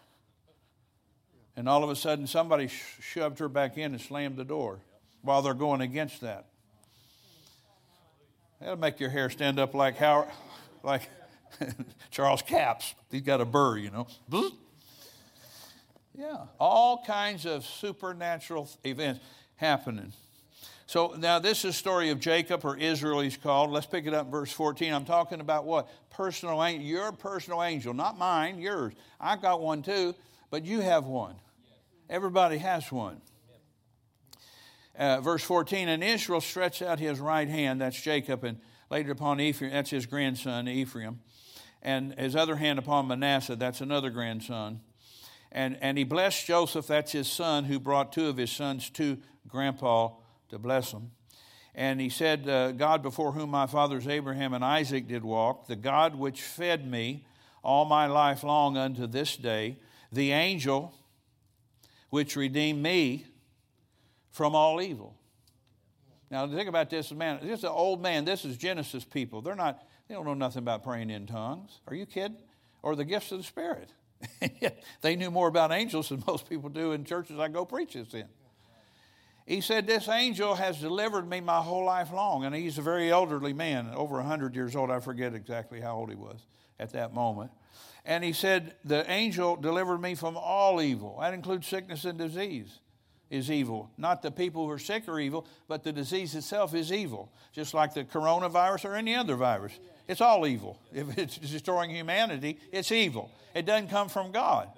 And 1.55 1.67
all 1.67 1.83
of 1.83 1.89
a 1.89 1.95
sudden, 1.95 2.25
somebody 2.25 2.67
sh- 2.67 2.83
shoved 3.01 3.39
her 3.39 3.49
back 3.49 3.77
in 3.77 3.91
and 3.91 3.99
slammed 3.99 4.37
the 4.37 4.45
door 4.45 4.79
while 5.23 5.41
they're 5.41 5.53
going 5.53 5.81
against 5.81 6.21
that. 6.21 6.45
That'll 8.61 8.77
make 8.77 8.99
your 8.99 9.09
hair 9.09 9.29
stand 9.29 9.59
up 9.59 9.73
like 9.73 9.97
Howard, 9.97 10.29
like 10.83 11.09
Charles 12.11 12.41
Capps. 12.41 12.95
He's 13.11 13.21
got 13.21 13.41
a 13.41 13.45
burr, 13.45 13.77
you 13.77 13.91
know. 13.91 14.07
Yeah, 16.15 16.37
all 16.59 17.03
kinds 17.05 17.45
of 17.45 17.65
supernatural 17.65 18.69
events 18.83 19.21
happening. 19.55 20.11
So 20.85 21.15
now 21.17 21.39
this 21.39 21.63
is 21.65 21.75
story 21.75 22.09
of 22.09 22.19
Jacob, 22.19 22.65
or 22.65 22.75
Israel, 22.75 23.21
he's 23.21 23.37
called. 23.37 23.69
Let's 23.69 23.85
pick 23.85 24.05
it 24.07 24.13
up 24.13 24.25
in 24.25 24.31
verse 24.31 24.51
14. 24.51 24.91
I'm 24.91 25.05
talking 25.05 25.39
about 25.39 25.65
what? 25.65 25.87
Personal 26.09 26.63
angel. 26.63 26.85
Your 26.85 27.11
personal 27.11 27.63
angel, 27.63 27.93
not 27.93 28.17
mine, 28.17 28.59
yours. 28.59 28.93
I've 29.19 29.41
got 29.41 29.61
one 29.61 29.83
too, 29.83 30.15
but 30.49 30.65
you 30.65 30.81
have 30.81 31.05
one. 31.05 31.35
Everybody 32.09 32.57
has 32.57 32.91
one. 32.91 33.21
Uh, 34.97 35.21
verse 35.21 35.43
14, 35.43 35.87
and 35.87 36.03
Israel 36.03 36.41
stretched 36.41 36.81
out 36.81 36.99
his 36.99 37.19
right 37.19 37.47
hand, 37.47 37.79
that's 37.79 38.01
Jacob, 38.01 38.43
and 38.43 38.59
laid 38.89 39.07
it 39.07 39.11
upon 39.11 39.39
Ephraim, 39.39 39.71
that's 39.71 39.91
his 39.91 40.05
grandson, 40.05 40.67
Ephraim, 40.67 41.19
and 41.81 42.13
his 42.17 42.35
other 42.35 42.55
hand 42.55 42.79
upon 42.79 43.07
Manasseh, 43.07 43.55
that's 43.55 43.81
another 43.81 44.09
grandson. 44.09 44.81
And, 45.51 45.77
and 45.81 45.97
he 45.97 46.03
blessed 46.03 46.45
Joseph, 46.45 46.87
that's 46.87 47.11
his 47.11 47.27
son, 47.27 47.65
who 47.65 47.79
brought 47.79 48.11
two 48.11 48.27
of 48.27 48.37
his 48.37 48.51
sons 48.51 48.89
to 48.91 49.17
grandpa 49.47 50.09
to 50.49 50.59
bless 50.59 50.91
him. 50.91 51.11
And 51.75 52.01
he 52.01 52.09
said, 52.09 52.49
uh, 52.49 52.71
God 52.71 53.01
before 53.01 53.31
whom 53.31 53.51
my 53.51 53.67
fathers 53.67 54.07
Abraham 54.07 54.53
and 54.53 54.65
Isaac 54.65 55.07
did 55.07 55.23
walk, 55.23 55.67
the 55.67 55.75
God 55.75 56.15
which 56.15 56.41
fed 56.41 56.89
me 56.89 57.25
all 57.63 57.85
my 57.85 58.07
life 58.07 58.43
long 58.43 58.77
unto 58.77 59.07
this 59.07 59.37
day, 59.37 59.77
the 60.11 60.31
angel 60.31 60.93
which 62.09 62.35
redeemed 62.35 62.81
me 62.81 63.25
from 64.31 64.55
all 64.55 64.81
evil. 64.81 65.15
Now 66.31 66.47
think 66.47 66.69
about 66.69 66.89
this 66.89 67.11
man. 67.11 67.39
This 67.41 67.59
is 67.59 67.63
an 67.63 67.71
old 67.71 68.01
man. 68.01 68.25
This 68.25 68.45
is 68.45 68.57
Genesis 68.57 69.03
people. 69.03 69.41
They're 69.41 69.55
not. 69.55 69.83
They 70.07 70.15
don't 70.15 70.25
know 70.25 70.33
nothing 70.33 70.59
about 70.59 70.83
praying 70.83 71.09
in 71.09 71.27
tongues. 71.27 71.79
Are 71.87 71.95
you 71.95 72.05
kidding? 72.05 72.37
Or 72.81 72.95
the 72.95 73.05
gifts 73.05 73.31
of 73.31 73.39
the 73.39 73.43
Spirit. 73.43 73.91
they 75.01 75.15
knew 75.15 75.31
more 75.31 75.47
about 75.47 75.71
angels 75.71 76.09
than 76.09 76.23
most 76.27 76.49
people 76.49 76.69
do 76.69 76.91
in 76.91 77.05
churches 77.05 77.39
I 77.39 77.47
go 77.47 77.65
preach 77.65 77.93
this 77.93 78.13
in. 78.13 78.25
He 79.45 79.61
said, 79.61 79.87
This 79.87 80.07
angel 80.07 80.55
has 80.55 80.79
delivered 80.79 81.27
me 81.27 81.41
my 81.41 81.61
whole 81.61 81.85
life 81.85 82.11
long. 82.11 82.45
And 82.45 82.53
he's 82.53 82.77
a 82.77 82.83
very 82.83 83.11
elderly 83.11 83.53
man, 83.53 83.89
over 83.95 84.15
100 84.15 84.55
years 84.55 84.75
old. 84.75 84.91
I 84.91 84.99
forget 84.99 85.33
exactly 85.33 85.81
how 85.81 85.95
old 85.95 86.09
he 86.09 86.15
was 86.15 86.45
at 86.79 86.91
that 86.93 87.13
moment. 87.13 87.51
And 88.05 88.23
he 88.23 88.33
said, 88.33 88.75
The 88.85 89.09
angel 89.09 89.55
delivered 89.55 89.99
me 89.99 90.13
from 90.15 90.37
all 90.37 90.81
evil. 90.81 91.17
That 91.19 91.33
includes 91.33 91.67
sickness 91.67 92.05
and 92.05 92.17
disease 92.17 92.79
is 93.29 93.51
evil. 93.51 93.89
Not 93.97 94.21
the 94.21 94.31
people 94.31 94.65
who 94.65 94.71
are 94.71 94.79
sick 94.79 95.07
are 95.07 95.19
evil, 95.19 95.45
but 95.67 95.83
the 95.83 95.91
disease 95.91 96.35
itself 96.35 96.73
is 96.73 96.91
evil. 96.91 97.31
Just 97.53 97.73
like 97.73 97.93
the 97.93 98.03
coronavirus 98.03 98.85
or 98.85 98.95
any 98.95 99.15
other 99.15 99.35
virus. 99.35 99.77
It's 100.07 100.21
all 100.21 100.47
evil. 100.47 100.79
If 100.93 101.17
it's 101.17 101.37
destroying 101.37 101.91
humanity, 101.91 102.57
it's 102.71 102.91
evil. 102.91 103.31
It 103.53 103.65
doesn't 103.65 103.89
come 103.89 104.09
from 104.09 104.31
God. 104.31 104.69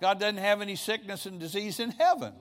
God 0.00 0.20
doesn't 0.20 0.36
have 0.36 0.60
any 0.60 0.76
sickness 0.76 1.26
and 1.26 1.40
disease 1.40 1.80
in 1.80 1.90
heaven. 1.90 2.34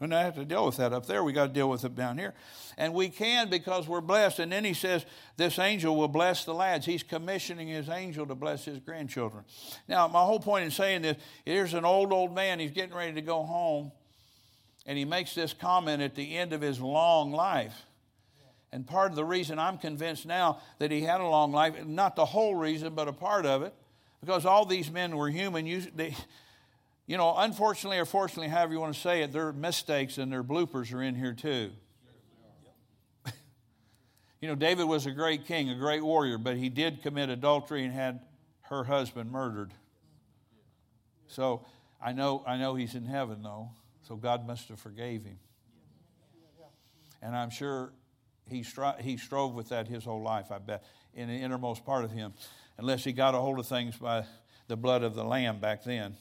We 0.00 0.06
don't 0.06 0.22
have 0.22 0.36
to 0.36 0.44
deal 0.44 0.64
with 0.64 0.76
that 0.76 0.92
up 0.92 1.06
there. 1.06 1.24
We 1.24 1.32
got 1.32 1.48
to 1.48 1.52
deal 1.52 1.68
with 1.68 1.84
it 1.84 1.96
down 1.96 2.18
here. 2.18 2.34
And 2.76 2.94
we 2.94 3.08
can 3.08 3.50
because 3.50 3.88
we're 3.88 4.00
blessed. 4.00 4.38
And 4.38 4.52
then 4.52 4.64
he 4.64 4.74
says, 4.74 5.04
This 5.36 5.58
angel 5.58 5.96
will 5.96 6.08
bless 6.08 6.44
the 6.44 6.54
lads. 6.54 6.86
He's 6.86 7.02
commissioning 7.02 7.66
his 7.66 7.88
angel 7.88 8.24
to 8.26 8.36
bless 8.36 8.64
his 8.64 8.78
grandchildren. 8.78 9.44
Now, 9.88 10.06
my 10.06 10.20
whole 10.20 10.38
point 10.38 10.64
in 10.64 10.70
saying 10.70 11.02
this 11.02 11.16
here's 11.44 11.74
an 11.74 11.84
old, 11.84 12.12
old 12.12 12.32
man. 12.32 12.60
He's 12.60 12.70
getting 12.70 12.94
ready 12.94 13.14
to 13.14 13.22
go 13.22 13.42
home. 13.42 13.90
And 14.86 14.96
he 14.96 15.04
makes 15.04 15.34
this 15.34 15.52
comment 15.52 16.00
at 16.00 16.14
the 16.14 16.36
end 16.36 16.52
of 16.52 16.60
his 16.60 16.80
long 16.80 17.32
life. 17.32 17.74
And 18.72 18.86
part 18.86 19.10
of 19.10 19.16
the 19.16 19.24
reason 19.24 19.58
I'm 19.58 19.78
convinced 19.78 20.26
now 20.26 20.60
that 20.78 20.90
he 20.90 21.00
had 21.00 21.20
a 21.20 21.26
long 21.26 21.52
life, 21.52 21.84
not 21.86 22.16
the 22.16 22.24
whole 22.24 22.54
reason, 22.54 22.94
but 22.94 23.08
a 23.08 23.12
part 23.12 23.46
of 23.46 23.62
it, 23.62 23.74
because 24.20 24.44
all 24.44 24.66
these 24.66 24.90
men 24.90 25.16
were 25.16 25.28
human. 25.28 25.66
You, 25.66 25.82
they, 25.94 26.14
you 27.08 27.16
know, 27.16 27.34
unfortunately 27.38 27.98
or 27.98 28.04
fortunately, 28.04 28.48
however 28.48 28.74
you 28.74 28.80
want 28.80 28.94
to 28.94 29.00
say 29.00 29.22
it, 29.22 29.32
their 29.32 29.50
mistakes 29.50 30.18
and 30.18 30.30
their 30.30 30.44
bloopers 30.44 30.92
are 30.92 31.02
in 31.02 31.14
here 31.14 31.32
too. 31.32 31.70
you 34.42 34.48
know, 34.48 34.54
David 34.54 34.84
was 34.84 35.06
a 35.06 35.10
great 35.10 35.46
king, 35.46 35.70
a 35.70 35.74
great 35.74 36.04
warrior, 36.04 36.36
but 36.36 36.58
he 36.58 36.68
did 36.68 37.02
commit 37.02 37.30
adultery 37.30 37.82
and 37.82 37.94
had 37.94 38.20
her 38.60 38.84
husband 38.84 39.32
murdered. 39.32 39.72
So 41.28 41.64
I 42.00 42.12
know, 42.12 42.44
I 42.46 42.58
know 42.58 42.74
he's 42.74 42.94
in 42.94 43.06
heaven 43.06 43.42
though, 43.42 43.70
so 44.02 44.14
God 44.14 44.46
must 44.46 44.68
have 44.68 44.78
forgave 44.78 45.24
him. 45.24 45.38
And 47.22 47.34
I'm 47.34 47.50
sure 47.50 47.94
he, 48.50 48.60
stri- 48.60 49.00
he 49.00 49.16
strove 49.16 49.54
with 49.54 49.70
that 49.70 49.88
his 49.88 50.04
whole 50.04 50.22
life, 50.22 50.52
I 50.52 50.58
bet, 50.58 50.84
in 51.14 51.28
the 51.28 51.34
innermost 51.34 51.86
part 51.86 52.04
of 52.04 52.10
him, 52.10 52.34
unless 52.76 53.02
he 53.02 53.12
got 53.12 53.34
a 53.34 53.38
hold 53.38 53.58
of 53.58 53.66
things 53.66 53.96
by 53.96 54.26
the 54.66 54.76
blood 54.76 55.02
of 55.02 55.14
the 55.14 55.24
Lamb 55.24 55.58
back 55.58 55.84
then. 55.84 56.14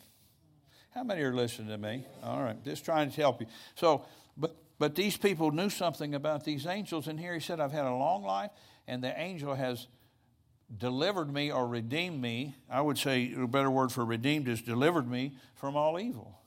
How 0.97 1.03
many 1.03 1.21
are 1.21 1.31
listening 1.31 1.67
to 1.67 1.77
me? 1.77 2.07
All 2.23 2.41
right, 2.41 2.55
just 2.65 2.83
trying 2.83 3.11
to 3.11 3.21
help 3.21 3.39
you. 3.39 3.45
So, 3.75 4.03
but, 4.35 4.55
but 4.79 4.95
these 4.95 5.15
people 5.15 5.51
knew 5.51 5.69
something 5.69 6.15
about 6.15 6.43
these 6.43 6.65
angels, 6.65 7.07
and 7.07 7.19
here 7.19 7.35
he 7.35 7.39
said, 7.39 7.59
I've 7.59 7.71
had 7.71 7.85
a 7.85 7.93
long 7.93 8.23
life, 8.23 8.49
and 8.87 9.03
the 9.03 9.15
angel 9.15 9.53
has 9.53 9.85
delivered 10.75 11.31
me 11.31 11.51
or 11.51 11.67
redeemed 11.67 12.19
me. 12.19 12.55
I 12.67 12.81
would 12.81 12.97
say 12.97 13.31
a 13.37 13.45
better 13.45 13.69
word 13.69 13.91
for 13.91 14.03
redeemed 14.03 14.47
is 14.47 14.59
delivered 14.59 15.07
me 15.07 15.35
from 15.53 15.75
all 15.75 15.99
evil. 15.99 16.39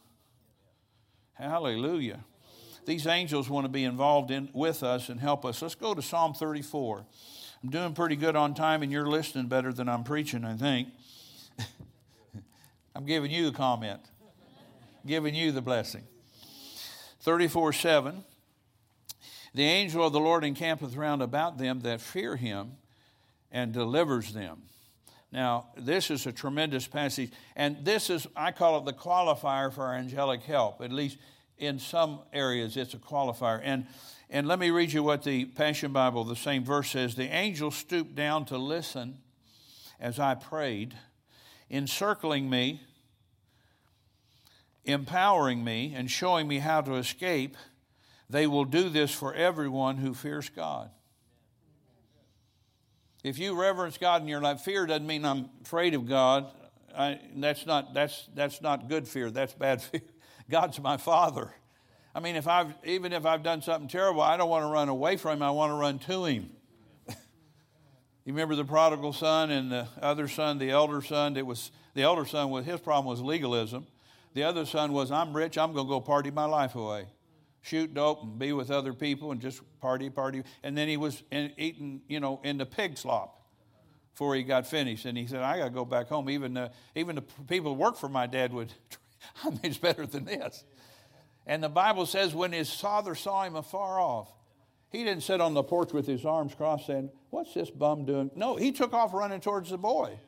Hallelujah. 1.34 2.24
These 2.86 3.06
angels 3.06 3.48
want 3.48 3.66
to 3.66 3.70
be 3.70 3.84
involved 3.84 4.32
in, 4.32 4.48
with 4.52 4.82
us 4.82 5.10
and 5.10 5.20
help 5.20 5.44
us. 5.44 5.62
Let's 5.62 5.76
go 5.76 5.94
to 5.94 6.02
Psalm 6.02 6.34
34. 6.34 7.04
I'm 7.62 7.70
doing 7.70 7.94
pretty 7.94 8.16
good 8.16 8.34
on 8.34 8.54
time, 8.54 8.82
and 8.82 8.90
you're 8.90 9.06
listening 9.06 9.46
better 9.46 9.72
than 9.72 9.88
I'm 9.88 10.02
preaching, 10.02 10.44
I 10.44 10.56
think. 10.56 10.88
I'm 12.96 13.06
giving 13.06 13.30
you 13.30 13.48
the 13.48 13.56
comment, 13.56 14.00
giving 15.06 15.34
you 15.34 15.52
the 15.52 15.62
blessing. 15.62 16.04
34 17.20 17.72
7. 17.72 18.24
The 19.52 19.64
angel 19.64 20.06
of 20.06 20.12
the 20.12 20.20
Lord 20.20 20.44
encampeth 20.44 20.94
round 20.94 21.22
about 21.22 21.58
them 21.58 21.80
that 21.80 22.00
fear 22.00 22.36
him 22.36 22.72
and 23.50 23.72
delivers 23.72 24.32
them. 24.32 24.62
Now, 25.32 25.66
this 25.76 26.10
is 26.10 26.26
a 26.26 26.32
tremendous 26.32 26.86
passage, 26.86 27.30
and 27.54 27.84
this 27.84 28.10
is, 28.10 28.26
I 28.34 28.52
call 28.52 28.78
it 28.78 28.84
the 28.84 28.92
qualifier 28.92 29.72
for 29.72 29.84
our 29.84 29.94
angelic 29.94 30.42
help. 30.42 30.80
At 30.80 30.92
least 30.92 31.18
in 31.58 31.78
some 31.78 32.20
areas, 32.32 32.76
it's 32.76 32.94
a 32.94 32.98
qualifier. 32.98 33.60
And, 33.62 33.86
and 34.28 34.48
let 34.48 34.58
me 34.58 34.70
read 34.70 34.92
you 34.92 35.02
what 35.02 35.22
the 35.22 35.44
Passion 35.44 35.92
Bible, 35.92 36.24
the 36.24 36.34
same 36.36 36.64
verse 36.64 36.90
says 36.90 37.14
The 37.14 37.28
angel 37.28 37.70
stooped 37.70 38.14
down 38.14 38.44
to 38.46 38.58
listen 38.58 39.18
as 40.00 40.18
I 40.18 40.34
prayed, 40.34 40.94
encircling 41.70 42.48
me, 42.50 42.80
empowering 44.84 45.62
me, 45.62 45.92
and 45.94 46.10
showing 46.10 46.48
me 46.48 46.58
how 46.58 46.80
to 46.80 46.94
escape. 46.94 47.56
They 48.28 48.46
will 48.46 48.64
do 48.64 48.88
this 48.88 49.12
for 49.12 49.34
everyone 49.34 49.96
who 49.96 50.14
fears 50.14 50.48
God. 50.48 50.90
If 53.22 53.38
you 53.38 53.60
reverence 53.60 53.98
God 53.98 54.22
in 54.22 54.28
your 54.28 54.40
life, 54.40 54.60
fear 54.60 54.86
doesn't 54.86 55.06
mean 55.06 55.24
I'm 55.24 55.50
afraid 55.62 55.94
of 55.94 56.08
God. 56.08 56.50
I, 56.96 57.20
that's, 57.36 57.66
not, 57.66 57.92
that's, 57.92 58.28
that's 58.34 58.62
not 58.62 58.88
good 58.88 59.06
fear. 59.06 59.30
That's 59.30 59.52
bad 59.52 59.82
fear. 59.82 60.00
God's 60.48 60.80
my 60.80 60.96
Father. 60.96 61.50
I 62.14 62.20
mean, 62.20 62.34
if 62.34 62.48
I've, 62.48 62.74
even 62.84 63.12
if 63.12 63.24
I've 63.26 63.42
done 63.42 63.62
something 63.62 63.88
terrible, 63.88 64.22
I 64.22 64.36
don't 64.36 64.48
want 64.48 64.64
to 64.64 64.68
run 64.68 64.88
away 64.88 65.16
from 65.16 65.36
Him. 65.36 65.42
I 65.42 65.50
want 65.50 65.70
to 65.70 65.74
run 65.74 65.98
to 66.00 66.24
Him. 66.24 66.50
you 67.08 67.16
remember 68.32 68.56
the 68.56 68.64
prodigal 68.64 69.12
son 69.12 69.50
and 69.50 69.70
the 69.70 69.86
other 70.00 70.26
son, 70.26 70.58
the 70.58 70.70
elder 70.70 71.02
son? 71.02 71.36
It 71.36 71.46
was 71.46 71.70
the 71.94 72.02
elder 72.02 72.24
son. 72.24 72.50
Was 72.50 72.64
his 72.64 72.80
problem 72.80 73.06
was 73.06 73.20
legalism. 73.20 73.86
The 74.34 74.44
other 74.44 74.64
son 74.64 74.92
was, 74.92 75.10
I'm 75.10 75.36
rich. 75.36 75.58
I'm 75.58 75.72
going 75.72 75.86
to 75.86 75.90
go 75.90 76.00
party 76.00 76.30
my 76.30 76.44
life 76.44 76.74
away 76.74 77.06
shoot 77.62 77.92
dope 77.92 78.22
and 78.22 78.38
be 78.38 78.52
with 78.52 78.70
other 78.70 78.92
people 78.92 79.32
and 79.32 79.40
just 79.40 79.60
party, 79.80 80.10
party. 80.10 80.42
And 80.62 80.76
then 80.76 80.88
he 80.88 80.96
was 80.96 81.22
in, 81.30 81.52
eating, 81.56 82.02
you 82.08 82.20
know, 82.20 82.40
in 82.42 82.58
the 82.58 82.66
pig 82.66 82.98
slop 82.98 83.42
before 84.12 84.34
he 84.34 84.42
got 84.42 84.66
finished. 84.66 85.04
And 85.04 85.16
he 85.16 85.26
said, 85.26 85.42
I 85.42 85.58
got 85.58 85.64
to 85.64 85.70
go 85.70 85.84
back 85.84 86.08
home. 86.08 86.30
Even 86.30 86.54
the, 86.54 86.70
even 86.94 87.16
the 87.16 87.22
people 87.48 87.74
who 87.74 87.80
work 87.80 87.96
for 87.96 88.08
my 88.08 88.26
dad 88.26 88.52
would, 88.52 88.72
I 89.44 89.50
mean, 89.50 89.60
it's 89.64 89.78
better 89.78 90.06
than 90.06 90.24
this. 90.24 90.64
And 91.46 91.62
the 91.62 91.68
Bible 91.68 92.06
says 92.06 92.34
when 92.34 92.52
his 92.52 92.72
father 92.72 93.14
saw 93.14 93.44
him 93.44 93.56
afar 93.56 94.00
off, 94.00 94.32
he 94.90 95.04
didn't 95.04 95.22
sit 95.22 95.40
on 95.40 95.54
the 95.54 95.62
porch 95.62 95.92
with 95.92 96.06
his 96.06 96.24
arms 96.24 96.54
crossed 96.54 96.86
saying, 96.86 97.10
What's 97.30 97.54
this 97.54 97.70
bum 97.70 98.06
doing? 98.06 98.30
No, 98.34 98.56
he 98.56 98.72
took 98.72 98.92
off 98.92 99.14
running 99.14 99.40
towards 99.40 99.70
the 99.70 99.78
boy 99.78 100.18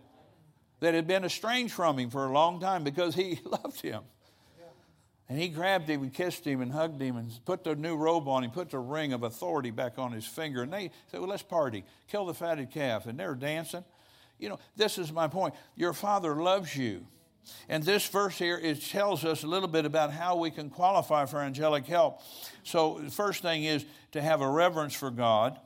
that 0.83 0.95
had 0.95 1.07
been 1.07 1.25
estranged 1.25 1.73
from 1.73 1.97
him 1.97 2.11
for 2.11 2.27
a 2.27 2.33
long 2.33 2.59
time 2.59 2.83
because 2.83 3.15
he 3.15 3.39
loved 3.45 3.81
him. 3.81 4.03
And 5.29 5.39
he 5.41 5.49
grabbed 5.49 5.89
him 5.89 6.03
and 6.03 6.13
kissed 6.13 6.45
him 6.45 6.61
and 6.61 6.73
hugged 6.73 7.01
him 7.01 7.17
and 7.17 7.31
put 7.45 7.63
the 7.63 7.77
new 7.77 7.97
robe 7.97 8.27
on 8.27 8.43
him, 8.43 8.51
put 8.51 8.69
the 8.69 8.81
ring 8.81 9.13
of 9.13 9.23
authority 9.23 9.71
back 9.71 9.97
on 9.97 10.11
his 10.11 10.27
finger. 10.27 10.63
And 10.63 10.73
they 10.73 10.91
said, 11.11 11.21
Well, 11.21 11.29
let's 11.31 11.45
party. 11.45 11.85
Kill 12.09 12.27
the 12.27 12.35
fatted 12.35 12.73
calf. 12.73 13.07
And 13.07 13.19
they're 13.19 13.37
dancing. 13.37 13.85
You 14.41 14.49
know, 14.49 14.59
this 14.77 14.99
is 14.99 15.13
my 15.13 15.29
point. 15.29 15.55
Your 15.77 15.93
father 15.93 16.35
loves 16.35 16.77
you. 16.77 17.07
And 17.69 17.85
this 17.85 18.07
verse 18.09 18.37
here 18.37 18.59
it 18.59 18.83
tells 18.83 19.25
us 19.25 19.45
a 19.45 19.47
little 19.47 19.69
bit 19.69 19.85
about 19.85 20.13
how 20.13 20.35
we 20.35 20.51
can 20.51 20.69
qualify 20.69 21.27
for 21.27 21.39
angelic 21.39 21.87
help. 21.87 22.21
So, 22.65 22.99
the 22.99 23.11
first 23.11 23.41
thing 23.41 23.63
is 23.65 23.85
to 24.11 24.21
have 24.21 24.41
a 24.41 24.51
reverence 24.51 24.95
for 24.95 25.13
God. 25.13 25.59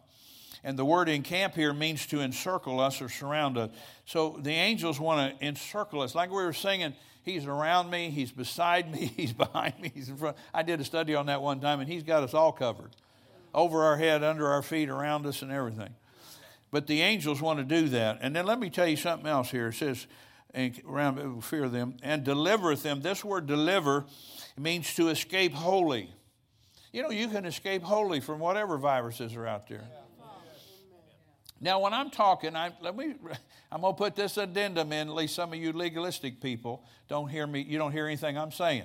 And 0.66 0.76
the 0.76 0.84
word 0.84 1.08
encamp 1.08 1.54
here 1.54 1.72
means 1.72 2.06
to 2.06 2.20
encircle 2.20 2.80
us 2.80 3.00
or 3.00 3.08
surround 3.08 3.56
us. 3.56 3.70
So 4.04 4.36
the 4.42 4.50
angels 4.50 4.98
want 4.98 5.38
to 5.38 5.46
encircle 5.46 6.00
us. 6.00 6.12
Like 6.12 6.30
we 6.30 6.42
were 6.42 6.52
singing, 6.52 6.92
He's 7.22 7.46
around 7.46 7.88
me, 7.88 8.10
He's 8.10 8.32
beside 8.32 8.90
me, 8.92 9.06
He's 9.16 9.32
behind 9.32 9.78
me, 9.80 9.92
He's 9.94 10.08
in 10.08 10.16
front. 10.16 10.36
I 10.52 10.64
did 10.64 10.80
a 10.80 10.84
study 10.84 11.14
on 11.14 11.26
that 11.26 11.40
one 11.40 11.60
time, 11.60 11.78
and 11.78 11.88
He's 11.88 12.02
got 12.02 12.24
us 12.24 12.34
all 12.34 12.50
covered 12.50 12.96
over 13.54 13.84
our 13.84 13.96
head, 13.96 14.24
under 14.24 14.48
our 14.48 14.60
feet, 14.60 14.88
around 14.88 15.24
us, 15.24 15.40
and 15.40 15.52
everything. 15.52 15.94
But 16.72 16.88
the 16.88 17.00
angels 17.00 17.40
want 17.40 17.60
to 17.60 17.64
do 17.64 17.88
that. 17.90 18.18
And 18.20 18.34
then 18.34 18.44
let 18.44 18.58
me 18.58 18.68
tell 18.68 18.88
you 18.88 18.96
something 18.96 19.28
else 19.28 19.52
here. 19.52 19.68
It 19.68 19.74
says, 19.74 20.08
around 20.84 21.20
oh, 21.20 21.40
fear 21.40 21.68
them, 21.68 21.96
and 22.02 22.24
delivereth 22.24 22.82
them. 22.82 23.02
This 23.02 23.24
word 23.24 23.46
deliver 23.46 24.04
means 24.58 24.92
to 24.96 25.10
escape 25.10 25.52
wholly. 25.52 26.10
You 26.92 27.04
know, 27.04 27.10
you 27.10 27.28
can 27.28 27.44
escape 27.44 27.84
wholly 27.84 28.18
from 28.18 28.40
whatever 28.40 28.78
viruses 28.78 29.36
are 29.36 29.46
out 29.46 29.68
there. 29.68 29.84
Now, 31.60 31.80
when 31.80 31.94
I'm 31.94 32.10
talking, 32.10 32.54
I, 32.54 32.72
let 32.80 32.96
me, 32.96 33.14
I'm 33.72 33.80
going 33.80 33.94
to 33.94 33.98
put 33.98 34.14
this 34.14 34.36
addendum 34.36 34.92
in. 34.92 35.08
At 35.08 35.14
least 35.14 35.34
some 35.34 35.52
of 35.52 35.58
you 35.58 35.72
legalistic 35.72 36.40
people 36.40 36.84
don't 37.08 37.28
hear 37.28 37.46
me. 37.46 37.62
You 37.62 37.78
don't 37.78 37.92
hear 37.92 38.06
anything 38.06 38.36
I'm 38.36 38.52
saying. 38.52 38.84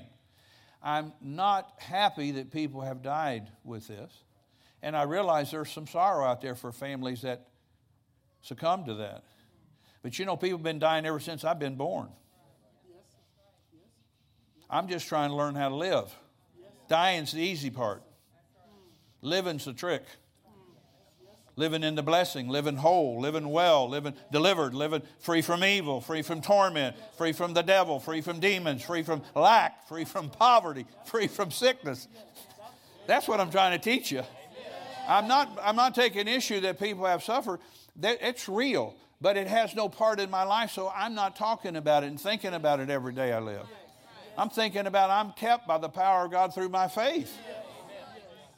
I'm 0.81 1.13
not 1.21 1.73
happy 1.77 2.31
that 2.31 2.51
people 2.51 2.81
have 2.81 3.03
died 3.03 3.49
with 3.63 3.87
this, 3.87 4.11
and 4.81 4.95
I 4.95 5.03
realize 5.03 5.51
there's 5.51 5.69
some 5.69 5.85
sorrow 5.85 6.25
out 6.25 6.41
there 6.41 6.55
for 6.55 6.71
families 6.71 7.21
that 7.21 7.47
succumb 8.41 8.85
to 8.85 8.95
that. 8.95 9.23
But 10.01 10.17
you 10.17 10.25
know, 10.25 10.35
people 10.35 10.57
have 10.57 10.63
been 10.63 10.79
dying 10.79 11.05
ever 11.05 11.19
since 11.19 11.43
I've 11.43 11.59
been 11.59 11.75
born. 11.75 12.09
I'm 14.69 14.87
just 14.87 15.07
trying 15.07 15.29
to 15.29 15.35
learn 15.35 15.53
how 15.53 15.69
to 15.69 15.75
live. 15.75 16.15
Dying's 16.87 17.33
the 17.33 17.41
easy 17.41 17.69
part. 17.69 18.01
Living's 19.21 19.65
the 19.65 19.73
trick 19.73 20.03
living 21.61 21.83
in 21.83 21.93
the 21.93 22.01
blessing, 22.01 22.49
living 22.49 22.75
whole, 22.75 23.21
living 23.21 23.47
well, 23.47 23.87
living 23.87 24.15
delivered, 24.31 24.73
living 24.73 25.03
free 25.19 25.43
from 25.43 25.63
evil, 25.63 26.01
free 26.01 26.23
from 26.23 26.41
torment, 26.41 26.95
free 27.17 27.31
from 27.31 27.53
the 27.53 27.61
devil, 27.61 27.99
free 27.99 28.19
from 28.19 28.39
demons, 28.39 28.81
free 28.81 29.03
from 29.03 29.21
lack, 29.35 29.87
free 29.87 30.03
from 30.03 30.31
poverty, 30.31 30.87
free 31.05 31.27
from 31.27 31.51
sickness. 31.51 32.07
That's 33.05 33.27
what 33.27 33.39
I'm 33.39 33.51
trying 33.51 33.79
to 33.79 33.83
teach 33.83 34.11
you. 34.11 34.23
I'm 35.07 35.27
not, 35.27 35.55
I'm 35.61 35.75
not 35.75 35.93
taking 35.93 36.27
issue 36.27 36.61
that 36.61 36.79
people 36.79 37.05
have 37.05 37.23
suffered. 37.23 37.59
It's 38.01 38.49
real, 38.49 38.95
but 39.21 39.37
it 39.37 39.47
has 39.47 39.75
no 39.75 39.87
part 39.87 40.19
in 40.19 40.31
my 40.31 40.43
life, 40.43 40.71
so 40.71 40.91
I'm 40.93 41.13
not 41.13 41.35
talking 41.35 41.75
about 41.75 42.03
it 42.03 42.07
and 42.07 42.19
thinking 42.19 42.55
about 42.55 42.79
it 42.79 42.89
every 42.89 43.13
day 43.13 43.31
I 43.33 43.39
live. 43.39 43.67
I'm 44.35 44.49
thinking 44.49 44.87
about 44.87 45.11
I'm 45.11 45.33
kept 45.33 45.67
by 45.67 45.77
the 45.77 45.89
power 45.89 46.25
of 46.25 46.31
God 46.31 46.55
through 46.55 46.69
my 46.69 46.87
faith. 46.87 47.37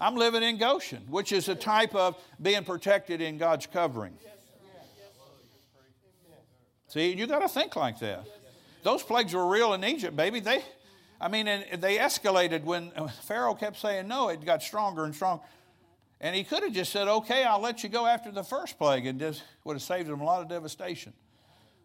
I'm 0.04 0.16
living 0.16 0.44
in 0.44 0.58
Goshen, 0.58 1.02
which 1.10 1.32
is 1.32 1.48
a 1.48 1.56
type 1.56 1.96
of 1.96 2.22
being 2.42 2.66
protected 2.66 3.22
in 3.22 3.38
God's 3.38 3.68
covering. 3.68 4.18
See, 6.90 7.14
you 7.14 7.26
got 7.26 7.40
to 7.40 7.48
think 7.48 7.78
like 7.78 8.00
that. 8.00 8.26
Those 8.84 9.02
plagues 9.02 9.34
were 9.34 9.48
real 9.48 9.74
in 9.74 9.84
Egypt, 9.86 10.18
baby. 10.18 10.42
They, 10.42 10.62
I 11.22 11.30
mean, 11.30 11.48
and 11.48 11.82
they 11.82 12.00
escalated 12.00 12.66
when 12.66 12.92
Pharaoh 13.22 13.56
kept 13.56 13.78
saying 13.78 14.10
no. 14.10 14.28
It 14.28 14.44
got 14.44 14.62
stronger 14.62 15.06
and 15.06 15.16
stronger. 15.16 15.42
And 16.20 16.36
he 16.36 16.44
could 16.44 16.64
have 16.64 16.74
just 16.74 16.92
said, 16.92 17.08
okay, 17.08 17.46
I'll 17.46 17.62
let 17.62 17.82
you 17.82 17.88
go 17.88 18.06
after 18.06 18.30
the 18.30 18.44
first 18.44 18.78
plague 18.78 19.06
and 19.06 19.18
just 19.22 19.42
would 19.64 19.76
have 19.76 19.82
saved 19.82 20.10
them 20.10 20.20
a 20.20 20.26
lot 20.26 20.42
of 20.42 20.50
devastation. 20.50 21.14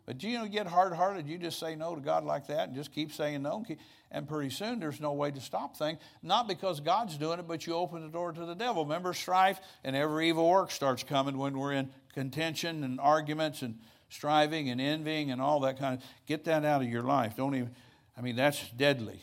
But 0.09 0.23
you 0.23 0.39
know, 0.39 0.47
get 0.49 0.67
hard 0.67 0.95
hearted, 0.95 1.29
you 1.29 1.37
just 1.37 1.61
say 1.61 1.75
no 1.75 1.95
to 1.95 2.01
God 2.01 2.25
like 2.25 2.47
that 2.47 2.69
and 2.69 2.75
just 2.75 2.95
keep 2.95 3.13
saying 3.13 3.43
no. 3.43 3.63
And 4.11 4.27
pretty 4.27 4.49
soon 4.49 4.81
there's 4.81 5.03
no 5.03 5.13
way 5.13 5.31
to 5.31 5.39
stop 5.39 5.77
things. 5.77 5.99
Not 6.23 6.49
because 6.49 6.81
God's 6.81 7.19
doing 7.19 7.39
it, 7.41 7.47
but 7.47 7.67
you 7.67 7.75
open 7.75 8.01
the 8.01 8.09
door 8.09 8.33
to 8.33 8.47
the 8.47 8.55
devil. 8.55 8.85
Remember, 8.85 9.13
strife 9.13 9.61
and 9.85 9.95
every 9.95 10.31
evil 10.31 10.49
work 10.49 10.71
starts 10.71 11.03
coming 11.03 11.37
when 11.37 11.59
we're 11.59 11.75
in 11.75 11.91
contention 12.15 12.85
and 12.85 12.99
arguments 12.99 13.61
and 13.61 13.79
striving 14.09 14.71
and 14.71 14.81
envying 14.81 15.31
and 15.31 15.43
all 15.43 15.61
that 15.61 15.79
kind 15.79 15.99
of. 15.99 16.05
Get 16.25 16.45
that 16.45 16.65
out 16.65 16.81
of 16.81 16.89
your 16.89 17.03
life. 17.03 17.37
Don't 17.37 17.55
even, 17.55 17.71
I 18.17 18.23
mean, 18.23 18.35
that's 18.35 18.67
deadly. 18.71 19.21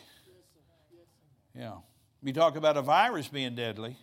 Yeah. 1.57 1.77
We 2.21 2.31
talk 2.31 2.57
about 2.57 2.77
a 2.77 2.83
virus 2.83 3.27
being 3.27 3.55
deadly. 3.55 3.97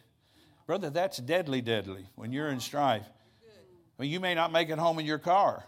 Brother, 0.67 0.91
that's 0.91 1.19
deadly, 1.19 1.61
deadly 1.61 2.09
when 2.17 2.33
you're 2.33 2.49
in 2.49 2.59
strife. 2.59 3.07
I 3.97 4.03
mean, 4.03 4.11
you 4.11 4.19
may 4.19 4.35
not 4.35 4.51
make 4.51 4.69
it 4.69 4.79
home 4.79 4.99
in 4.99 5.07
your 5.07 5.21
car. 5.21 5.65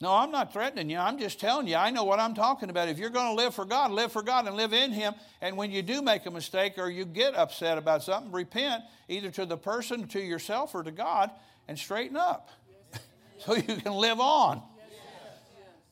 No, 0.00 0.14
I'm 0.14 0.30
not 0.30 0.52
threatening 0.52 0.90
you. 0.90 0.98
I'm 0.98 1.18
just 1.18 1.40
telling 1.40 1.66
you, 1.66 1.74
I 1.74 1.90
know 1.90 2.04
what 2.04 2.20
I'm 2.20 2.34
talking 2.34 2.70
about. 2.70 2.88
If 2.88 2.98
you're 2.98 3.10
going 3.10 3.36
to 3.36 3.42
live 3.42 3.52
for 3.52 3.64
God, 3.64 3.90
live 3.90 4.12
for 4.12 4.22
God 4.22 4.46
and 4.46 4.56
live 4.56 4.72
in 4.72 4.92
Him. 4.92 5.14
And 5.40 5.56
when 5.56 5.72
you 5.72 5.82
do 5.82 6.02
make 6.02 6.24
a 6.26 6.30
mistake 6.30 6.74
or 6.78 6.88
you 6.88 7.04
get 7.04 7.34
upset 7.34 7.78
about 7.78 8.04
something, 8.04 8.30
repent 8.30 8.84
either 9.08 9.30
to 9.32 9.44
the 9.44 9.56
person, 9.56 10.06
to 10.08 10.20
yourself, 10.20 10.74
or 10.74 10.84
to 10.84 10.92
God 10.92 11.32
and 11.66 11.76
straighten 11.76 12.16
up 12.16 12.50
so 13.38 13.56
you 13.56 13.62
can 13.62 13.92
live 13.92 14.20
on. 14.20 14.62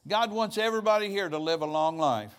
God 0.06 0.30
wants 0.30 0.56
everybody 0.56 1.10
here 1.10 1.28
to 1.28 1.38
live 1.38 1.62
a 1.62 1.66
long 1.66 1.98
life. 1.98 2.32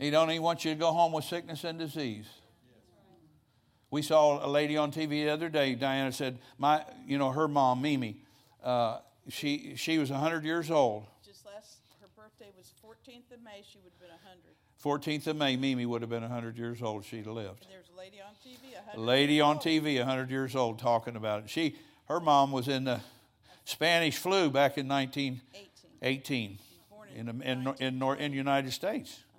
He 0.00 0.10
don't 0.10 0.30
even 0.30 0.42
want 0.42 0.64
you 0.64 0.72
to 0.72 0.80
go 0.80 0.90
home 0.90 1.12
with 1.12 1.24
sickness 1.24 1.62
and 1.62 1.78
disease. 1.78 2.26
We 3.92 4.02
saw 4.02 4.44
a 4.44 4.48
lady 4.48 4.76
on 4.76 4.90
TV 4.90 5.24
the 5.24 5.30
other 5.30 5.48
day. 5.48 5.74
Diana 5.74 6.10
said, 6.10 6.38
"My, 6.58 6.84
you 7.06 7.18
know, 7.18 7.30
her 7.30 7.46
mom, 7.46 7.82
Mimi, 7.82 8.22
uh, 8.62 8.98
she 9.30 9.74
she 9.76 9.98
was 9.98 10.10
100 10.10 10.44
years 10.44 10.70
old. 10.70 11.06
Just 11.24 11.46
last, 11.46 11.78
her 12.00 12.08
birthday 12.16 12.50
was 12.56 12.72
14th 12.84 13.32
of 13.32 13.42
May. 13.42 13.62
She 13.68 13.78
would 13.78 13.92
have 13.92 14.00
been 14.00 14.10
100. 14.10 14.54
14th 14.82 15.26
of 15.26 15.36
May, 15.36 15.56
Mimi 15.56 15.84
would 15.84 16.00
have 16.00 16.08
been 16.08 16.22
100 16.22 16.56
years 16.56 16.82
old. 16.82 17.02
If 17.02 17.10
she'd 17.10 17.26
have 17.26 17.34
lived. 17.34 17.64
And 17.64 17.72
there's 17.72 17.90
a 17.94 17.98
lady 17.98 18.20
on 18.20 18.32
TV, 18.44 18.74
100 18.74 18.98
A 18.98 19.00
lady 19.00 19.40
on 19.40 19.56
old. 19.56 19.64
TV, 19.64 19.98
100 19.98 20.30
years 20.30 20.56
old, 20.56 20.78
talking 20.78 21.16
about 21.16 21.44
it. 21.44 21.50
She, 21.50 21.76
her 22.08 22.18
mom 22.18 22.50
was 22.50 22.66
in 22.66 22.84
the 22.84 23.00
Spanish 23.64 24.16
flu 24.16 24.50
back 24.50 24.78
in 24.78 24.88
1918 24.88 25.90
18. 26.02 26.58
born 26.88 27.08
in 27.14 27.28
in 27.28 27.38
the 27.38 27.44
in, 27.44 27.74
in, 27.86 27.98
Nor- 27.98 28.16
in 28.16 28.32
United 28.32 28.72
States, 28.72 29.12
uh-huh. 29.12 29.38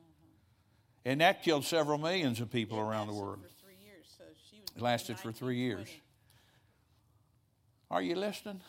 and 1.05 1.21
that 1.21 1.43
killed 1.43 1.65
several 1.65 1.97
millions 1.97 2.39
of 2.39 2.51
people 2.51 2.79
around 2.79 3.07
the 3.07 3.13
world. 3.13 3.39
For 3.41 3.65
three 3.65 3.77
years, 3.83 4.05
so 4.17 4.23
she 4.49 4.61
was 4.61 4.69
It 4.75 4.81
lasted 4.81 5.19
for 5.19 5.31
three 5.31 5.57
years. 5.57 5.89
Are 7.89 8.01
you 8.01 8.15
listening? 8.15 8.61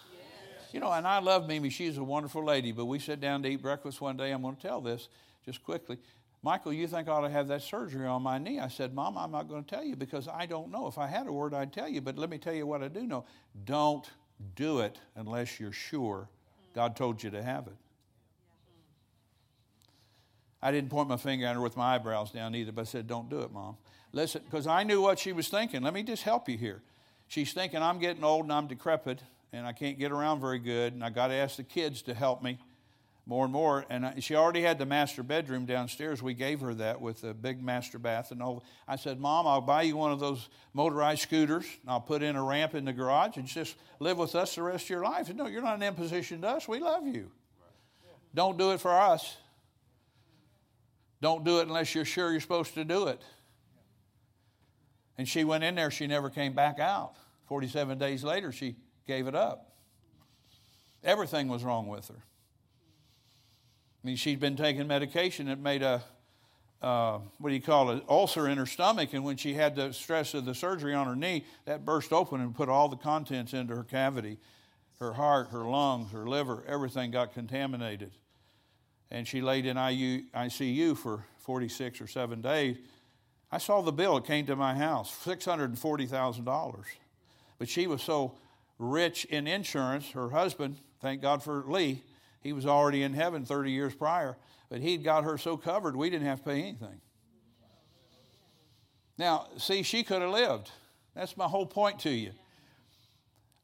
You 0.73 0.81
know, 0.81 0.93
and 0.93 1.07
I 1.07 1.18
love 1.20 1.47
Mimi. 1.47 1.70
She's 1.70 1.99
a 1.99 2.05
wonderful 2.05 2.45
lady. 2.45 2.73
But 2.73 2.87
we 2.87 2.99
sat 2.99 3.20
down 3.20 3.43
to 3.43 3.49
eat 3.49 3.62
breakfast 3.62 4.01
one 4.01 4.16
day. 4.16 4.31
I'm 4.31 4.43
going 4.43 4.57
to 4.57 4.62
tell 4.62 4.81
this 4.81 5.09
just 5.45 5.62
quickly. 5.62 5.99
Michael, 6.43 6.73
you 6.73 6.89
think 6.89 7.09
I 7.09 7.12
ought 7.12 7.20
to 7.20 7.31
have 7.31 7.49
that 7.49 7.62
surgery 7.62 8.07
on 8.07 8.23
my 8.23 8.39
knee? 8.39 8.59
I 8.59 8.68
said, 8.68 8.95
Mom, 8.95 9.16
I'm 9.16 9.31
not 9.31 9.49
going 9.49 9.62
to 9.62 9.70
tell 9.70 9.85
you 9.85 9.95
because 9.95 10.27
I 10.27 10.47
don't 10.47 10.70
know. 10.73 10.89
If 10.89 10.99
I 10.99 11.07
had 11.07 11.27
a 11.27 11.33
word, 11.33 11.55
I'd 11.55 11.73
tell 11.73 11.89
you. 11.89 12.01
But 12.01 12.18
let 12.18 12.31
me 12.31 12.39
tell 12.39 12.55
you 12.55 12.66
what 12.66 12.83
I 12.83 12.89
do 12.89 13.07
know. 13.07 13.25
Don't 13.64 14.09
do 14.57 14.81
it 14.81 14.99
unless 15.14 15.61
you're 15.61 15.73
sure 15.73 16.29
God 16.75 16.97
told 16.97 17.23
you 17.23 17.31
to 17.31 17.43
have 17.43 17.68
it. 17.68 17.77
I 20.61 20.70
didn't 20.70 20.91
point 20.91 21.09
my 21.09 21.16
finger 21.16 21.47
at 21.47 21.55
her 21.55 21.61
with 21.61 21.77
my 21.77 21.97
eyebrows 21.97 22.31
down 22.31 22.55
either, 22.55 22.73
but 22.73 22.83
I 22.83 22.85
said, 22.85 23.07
Don't 23.07 23.29
do 23.29 23.41
it, 23.41 23.53
Mom. 23.53 23.77
Listen, 24.12 24.43
because 24.45 24.66
I 24.66 24.83
knew 24.85 25.01
what 25.01 25.18
she 25.18 25.33
was 25.33 25.49
thinking. 25.49 25.83
Let 25.83 25.95
me 25.95 26.03
just 26.03 26.23
help 26.23 26.49
you 26.49 26.57
here. 26.57 26.83
She's 27.29 27.53
thinking, 27.53 27.83
I'm 27.83 27.99
getting 27.99 28.23
old 28.25 28.45
and 28.45 28.53
I'm 28.53 28.66
decrepit 28.66 29.23
and 29.53 29.66
I 29.66 29.72
can't 29.72 29.98
get 29.98 30.12
around 30.12 30.40
very 30.40 30.59
good, 30.59 30.94
and 30.94 31.05
I 31.05 31.11
got 31.11 31.28
to 31.28 31.34
ask 31.34 31.57
the 31.57 31.62
kids 31.62 32.03
to 32.03 32.14
help 32.14 32.42
me 32.42 32.59
more 33.26 33.44
and 33.44 33.53
more. 33.53 33.84
And 33.88 34.07
I, 34.07 34.20
she 34.20 34.34
already 34.34 34.62
had 34.62 34.78
the 34.78 34.86
master 34.86 35.22
bedroom 35.22 35.66
downstairs. 35.66 36.22
We 36.22 36.34
gave 36.34 36.61
her 36.61 36.74
that 36.74 37.00
with 37.00 37.22
a 37.24 37.34
big 37.34 37.62
master 37.62 37.98
bath 37.98 38.30
and 38.30 38.42
all. 38.42 38.64
I 38.88 38.96
said, 38.96 39.20
Mom, 39.20 39.46
I'll 39.46 39.61
buy 39.61 39.82
you 39.82 39.96
one 39.96 40.11
of 40.11 40.20
those 40.20 40.48
motorized 40.72 41.22
scooters, 41.22 41.66
and 41.82 41.90
I'll 41.90 42.00
put 42.00 42.22
in 42.22 42.34
a 42.36 42.42
ramp 42.42 42.74
in 42.74 42.84
the 42.84 42.92
garage, 42.92 43.36
and 43.36 43.46
just 43.46 43.76
live 44.00 44.18
with 44.18 44.34
us 44.34 44.55
the 44.55 44.62
rest 44.62 44.84
of 44.84 44.90
your 44.90 45.05
life. 45.05 45.28
And 45.28 45.38
no, 45.38 45.46
you're 45.46 45.62
not 45.62 45.76
an 45.76 45.82
imposition 45.82 46.40
to 46.42 46.48
us. 46.48 46.66
We 46.66 46.80
love 46.80 47.07
you. 47.07 47.30
Don't 48.34 48.57
do 48.57 48.72
it 48.72 48.80
for 48.80 48.92
us. 48.92 49.36
Don't 51.20 51.44
do 51.44 51.61
it 51.61 51.68
unless 51.68 51.94
you're 51.94 52.05
sure 52.05 52.32
you're 52.32 52.40
supposed 52.40 52.74
to 52.74 52.84
do 52.84 53.07
it. 53.07 53.22
And 55.18 55.28
she 55.28 55.44
went 55.44 55.62
in 55.62 55.74
there, 55.74 55.90
she 55.90 56.07
never 56.07 56.30
came 56.30 56.55
back 56.55 56.80
out. 56.80 57.14
47 57.46 57.98
days 57.98 58.24
later, 58.24 58.50
she 58.50 58.76
gave 59.07 59.26
it 59.26 59.34
up. 59.34 59.72
Everything 61.05 61.48
was 61.48 61.64
wrong 61.64 61.88
with 61.88 62.09
her. 62.09 62.22
I 64.03 64.07
mean, 64.07 64.16
she'd 64.16 64.40
been 64.40 64.57
taking 64.57 64.86
medication 64.86 65.46
that 65.46 65.61
made 65.61 65.82
a, 65.82 66.03
uh, 66.80 67.18
what 67.38 67.50
do 67.50 67.55
you 67.55 67.62
call 67.62 67.90
it, 67.90 68.03
ulcer 68.09 68.48
in 68.48 68.59
her 68.59 68.66
stomach. 68.66 69.12
And 69.12 69.24
when 69.24 69.36
she 69.36 69.55
had 69.55 69.76
the 69.76 69.92
stress 69.92 70.34
of 70.34 70.44
the 70.44 70.55
surgery 70.55 70.94
on 70.94 71.07
her 71.07 71.16
knee, 71.16 71.44
that 71.64 71.84
burst 71.84 72.12
open 72.12 72.40
and 72.40 72.55
put 72.55 72.68
all 72.68 72.88
the 72.88 72.96
contents 72.96 73.53
into 73.53 73.76
her 73.76 73.84
cavity. 73.84 74.38
Her 74.98 75.12
heart, 75.12 75.48
her 75.50 75.64
lungs, 75.64 76.12
her 76.12 76.26
liver, 76.26 76.64
everything 76.66 77.11
got 77.11 77.32
contaminated. 77.32 78.12
And 79.11 79.26
she 79.26 79.40
laid 79.40 79.66
in 79.66 79.76
IU, 79.76 80.22
ICU 80.34 80.96
for 80.96 81.24
46 81.38 82.00
or 82.00 82.07
7 82.07 82.40
days. 82.40 82.78
I 83.50 83.59
saw 83.59 83.82
the 83.82 83.92
bill. 83.92 84.16
It 84.16 84.24
came 84.24 84.46
to 84.46 84.57
my 84.57 84.74
house 84.74 85.14
$640,000. 85.24 86.84
But 87.59 87.68
she 87.68 87.86
was 87.86 88.03
so 88.03 88.34
rich 88.83 89.24
in 89.26 89.47
insurance. 89.47 90.11
Her 90.11 90.30
husband, 90.30 90.76
thank 91.01 91.22
God 91.22 91.43
for 91.43 91.64
Lee, 91.66 92.03
he 92.41 92.53
was 92.53 92.66
already 92.66 93.03
in 93.03 93.14
heaven 93.14 93.45
30 93.45 93.70
years 93.70 93.95
prior, 93.95 94.37
but 94.68 94.80
he'd 94.80 95.05
got 95.05 95.24
her 95.24 95.39
so 95.39 95.57
covered 95.57 95.97
we 95.97 96.11
didn't 96.11 96.26
have 96.26 96.39
to 96.39 96.45
pay 96.45 96.61
anything. 96.61 97.01
Now, 99.16 99.47
see, 99.57 99.83
she 99.83 100.03
could 100.03 100.22
have 100.22 100.33
lived. 100.33 100.70
That's 101.14 101.37
my 101.37 101.45
whole 101.45 101.66
point 101.66 102.01
to 102.01 102.11
you. 102.11 102.33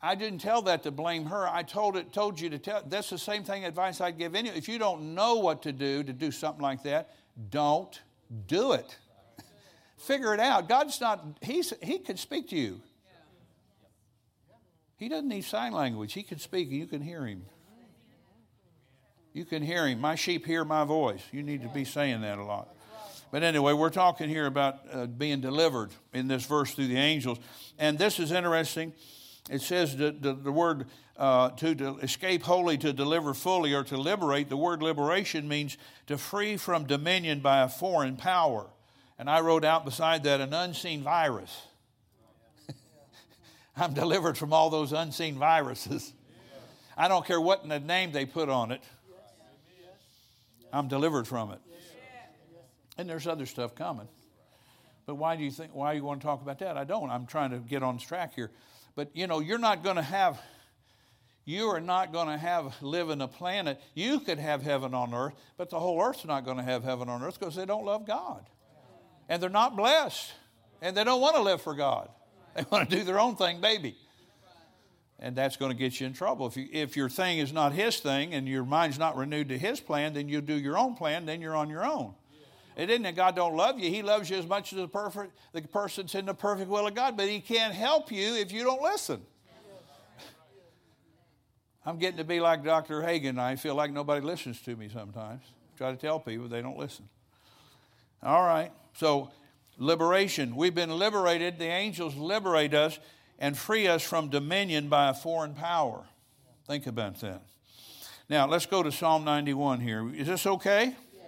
I 0.00 0.14
didn't 0.14 0.38
tell 0.38 0.62
that 0.62 0.84
to 0.84 0.92
blame 0.92 1.26
her. 1.26 1.48
I 1.48 1.64
told 1.64 1.96
it, 1.96 2.12
told 2.12 2.40
you 2.40 2.50
to 2.50 2.58
tell. 2.58 2.84
That's 2.86 3.10
the 3.10 3.18
same 3.18 3.42
thing 3.42 3.64
advice 3.64 4.00
I'd 4.00 4.16
give 4.16 4.36
any. 4.36 4.48
If 4.50 4.68
you 4.68 4.78
don't 4.78 5.14
know 5.14 5.36
what 5.36 5.62
to 5.62 5.72
do 5.72 6.04
to 6.04 6.12
do 6.12 6.30
something 6.30 6.62
like 6.62 6.84
that, 6.84 7.14
don't 7.50 8.00
do 8.46 8.72
it. 8.72 8.96
Figure 9.96 10.32
it 10.34 10.38
out. 10.38 10.68
God's 10.68 11.00
not. 11.00 11.24
He's 11.42 11.72
He 11.82 11.98
can 11.98 12.16
speak 12.16 12.50
to 12.50 12.56
you. 12.56 12.80
He 14.98 15.08
doesn't 15.08 15.28
need 15.28 15.44
sign 15.44 15.72
language. 15.72 16.12
He 16.12 16.24
can 16.24 16.38
speak, 16.38 16.68
and 16.68 16.76
you 16.76 16.86
can 16.86 17.00
hear 17.00 17.24
him. 17.24 17.44
You 19.32 19.44
can 19.44 19.62
hear 19.62 19.86
him. 19.86 20.00
My 20.00 20.16
sheep 20.16 20.44
hear 20.44 20.64
my 20.64 20.84
voice. 20.84 21.22
You 21.30 21.44
need 21.44 21.62
to 21.62 21.68
be 21.68 21.84
saying 21.84 22.22
that 22.22 22.38
a 22.38 22.44
lot. 22.44 22.74
But 23.30 23.44
anyway, 23.44 23.74
we're 23.74 23.90
talking 23.90 24.28
here 24.28 24.46
about 24.46 24.80
uh, 24.92 25.06
being 25.06 25.40
delivered 25.40 25.90
in 26.12 26.26
this 26.26 26.44
verse 26.44 26.74
through 26.74 26.88
the 26.88 26.96
angels. 26.96 27.38
And 27.78 27.98
this 27.98 28.18
is 28.18 28.32
interesting. 28.32 28.92
It 29.48 29.60
says 29.60 29.96
that 29.98 30.20
the, 30.22 30.32
the 30.32 30.50
word 30.50 30.86
uh, 31.16 31.50
to, 31.50 31.74
to 31.76 31.98
escape 31.98 32.42
wholly, 32.42 32.78
to 32.78 32.92
deliver 32.92 33.34
fully, 33.34 33.74
or 33.74 33.84
to 33.84 33.96
liberate. 33.96 34.48
The 34.48 34.56
word 34.56 34.82
liberation 34.82 35.46
means 35.46 35.76
to 36.06 36.18
free 36.18 36.56
from 36.56 36.84
dominion 36.84 37.40
by 37.40 37.62
a 37.62 37.68
foreign 37.68 38.16
power. 38.16 38.66
And 39.18 39.28
I 39.28 39.40
wrote 39.40 39.64
out 39.64 39.84
beside 39.84 40.24
that 40.24 40.40
an 40.40 40.54
unseen 40.54 41.02
virus. 41.02 41.67
I'm 43.78 43.94
delivered 43.94 44.36
from 44.36 44.52
all 44.52 44.70
those 44.70 44.92
unseen 44.92 45.36
viruses. 45.38 46.12
I 46.96 47.08
don't 47.08 47.24
care 47.24 47.40
what 47.40 47.62
in 47.62 47.68
the 47.68 47.78
name 47.78 48.12
they 48.12 48.26
put 48.26 48.48
on 48.48 48.72
it. 48.72 48.82
I'm 50.72 50.88
delivered 50.88 51.26
from 51.26 51.52
it. 51.52 51.60
And 52.96 53.08
there's 53.08 53.26
other 53.26 53.46
stuff 53.46 53.74
coming. 53.74 54.08
But 55.06 55.14
why 55.14 55.36
do 55.36 55.44
you 55.44 55.50
think 55.50 55.74
why 55.74 55.92
you 55.92 56.02
want 56.02 56.20
to 56.20 56.26
talk 56.26 56.42
about 56.42 56.58
that? 56.58 56.76
I 56.76 56.84
don't. 56.84 57.08
I'm 57.08 57.26
trying 57.26 57.50
to 57.50 57.58
get 57.58 57.82
on 57.82 57.98
track 57.98 58.34
here. 58.34 58.50
But 58.94 59.10
you 59.14 59.26
know, 59.26 59.38
you're 59.38 59.58
not 59.58 59.82
going 59.84 59.96
to 59.96 60.02
have 60.02 60.38
you 61.48 61.68
are 61.68 61.80
not 61.80 62.12
going 62.12 62.28
to 62.28 62.36
have 62.36 62.74
live 62.82 63.08
in 63.08 63.22
a 63.22 63.26
planet. 63.26 63.80
You 63.94 64.20
could 64.20 64.38
have 64.38 64.60
heaven 64.60 64.92
on 64.92 65.14
earth, 65.14 65.32
but 65.56 65.70
the 65.70 65.80
whole 65.80 65.98
earth's 65.98 66.26
not 66.26 66.44
going 66.44 66.58
to 66.58 66.62
have 66.62 66.84
heaven 66.84 67.08
on 67.08 67.22
earth 67.22 67.38
because 67.40 67.54
they 67.54 67.64
don't 67.64 67.86
love 67.86 68.06
God. 68.06 68.44
And 69.30 69.42
they're 69.42 69.48
not 69.48 69.74
blessed. 69.74 70.30
And 70.82 70.94
they 70.94 71.04
don't 71.04 71.22
want 71.22 71.36
to 71.36 71.42
live 71.42 71.62
for 71.62 71.72
God. 71.72 72.10
They 72.54 72.64
want 72.70 72.90
to 72.90 72.96
do 72.96 73.04
their 73.04 73.20
own 73.20 73.36
thing, 73.36 73.60
baby. 73.60 73.96
And 75.20 75.34
that's 75.34 75.56
going 75.56 75.72
to 75.72 75.76
get 75.76 76.00
you 76.00 76.06
in 76.06 76.12
trouble. 76.12 76.46
If, 76.46 76.56
you, 76.56 76.68
if 76.72 76.96
your 76.96 77.08
thing 77.08 77.38
is 77.38 77.52
not 77.52 77.72
His 77.72 77.98
thing 77.98 78.34
and 78.34 78.48
your 78.48 78.64
mind's 78.64 78.98
not 78.98 79.16
renewed 79.16 79.48
to 79.48 79.58
His 79.58 79.80
plan, 79.80 80.14
then 80.14 80.28
you 80.28 80.40
do 80.40 80.54
your 80.54 80.78
own 80.78 80.94
plan, 80.94 81.26
then 81.26 81.40
you're 81.40 81.56
on 81.56 81.68
your 81.68 81.84
own. 81.84 82.14
It 82.76 82.90
isn't 82.90 83.02
that 83.02 83.16
God 83.16 83.34
don't 83.34 83.56
love 83.56 83.80
you. 83.80 83.90
He 83.90 84.02
loves 84.02 84.30
you 84.30 84.36
as 84.36 84.46
much 84.46 84.72
as 84.72 84.78
the, 84.78 84.86
perfect, 84.86 85.36
the 85.52 85.62
person's 85.62 86.14
in 86.14 86.26
the 86.26 86.34
perfect 86.34 86.70
will 86.70 86.86
of 86.86 86.94
God, 86.94 87.16
but 87.16 87.28
He 87.28 87.40
can't 87.40 87.74
help 87.74 88.12
you 88.12 88.36
if 88.36 88.52
you 88.52 88.62
don't 88.62 88.80
listen. 88.80 89.20
I'm 91.84 91.98
getting 91.98 92.18
to 92.18 92.24
be 92.24 92.38
like 92.38 92.62
Dr. 92.62 93.02
Hagin. 93.02 93.38
I 93.38 93.56
feel 93.56 93.74
like 93.74 93.90
nobody 93.90 94.24
listens 94.24 94.60
to 94.62 94.76
me 94.76 94.88
sometimes. 94.92 95.42
Try 95.76 95.90
to 95.90 95.96
tell 95.96 96.20
people, 96.20 96.46
they 96.46 96.60
don't 96.60 96.78
listen. 96.78 97.08
All 98.22 98.42
right. 98.42 98.70
So 98.94 99.30
liberation. 99.78 100.56
We've 100.56 100.74
been 100.74 100.90
liberated. 100.90 101.58
The 101.58 101.66
angels 101.66 102.14
liberate 102.16 102.74
us. 102.74 102.98
and 103.38 103.56
free 103.56 103.86
us 103.86 104.02
from 104.02 104.28
dominion 104.28 104.88
by 104.88 105.08
a 105.08 105.14
foreign 105.14 105.54
power. 105.54 106.04
Think 106.66 106.88
about 106.88 107.20
that. 107.20 107.42
Now, 108.28 108.48
let's 108.48 108.66
go 108.66 108.82
to 108.82 108.90
Psalm 108.90 109.24
91 109.24 109.80
here. 109.80 110.12
Is 110.12 110.26
this 110.26 110.44
okay? 110.44 110.86
Yes. 111.14 111.24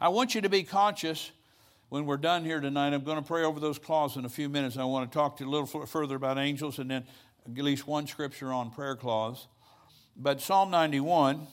I 0.00 0.08
want 0.08 0.34
you 0.34 0.40
to 0.40 0.48
be 0.48 0.62
conscious 0.62 1.30
when 1.90 2.06
we're 2.06 2.16
done 2.16 2.44
here 2.44 2.60
tonight. 2.60 2.94
I'm 2.94 3.04
going 3.04 3.18
to 3.18 3.22
pray 3.22 3.44
over 3.44 3.60
those 3.60 3.78
cloths 3.78 4.16
in 4.16 4.24
a 4.24 4.28
few 4.28 4.48
minutes. 4.48 4.78
I 4.78 4.84
want 4.84 5.12
to 5.12 5.16
talk 5.16 5.36
to 5.36 5.44
you 5.44 5.50
a 5.50 5.52
little 5.52 5.86
further 5.86 6.16
about 6.16 6.38
angels 6.38 6.78
and 6.78 6.90
then 6.90 7.04
at 7.46 7.62
least 7.62 7.86
one 7.86 8.06
scripture 8.06 8.52
on 8.52 8.70
prayer 8.70 8.96
cloths. 8.96 9.46
But 10.16 10.40
Psalm 10.40 10.70
91, 10.70 11.46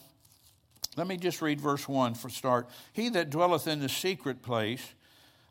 let 0.96 1.06
me 1.06 1.18
just 1.18 1.42
read 1.42 1.60
verse 1.60 1.86
1 1.86 2.14
for 2.14 2.30
start. 2.30 2.66
He 2.94 3.10
that 3.10 3.28
dwelleth 3.28 3.68
in 3.68 3.80
the 3.80 3.90
secret 3.90 4.42
place 4.42 4.94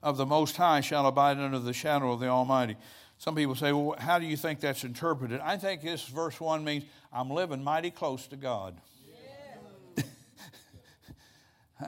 of 0.04 0.18
the 0.18 0.26
Most 0.26 0.58
High 0.58 0.82
shall 0.82 1.08
abide 1.08 1.40
under 1.40 1.58
the 1.58 1.74
shadow 1.74 2.12
of 2.12 2.20
the 2.20 2.28
Almighty. 2.28 2.76
Some 3.18 3.36
people 3.36 3.56
say, 3.56 3.72
well, 3.72 3.96
how 3.98 4.20
do 4.20 4.26
you 4.26 4.36
think 4.36 4.60
that's 4.60 4.84
interpreted? 4.84 5.40
I 5.40 5.58
think 5.58 5.82
this 5.82 6.06
verse 6.06 6.40
1 6.40 6.64
means 6.64 6.84
I'm 7.12 7.30
living 7.30 7.64
mighty 7.64 7.90
close 7.90 8.28
to 8.28 8.36
God. 8.36 8.76
Yeah. 9.98 10.04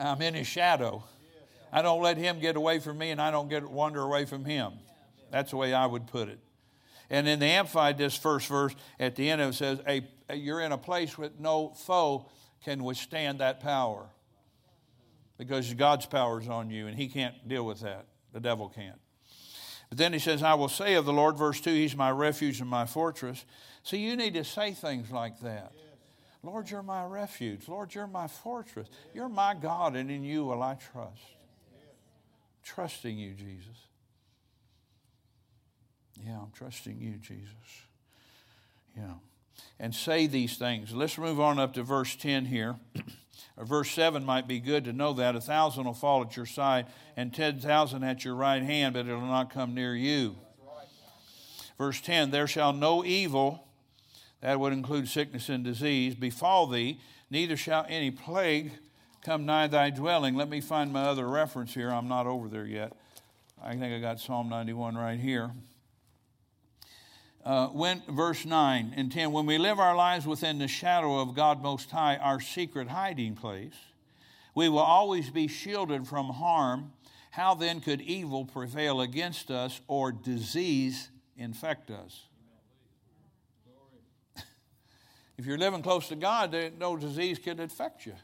I'm 0.00 0.22
in 0.22 0.32
His 0.32 0.46
shadow. 0.46 1.04
I 1.70 1.82
don't 1.82 2.02
let 2.02 2.16
Him 2.16 2.40
get 2.40 2.56
away 2.56 2.78
from 2.78 2.96
me, 2.96 3.10
and 3.10 3.20
I 3.20 3.30
don't 3.30 3.50
get 3.50 3.68
wander 3.68 4.00
away 4.00 4.24
from 4.24 4.46
Him. 4.46 4.72
That's 5.30 5.50
the 5.50 5.58
way 5.58 5.74
I 5.74 5.84
would 5.84 6.06
put 6.06 6.30
it. 6.30 6.38
And 7.10 7.28
in 7.28 7.38
the 7.38 7.46
Amplified, 7.46 7.98
this 7.98 8.16
first 8.16 8.48
verse 8.48 8.74
at 8.98 9.14
the 9.14 9.28
end 9.28 9.42
of 9.42 9.50
it 9.50 9.54
says, 9.54 9.78
a, 9.86 10.02
a, 10.30 10.36
You're 10.36 10.62
in 10.62 10.72
a 10.72 10.78
place 10.78 11.18
with 11.18 11.38
no 11.38 11.74
foe 11.76 12.30
can 12.64 12.82
withstand 12.82 13.40
that 13.40 13.60
power 13.60 14.08
because 15.38 15.72
God's 15.74 16.06
power 16.06 16.40
is 16.40 16.48
on 16.48 16.70
you, 16.70 16.86
and 16.86 16.96
He 16.96 17.08
can't 17.08 17.48
deal 17.48 17.64
with 17.64 17.80
that. 17.80 18.06
The 18.32 18.40
devil 18.40 18.68
can't. 18.68 19.00
But 19.88 19.98
then 19.98 20.12
he 20.12 20.18
says, 20.18 20.42
I 20.42 20.54
will 20.54 20.68
say 20.68 20.94
of 20.94 21.04
the 21.04 21.12
Lord, 21.12 21.36
verse 21.36 21.60
2, 21.60 21.70
He's 21.70 21.96
my 21.96 22.10
refuge 22.10 22.60
and 22.60 22.68
my 22.68 22.86
fortress. 22.86 23.44
See, 23.82 23.98
you 23.98 24.16
need 24.16 24.34
to 24.34 24.44
say 24.44 24.72
things 24.72 25.12
like 25.12 25.40
that. 25.40 25.72
Yes. 25.74 25.84
Lord, 26.42 26.70
you're 26.70 26.82
my 26.82 27.04
refuge. 27.04 27.68
Lord, 27.68 27.94
you're 27.94 28.06
my 28.06 28.26
fortress. 28.26 28.88
Yes. 28.90 29.14
You're 29.14 29.28
my 29.28 29.54
God, 29.54 29.94
and 29.94 30.10
in 30.10 30.24
you 30.24 30.44
will 30.44 30.62
I 30.62 30.74
trust. 30.74 31.22
Yes. 31.72 31.94
Trusting 32.64 33.16
you, 33.16 33.34
Jesus. 33.34 33.76
Yeah, 36.24 36.38
I'm 36.40 36.50
trusting 36.52 36.98
you, 37.00 37.18
Jesus. 37.18 37.48
Yeah. 38.96 39.14
And 39.78 39.94
say 39.94 40.26
these 40.26 40.56
things. 40.56 40.92
Let's 40.92 41.16
move 41.16 41.40
on 41.40 41.58
up 41.58 41.74
to 41.74 41.82
verse 41.82 42.16
10 42.16 42.46
here. 42.46 42.76
verse 43.64 43.90
7 43.90 44.24
might 44.24 44.46
be 44.46 44.60
good 44.60 44.84
to 44.84 44.92
know 44.92 45.12
that. 45.14 45.34
A 45.34 45.40
thousand 45.40 45.84
will 45.84 45.94
fall 45.94 46.22
at 46.22 46.36
your 46.36 46.46
side, 46.46 46.86
and 47.16 47.32
10,000 47.32 48.04
at 48.04 48.24
your 48.24 48.34
right 48.34 48.62
hand, 48.62 48.94
but 48.94 49.06
it 49.06 49.14
will 49.14 49.22
not 49.22 49.52
come 49.52 49.74
near 49.74 49.94
you. 49.94 50.36
Verse 51.78 52.00
10 52.00 52.30
There 52.30 52.46
shall 52.46 52.72
no 52.72 53.04
evil, 53.04 53.66
that 54.40 54.60
would 54.60 54.72
include 54.72 55.08
sickness 55.08 55.48
and 55.48 55.64
disease, 55.64 56.14
befall 56.14 56.66
thee, 56.66 57.00
neither 57.30 57.56
shall 57.56 57.86
any 57.88 58.10
plague 58.10 58.72
come 59.22 59.46
nigh 59.46 59.66
thy 59.66 59.90
dwelling. 59.90 60.34
Let 60.34 60.48
me 60.48 60.60
find 60.60 60.92
my 60.92 61.02
other 61.02 61.28
reference 61.28 61.74
here. 61.74 61.90
I'm 61.90 62.08
not 62.08 62.26
over 62.26 62.48
there 62.48 62.66
yet. 62.66 62.92
I 63.62 63.74
think 63.74 63.94
I 63.94 63.98
got 63.98 64.20
Psalm 64.20 64.48
91 64.48 64.96
right 64.96 65.18
here 65.18 65.52
uh, 67.46 67.68
when, 67.68 68.02
verse 68.08 68.44
9 68.44 68.92
and 68.96 69.12
10 69.12 69.30
when 69.30 69.46
we 69.46 69.56
live 69.56 69.78
our 69.78 69.94
lives 69.94 70.26
within 70.26 70.58
the 70.58 70.66
shadow 70.66 71.20
of 71.20 71.36
God 71.36 71.62
Most 71.62 71.92
High, 71.92 72.16
our 72.16 72.40
secret 72.40 72.88
hiding 72.88 73.36
place, 73.36 73.76
we 74.56 74.68
will 74.68 74.80
always 74.80 75.30
be 75.30 75.46
shielded 75.46 76.08
from 76.08 76.26
harm. 76.30 76.92
How 77.30 77.54
then 77.54 77.80
could 77.80 78.00
evil 78.00 78.44
prevail 78.44 79.00
against 79.00 79.52
us 79.52 79.80
or 79.86 80.10
disease 80.10 81.08
infect 81.36 81.92
us? 81.92 82.22
if 85.38 85.46
you're 85.46 85.56
living 85.56 85.82
close 85.82 86.08
to 86.08 86.16
God, 86.16 86.56
no 86.80 86.96
disease 86.96 87.38
can 87.38 87.60
infect 87.60 88.06
you. 88.06 88.14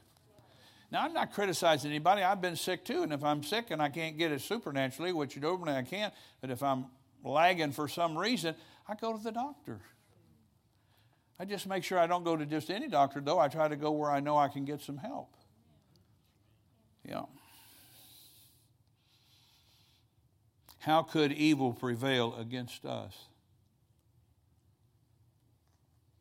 Now, 0.91 1.05
I'm 1.05 1.13
not 1.13 1.33
criticizing 1.33 1.93
anybody. 1.93 2.23
I've 2.23 2.41
been 2.41 2.57
sick 2.57 2.85
too, 2.85 3.05
and 3.05 3.13
if 3.13 3.23
I'm 3.23 3.45
sick 3.45 3.71
and 3.71 3.81
I 3.81 3.89
can't 3.89 4.19
get 4.19 4.33
it 4.33 4.41
supernaturally, 4.41 5.13
which 5.13 5.37
normally 5.37 5.75
I 5.75 5.83
can't, 5.83 6.13
but 6.41 6.51
if 6.51 6.61
I'm 6.61 6.87
lagging 7.25 7.71
for 7.71 7.87
some 7.87 8.19
reason, 8.19 8.57
I 8.89 8.95
go 8.95 9.17
to 9.17 9.23
the 9.23 9.33
doctor. 9.33 9.81
I 11.39 11.45
just 11.45 11.67
make 11.67 11.85
sure 11.85 11.99
I 11.99 12.07
don't 12.07 12.25
go 12.25 12.37
to 12.37 12.47
just 12.47 12.71
any 12.71 12.89
doctor, 12.89 13.21
though. 13.21 13.39
I 13.39 13.49
try 13.49 13.69
to 13.69 13.77
go 13.77 13.91
where 13.91 14.11
I 14.11 14.21
know 14.21 14.37
I 14.37 14.49
can 14.49 14.65
get 14.65 14.81
some 14.81 14.99
help. 14.99 15.35
Yeah. 17.09 17.23
How 20.79 21.03
could 21.03 21.33
evil 21.33 21.73
prevail 21.73 22.35
against 22.37 22.85
us? 22.85 23.15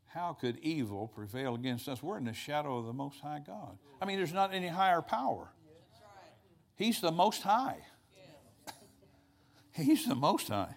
How 0.08 0.34
could 0.34 0.58
evil 0.60 1.08
prevail 1.08 1.56
against 1.56 1.88
us? 1.88 2.04
We're 2.04 2.18
in 2.18 2.26
the 2.26 2.34
shadow 2.34 2.78
of 2.78 2.86
the 2.86 2.94
Most 2.94 3.22
High 3.22 3.42
God. 3.46 3.78
I 4.02 4.06
mean, 4.06 4.18
there's 4.18 4.34
not 4.34 4.54
any 4.54 4.68
higher 4.68 5.02
power. 5.02 5.50
He's 6.76 7.00
the 7.00 7.12
Most 7.12 7.44
High. 7.44 7.78
He's 9.74 10.06
the 10.06 10.16
Most 10.16 10.50
High 10.50 10.76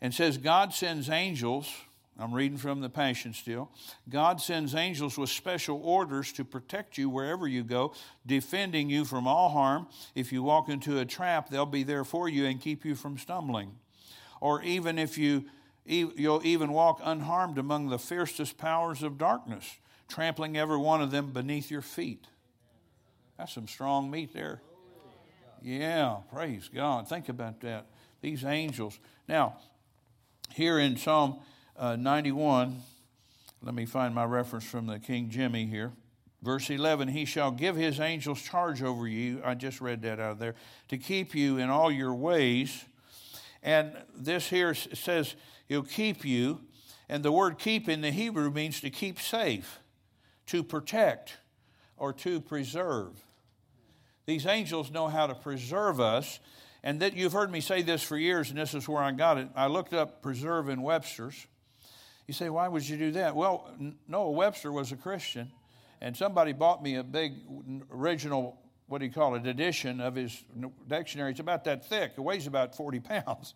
and 0.00 0.12
says 0.14 0.38
God 0.38 0.72
sends 0.74 1.08
angels. 1.08 1.72
I'm 2.20 2.34
reading 2.34 2.58
from 2.58 2.80
the 2.80 2.88
Passion 2.88 3.32
still. 3.32 3.70
God 4.08 4.40
sends 4.40 4.74
angels 4.74 5.16
with 5.16 5.30
special 5.30 5.80
orders 5.84 6.32
to 6.32 6.44
protect 6.44 6.98
you 6.98 7.08
wherever 7.08 7.46
you 7.46 7.62
go, 7.62 7.94
defending 8.26 8.90
you 8.90 9.04
from 9.04 9.28
all 9.28 9.50
harm. 9.50 9.86
If 10.16 10.32
you 10.32 10.42
walk 10.42 10.68
into 10.68 10.98
a 10.98 11.04
trap, 11.04 11.48
they'll 11.48 11.64
be 11.64 11.84
there 11.84 12.04
for 12.04 12.28
you 12.28 12.46
and 12.46 12.60
keep 12.60 12.84
you 12.84 12.96
from 12.96 13.18
stumbling. 13.18 13.76
Or 14.40 14.62
even 14.62 14.98
if 14.98 15.16
you 15.16 15.44
you'll 15.88 16.44
even 16.44 16.72
walk 16.72 17.00
unharmed 17.02 17.56
among 17.56 17.88
the 17.88 17.98
fiercest 17.98 18.58
powers 18.58 19.02
of 19.02 19.16
darkness, 19.16 19.78
trampling 20.06 20.56
every 20.56 20.76
one 20.76 21.00
of 21.00 21.10
them 21.10 21.32
beneath 21.32 21.70
your 21.70 21.82
feet. 21.82 22.26
That's 23.38 23.54
some 23.54 23.68
strong 23.68 24.10
meat 24.10 24.34
there. 24.34 24.60
Yeah, 25.62 26.18
praise 26.32 26.68
God. 26.72 27.08
Think 27.08 27.28
about 27.28 27.60
that. 27.60 27.86
These 28.20 28.44
angels. 28.44 28.98
Now, 29.28 29.56
here 30.54 30.78
in 30.78 30.96
Psalm 30.96 31.38
uh, 31.76 31.96
91, 31.96 32.82
let 33.62 33.74
me 33.74 33.86
find 33.86 34.14
my 34.14 34.24
reference 34.24 34.64
from 34.64 34.86
the 34.86 34.98
King 34.98 35.30
Jimmy 35.30 35.66
here. 35.66 35.92
Verse 36.42 36.70
11, 36.70 37.08
He 37.08 37.24
shall 37.24 37.50
give 37.50 37.76
His 37.76 37.98
angels 38.00 38.40
charge 38.40 38.82
over 38.82 39.06
you. 39.06 39.40
I 39.44 39.54
just 39.54 39.80
read 39.80 40.02
that 40.02 40.20
out 40.20 40.32
of 40.32 40.38
there. 40.38 40.54
To 40.88 40.98
keep 40.98 41.34
you 41.34 41.58
in 41.58 41.70
all 41.70 41.90
your 41.90 42.14
ways. 42.14 42.84
And 43.62 43.92
this 44.14 44.48
here 44.48 44.74
says, 44.74 45.34
He'll 45.66 45.82
keep 45.82 46.24
you. 46.24 46.60
And 47.08 47.24
the 47.24 47.32
word 47.32 47.58
keep 47.58 47.88
in 47.88 48.02
the 48.02 48.10
Hebrew 48.10 48.50
means 48.50 48.80
to 48.82 48.90
keep 48.90 49.18
safe, 49.18 49.80
to 50.46 50.62
protect, 50.62 51.38
or 51.96 52.12
to 52.12 52.40
preserve. 52.40 53.14
These 54.26 54.46
angels 54.46 54.90
know 54.90 55.08
how 55.08 55.26
to 55.26 55.34
preserve 55.34 56.00
us. 56.00 56.38
And 56.82 57.00
that 57.00 57.16
you've 57.16 57.32
heard 57.32 57.50
me 57.50 57.60
say 57.60 57.82
this 57.82 58.02
for 58.02 58.16
years, 58.16 58.50
and 58.50 58.58
this 58.58 58.74
is 58.74 58.88
where 58.88 59.02
I 59.02 59.10
got 59.12 59.38
it. 59.38 59.48
I 59.56 59.66
looked 59.66 59.92
up 59.92 60.22
preserve 60.22 60.68
in 60.68 60.82
Webster's. 60.82 61.46
You 62.26 62.34
say, 62.34 62.50
why 62.50 62.68
would 62.68 62.88
you 62.88 62.96
do 62.96 63.12
that? 63.12 63.34
Well, 63.34 63.68
Noah 64.06 64.30
Webster 64.30 64.70
was 64.70 64.92
a 64.92 64.96
Christian, 64.96 65.50
and 66.00 66.16
somebody 66.16 66.52
bought 66.52 66.82
me 66.82 66.96
a 66.96 67.02
big 67.02 67.32
original, 67.92 68.60
what 68.86 68.98
do 68.98 69.06
you 69.06 69.12
call 69.12 69.34
it, 69.34 69.46
edition 69.46 70.00
of 70.00 70.14
his 70.14 70.44
dictionary. 70.86 71.32
It's 71.32 71.40
about 71.40 71.64
that 71.64 71.86
thick, 71.86 72.12
it 72.16 72.20
weighs 72.20 72.46
about 72.46 72.76
40 72.76 73.00
pounds. 73.00 73.54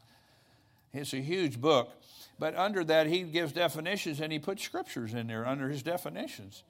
It's 0.93 1.15
a 1.15 1.21
huge 1.21 1.61
book. 1.61 1.91
But 2.39 2.57
under 2.57 2.83
that, 2.85 3.07
he 3.07 3.23
gives 3.23 3.53
definitions 3.53 4.21
and 4.21 4.33
he 4.33 4.39
puts 4.39 4.63
scriptures 4.63 5.15
in 5.15 5.27
there 5.27 5.47
under 5.47 5.69
his 5.69 5.83
definitions. 5.83 6.65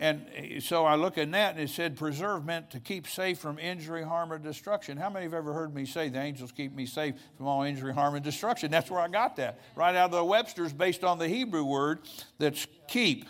And 0.00 0.62
so 0.62 0.84
I 0.84 0.94
look 0.94 1.18
at 1.18 1.30
that 1.32 1.54
and 1.54 1.60
it 1.60 1.70
said, 1.70 1.96
preserve 1.96 2.44
meant 2.44 2.70
to 2.70 2.78
keep 2.78 3.08
safe 3.08 3.38
from 3.38 3.58
injury, 3.58 4.04
harm, 4.04 4.32
or 4.32 4.38
destruction. 4.38 4.96
How 4.96 5.10
many 5.10 5.24
have 5.24 5.34
ever 5.34 5.52
heard 5.52 5.74
me 5.74 5.86
say, 5.86 6.08
the 6.08 6.20
angels 6.20 6.52
keep 6.52 6.72
me 6.72 6.86
safe 6.86 7.16
from 7.36 7.48
all 7.48 7.62
injury, 7.62 7.92
harm, 7.92 8.14
and 8.14 8.24
destruction? 8.24 8.70
That's 8.70 8.92
where 8.92 9.00
I 9.00 9.08
got 9.08 9.34
that. 9.36 9.58
Right 9.74 9.96
out 9.96 10.06
of 10.06 10.12
the 10.12 10.24
Webster's 10.24 10.72
based 10.72 11.02
on 11.02 11.18
the 11.18 11.26
Hebrew 11.26 11.64
word 11.64 11.98
that's 12.38 12.64
keep. 12.86 13.26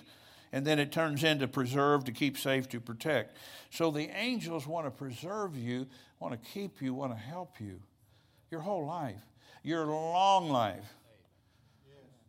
And 0.52 0.66
then 0.66 0.78
it 0.78 0.92
turns 0.92 1.24
into 1.24 1.48
preserve, 1.48 2.04
to 2.04 2.12
keep 2.12 2.36
safe, 2.36 2.68
to 2.68 2.80
protect. 2.80 3.38
So 3.70 3.90
the 3.90 4.10
angels 4.14 4.66
want 4.66 4.86
to 4.86 4.90
preserve 4.90 5.56
you, 5.56 5.86
want 6.20 6.34
to 6.34 6.50
keep 6.50 6.82
you, 6.82 6.92
want 6.92 7.12
to 7.12 7.18
help 7.18 7.60
you 7.60 7.80
your 8.50 8.60
whole 8.60 8.86
life, 8.86 9.20
your 9.62 9.86
long 9.86 10.50
life. 10.50 10.84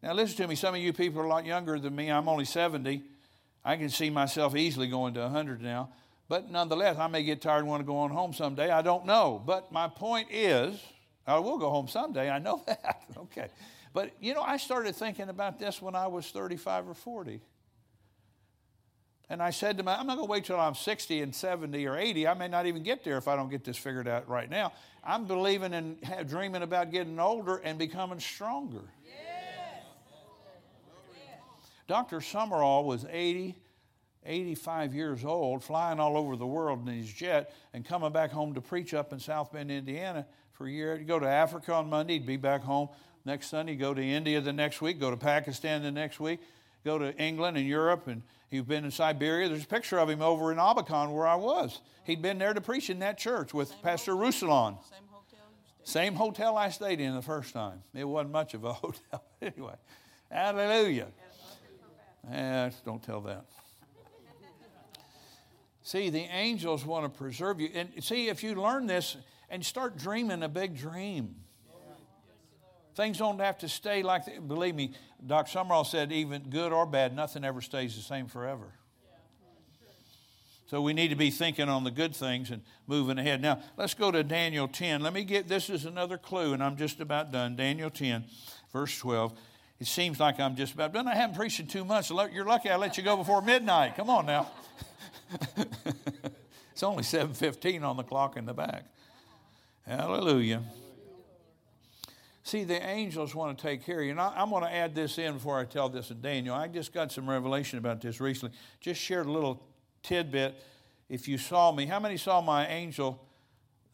Now, 0.02 0.14
listen 0.14 0.38
to 0.38 0.48
me. 0.48 0.56
Some 0.56 0.76
of 0.76 0.80
you 0.80 0.94
people 0.94 1.22
are 1.22 1.26
a 1.26 1.30
lot 1.30 1.46
younger 1.46 1.78
than 1.78 1.94
me. 1.94 2.10
I'm 2.10 2.30
only 2.30 2.46
70. 2.46 3.04
I 3.64 3.76
can 3.76 3.90
see 3.90 4.10
myself 4.10 4.56
easily 4.56 4.88
going 4.88 5.14
to 5.16 5.22
100 5.22 5.62
now. 5.62 5.90
But 6.28 6.52
nonetheless, 6.52 6.98
I 6.98 7.08
may 7.08 7.24
get 7.24 7.42
tired 7.42 7.60
and 7.60 7.68
want 7.68 7.82
to 7.82 7.86
go 7.86 7.98
on 7.98 8.12
home 8.12 8.34
someday. 8.34 8.70
I 8.70 8.82
don't 8.82 9.06
know. 9.06 9.42
But 9.44 9.72
my 9.72 9.88
point 9.88 10.28
is, 10.32 10.80
I 11.26 11.40
will 11.40 11.58
go 11.58 11.70
home 11.70 11.88
someday. 11.88 12.30
I 12.30 12.40
know 12.40 12.62
that. 12.68 13.04
okay. 13.18 13.48
But, 13.94 14.12
you 14.20 14.34
know, 14.34 14.42
I 14.42 14.58
started 14.58 14.96
thinking 14.96 15.30
about 15.30 15.60
this 15.60 15.82
when 15.82 15.96
I 15.96 16.08
was 16.08 16.28
35 16.28 16.90
or 16.90 16.94
40. 16.94 17.42
And 19.32 19.44
I 19.44 19.52
said 19.52 19.78
to 19.78 19.84
myself, 19.84 20.02
I'm 20.02 20.08
not 20.08 20.16
going 20.16 20.28
to 20.28 20.32
wait 20.32 20.46
till 20.46 20.60
I'm 20.60 20.76
60 20.76 21.22
and 21.22 21.34
70 21.34 21.86
or 21.88 21.98
80. 21.98 22.28
I 22.28 22.34
may 22.34 22.48
not 22.48 22.66
even 22.66 22.82
get 22.82 23.04
there 23.04 23.18
if 23.18 23.28
I 23.28 23.36
don't 23.36 23.50
get 23.50 23.64
this 23.64 23.78
figured 23.78 24.08
out 24.08 24.28
right 24.28 24.50
now. 24.50 24.72
I'm 25.04 25.26
believing 25.26 25.74
and 25.74 25.98
dreaming 26.28 26.64
about 26.64 26.92
getting 26.92 27.20
older 27.20 27.58
and 27.58 27.78
becoming 27.78 28.20
stronger. 28.20 28.82
Yeah. 29.06 29.12
Dr. 31.90 32.20
Sumrall 32.20 32.84
was 32.86 33.04
80, 33.10 33.56
85 34.24 34.94
years 34.94 35.26
old, 35.26 35.64
flying 35.64 36.00
all 36.00 36.16
over 36.18 36.36
the 36.36 36.46
world 36.46 36.88
in 36.88 36.94
his 36.96 37.12
jet 37.12 37.52
and 37.74 37.84
coming 37.84 38.12
back 38.12 38.30
home 38.30 38.54
to 38.54 38.62
preach 38.62 38.94
up 38.94 39.12
in 39.12 39.18
South 39.20 39.52
Bend, 39.52 39.72
Indiana 39.72 40.28
for 40.52 40.68
a 40.68 40.72
year. 40.72 40.96
He'd 41.00 41.08
go 41.08 41.18
to 41.18 41.28
Africa 41.28 41.74
on 41.74 41.90
Monday, 41.90 42.14
he'd 42.14 42.28
be 42.28 42.38
back 42.38 42.62
home 42.62 42.90
next 43.26 43.48
Sunday, 43.50 43.76
go 43.76 43.96
to 43.96 44.04
India 44.04 44.40
the 44.40 44.54
next 44.54 44.82
week, 44.84 45.00
go 45.00 45.10
to 45.10 45.18
Pakistan 45.18 45.82
the 45.82 45.90
next 45.90 46.20
week, 46.20 46.40
go 46.86 47.00
to 47.00 47.12
England 47.18 47.58
and 47.58 47.66
Europe, 47.66 48.06
and 48.06 48.22
he'd 48.52 48.68
been 48.68 48.86
in 48.86 48.92
Siberia. 48.92 49.50
There's 49.50 49.64
a 49.64 49.68
picture 49.68 49.98
of 49.98 50.12
him 50.12 50.22
over 50.22 50.52
in 50.52 50.60
Abakan 50.60 51.12
where 51.12 51.26
I 51.26 51.36
was. 51.38 51.82
He'd 52.04 52.22
been 52.22 52.38
there 52.38 52.54
to 52.54 52.62
preach 52.62 52.92
in 52.92 53.00
that 53.00 53.18
church 53.18 53.52
with 53.52 53.70
Same 53.70 53.78
Pastor 53.82 54.12
hotel- 54.12 54.28
Russalon. 54.28 54.78
Same 54.92 55.00
hotel 55.10 55.40
you 55.50 55.84
stayed. 55.86 55.88
Same 55.92 56.14
hotel 56.14 56.56
I 56.56 56.70
stayed 56.70 57.00
in 57.00 57.16
the 57.16 57.24
first 57.24 57.52
time. 57.52 57.82
It 57.96 58.04
wasn't 58.04 58.32
much 58.32 58.54
of 58.54 58.64
a 58.64 58.74
hotel. 58.74 59.24
anyway, 59.42 59.74
hallelujah. 60.30 61.08
Eh, 62.32 62.70
don't 62.86 63.02
tell 63.02 63.22
that. 63.22 63.46
See, 65.82 66.10
the 66.10 66.20
angels 66.20 66.86
want 66.86 67.12
to 67.12 67.18
preserve 67.18 67.60
you. 67.60 67.70
And 67.74 67.90
see, 68.04 68.28
if 68.28 68.44
you 68.44 68.56
learn 68.56 68.86
this 68.86 69.18
and 69.50 69.66
start 69.66 69.98
dreaming 69.98 70.44
a 70.44 70.50
big 70.50 70.78
dream, 70.78 71.36
things 72.96 73.18
don't 73.18 73.40
have 73.40 73.58
to 73.60 73.70
stay 73.70 74.04
like 74.04 74.26
that. 74.26 74.48
Believe 74.48 74.76
me, 74.76 74.94
Doc 75.26 75.48
Sumrall 75.48 75.86
said, 75.86 76.12
even 76.12 76.44
good 76.44 76.72
or 76.72 76.86
bad, 76.86 77.16
nothing 77.16 77.44
ever 77.44 77.62
stays 77.62 77.96
the 77.96 78.02
same 78.02 78.28
forever. 78.28 78.74
So 80.68 80.82
we 80.84 80.94
need 80.94 81.08
to 81.08 81.16
be 81.16 81.32
thinking 81.32 81.68
on 81.68 81.84
the 81.84 81.90
good 81.90 82.16
things 82.16 82.52
and 82.52 82.62
moving 82.86 83.18
ahead. 83.18 83.42
Now, 83.42 83.60
let's 83.76 83.96
go 83.96 84.12
to 84.12 84.24
Daniel 84.24 84.68
10. 84.68 85.02
Let 85.02 85.14
me 85.14 85.24
get 85.24 85.48
this 85.48 85.68
is 85.68 85.86
another 85.86 86.20
clue, 86.20 86.54
and 86.54 86.64
I'm 86.64 86.78
just 86.78 87.00
about 87.00 87.32
done. 87.32 87.56
Daniel 87.56 87.90
10, 87.90 88.26
verse 88.72 88.96
12. 89.00 89.34
It 89.80 89.88
seems 89.88 90.20
like 90.20 90.40
I'm 90.40 90.56
just 90.56 90.74
about 90.74 90.94
done. 90.94 91.08
I 91.08 91.16
haven't 91.16 91.36
preached 91.36 91.60
in 91.60 91.68
two 91.68 91.86
months. 91.86 92.10
You're 92.10 92.46
lucky 92.46 92.70
I 92.70 92.76
let 92.76 92.98
you 92.98 93.04
go 93.04 93.16
before 93.16 93.42
midnight. 93.42 93.96
Come 93.96 94.10
on 94.10 94.26
now. 94.26 94.52
it's 96.74 96.84
only 96.84 97.04
7.15 97.04 97.84
on 97.84 97.96
the 97.96 98.04
clock 98.04 98.36
in 98.36 98.46
the 98.46 98.54
back. 98.54 98.86
Hallelujah. 99.88 100.64
See, 102.44 102.64
the 102.64 102.82
angels 102.86 103.34
want 103.34 103.58
to 103.58 103.62
take 103.62 103.86
care 103.86 104.00
of 104.00 104.06
you. 104.06 104.12
And 104.12 104.20
I, 104.20 104.42
am 104.42 104.50
going 104.50 104.64
to 104.64 104.74
add 104.74 104.96
this 104.96 105.18
in 105.18 105.36
before 105.36 105.60
I 105.60 105.66
tell 105.66 105.88
this 105.88 106.12
in 106.12 106.20
Daniel. 106.20 106.56
I 106.56 106.68
just 106.68 106.92
got 106.94 107.12
some 107.12 107.30
revelation 107.30 107.78
about 107.78 108.02
this 108.02 108.20
recently. 108.20 108.58
Just 108.82 109.00
shared 109.00 109.28
a 109.28 109.32
little 109.32 109.64
tidbit. 110.04 110.62
If 111.10 111.28
you 111.28 111.38
saw 111.38 111.72
me, 111.72 111.86
how 111.86 112.00
many 112.00 112.18
saw 112.18 112.42
my 112.42 112.68
angel 112.68 113.24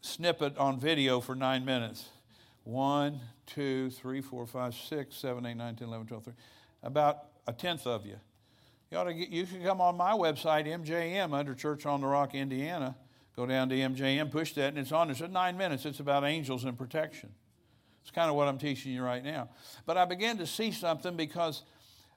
snippet 0.00 0.56
on 0.58 0.80
video 0.80 1.20
for 1.20 1.34
nine 1.34 1.64
minutes? 1.64 2.06
One, 2.64 3.20
two, 3.46 3.90
three, 3.90 4.20
four, 4.20 4.46
five, 4.46 4.74
six, 4.74 5.16
seven, 5.16 5.46
eight, 5.46 5.56
nine, 5.56 5.76
10, 5.76 5.88
11, 5.88 6.06
12, 6.06 6.24
13. 6.24 6.38
About 6.82 7.24
a 7.46 7.52
tenth 7.52 7.86
of 7.86 8.04
you. 8.04 8.16
You, 8.90 8.98
ought 8.98 9.04
to 9.04 9.14
get, 9.14 9.28
you 9.30 9.46
can 9.46 9.62
come 9.62 9.80
on 9.80 9.96
my 9.96 10.12
website, 10.12 10.66
MJM, 10.66 11.32
under 11.32 11.54
Church 11.54 11.86
on 11.86 12.00
the 12.00 12.06
Rock, 12.06 12.34
Indiana. 12.34 12.96
Go 13.34 13.46
down 13.46 13.68
to 13.68 13.74
MJM, 13.74 14.30
push 14.30 14.52
that, 14.54 14.68
and 14.68 14.78
it's 14.78 14.92
on. 14.92 15.10
It's 15.10 15.20
nine 15.20 15.56
minutes. 15.56 15.84
It's 15.84 16.00
about 16.00 16.24
angels 16.24 16.64
and 16.64 16.78
protection. 16.78 17.30
It's 18.02 18.10
kind 18.10 18.30
of 18.30 18.36
what 18.36 18.48
I'm 18.48 18.58
teaching 18.58 18.92
you 18.92 19.02
right 19.02 19.22
now. 19.22 19.48
But 19.84 19.96
I 19.96 20.04
began 20.04 20.38
to 20.38 20.46
see 20.46 20.70
something 20.70 21.16
because 21.16 21.62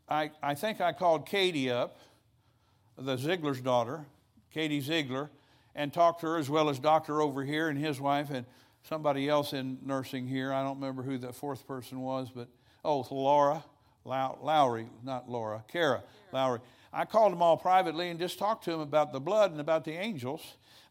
I, 0.07 0.31
I 0.41 0.53
think 0.53 0.81
I 0.81 0.93
called 0.93 1.25
Katie 1.25 1.69
up, 1.69 1.99
the 2.97 3.17
Ziegler's 3.17 3.59
daughter, 3.59 4.05
Katie 4.53 4.81
Ziegler, 4.81 5.29
and 5.75 5.91
talked 5.91 6.21
to 6.21 6.27
her 6.27 6.37
as 6.37 6.49
well 6.49 6.69
as 6.69 6.79
Doctor 6.79 7.21
over 7.21 7.43
here 7.43 7.69
and 7.69 7.77
his 7.77 7.99
wife 7.99 8.29
and 8.29 8.45
somebody 8.89 9.29
else 9.29 9.53
in 9.53 9.77
nursing 9.85 10.27
here. 10.27 10.51
I 10.51 10.63
don't 10.63 10.79
remember 10.79 11.03
who 11.03 11.19
that 11.19 11.35
fourth 11.35 11.65
person 11.67 12.01
was, 12.01 12.29
but 12.33 12.49
oh, 12.83 13.05
Laura 13.11 13.63
Low, 14.05 14.39
Lowry, 14.41 14.87
not 15.03 15.29
Laura, 15.29 15.63
Kara 15.67 16.01
Lowry. 16.31 16.59
I 16.91 17.05
called 17.05 17.31
them 17.31 17.43
all 17.43 17.57
privately 17.57 18.09
and 18.09 18.19
just 18.19 18.39
talked 18.39 18.63
to 18.63 18.71
them 18.71 18.79
about 18.79 19.13
the 19.13 19.19
blood 19.19 19.51
and 19.51 19.59
about 19.59 19.85
the 19.85 19.91
angels. 19.91 20.41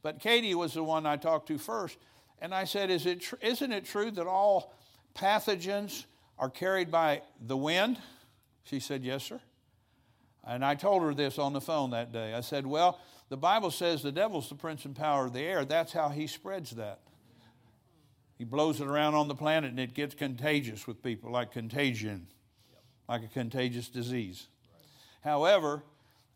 But 0.03 0.21
Katie 0.21 0.55
was 0.55 0.75
the 0.75 0.85
one 0.85 1.07
I 1.07 1.17
talked 1.17 1.49
to 1.49 1.59
first. 1.59 1.99
And 2.41 2.55
I 2.55 2.65
said, 2.65 2.91
Is 2.91 3.07
it 3.07 3.21
tr- 3.21 3.35
Isn't 3.43 3.73
it 3.73 3.85
true 3.85 4.13
that 4.13 4.27
all 4.27 4.73
pathogens 5.17 6.05
are 6.39 6.51
carried 6.51 6.93
by 6.93 7.23
the 7.41 7.57
wind? 7.57 7.99
She 8.63 8.79
said, 8.79 9.03
Yes, 9.03 9.25
sir. 9.25 9.41
And 10.47 10.65
I 10.65 10.77
told 10.77 11.03
her 11.03 11.15
this 11.15 11.39
on 11.39 11.53
the 11.53 11.61
phone 11.61 11.91
that 11.91 12.13
day. 12.13 12.35
I 12.35 12.43
said, 12.43 12.65
Well, 12.65 13.01
the 13.29 13.37
Bible 13.37 13.73
says 13.73 14.03
the 14.03 14.13
devil's 14.13 14.49
the 14.49 14.55
prince 14.55 14.85
and 14.85 14.95
power 14.95 15.27
of 15.27 15.33
the 15.33 15.41
air. 15.41 15.65
That's 15.65 15.93
how 15.93 16.11
he 16.11 16.29
spreads 16.29 16.71
that. 16.73 17.01
He 18.39 18.45
blows 18.45 18.81
it 18.81 18.87
around 18.87 19.17
on 19.17 19.29
the 19.29 19.35
planet 19.35 19.71
and 19.71 19.81
it 19.81 19.95
gets 19.95 20.15
contagious 20.15 20.87
with 20.87 21.03
people, 21.03 21.31
like 21.33 21.53
contagion, 21.53 22.29
like 23.09 23.25
a 23.25 23.29
contagious 23.29 23.89
disease. 23.89 24.47
However, 25.23 25.83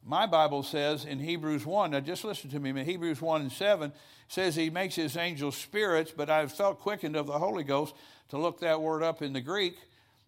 my 0.05 0.27
Bible 0.27 0.65
says 0.65 1.05
in 1.05 1.21
Hebrews 1.21 1.65
1, 1.65 1.93
now 1.93 2.01
just 2.01 2.25
listen 2.25 2.51
to 2.51 2.59
me, 2.59 2.71
in 2.71 2.77
Hebrews 2.77 3.23
1 3.23 3.43
and 3.43 3.53
7 3.53 3.93
says 4.27 4.57
he 4.57 4.69
makes 4.69 4.97
his 4.97 5.17
angels 5.17 5.57
spirits, 5.57 6.13
but 6.15 6.29
I 6.29 6.47
felt 6.49 6.81
quickened 6.81 7.15
of 7.15 7.29
the 7.29 7.39
Holy 7.39 7.63
Ghost 7.63 7.95
to 8.31 8.39
look 8.39 8.61
that 8.61 8.83
word 8.83 9.05
up 9.05 9.23
in 9.23 9.33
the 9.33 9.41
Greek, 9.41 9.77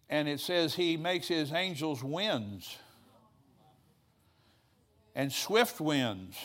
and 0.09 0.29
it 0.29 0.39
says 0.39 0.75
he 0.75 0.95
makes 0.95 1.27
his 1.27 1.51
angels 1.51 2.03
winds 2.03 2.77
and 5.13 5.31
swift 5.31 5.81
winds. 5.81 6.37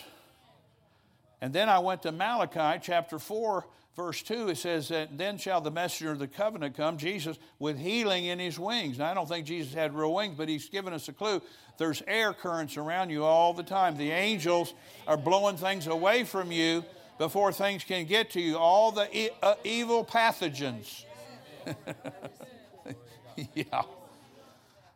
And 1.40 1.52
then 1.52 1.68
I 1.68 1.78
went 1.78 2.02
to 2.02 2.12
Malachi 2.12 2.80
chapter 2.82 3.18
4, 3.18 3.66
verse 3.96 4.22
2. 4.22 4.50
It 4.50 4.58
says 4.58 4.88
that 4.88 5.16
then 5.16 5.38
shall 5.38 5.60
the 5.60 5.70
messenger 5.70 6.12
of 6.12 6.18
the 6.18 6.28
covenant 6.28 6.76
come, 6.76 6.98
Jesus, 6.98 7.38
with 7.58 7.78
healing 7.78 8.26
in 8.26 8.38
his 8.38 8.58
wings. 8.58 8.98
Now, 8.98 9.10
I 9.10 9.14
don't 9.14 9.28
think 9.28 9.46
Jesus 9.46 9.72
had 9.72 9.94
real 9.94 10.14
wings, 10.14 10.34
but 10.36 10.48
he's 10.48 10.68
given 10.68 10.92
us 10.92 11.08
a 11.08 11.12
clue. 11.12 11.40
There's 11.78 12.02
air 12.06 12.34
currents 12.34 12.76
around 12.76 13.10
you 13.10 13.24
all 13.24 13.54
the 13.54 13.62
time. 13.62 13.96
The 13.96 14.10
angels 14.10 14.74
are 15.06 15.16
blowing 15.16 15.56
things 15.56 15.86
away 15.86 16.24
from 16.24 16.52
you 16.52 16.84
before 17.18 17.52
things 17.52 17.84
can 17.84 18.06
get 18.06 18.30
to 18.30 18.40
you. 18.40 18.56
All 18.56 18.92
the 18.92 19.08
e- 19.16 19.30
uh, 19.42 19.54
evil 19.64 20.04
pathogens. 20.04 21.04
yeah. 23.54 23.82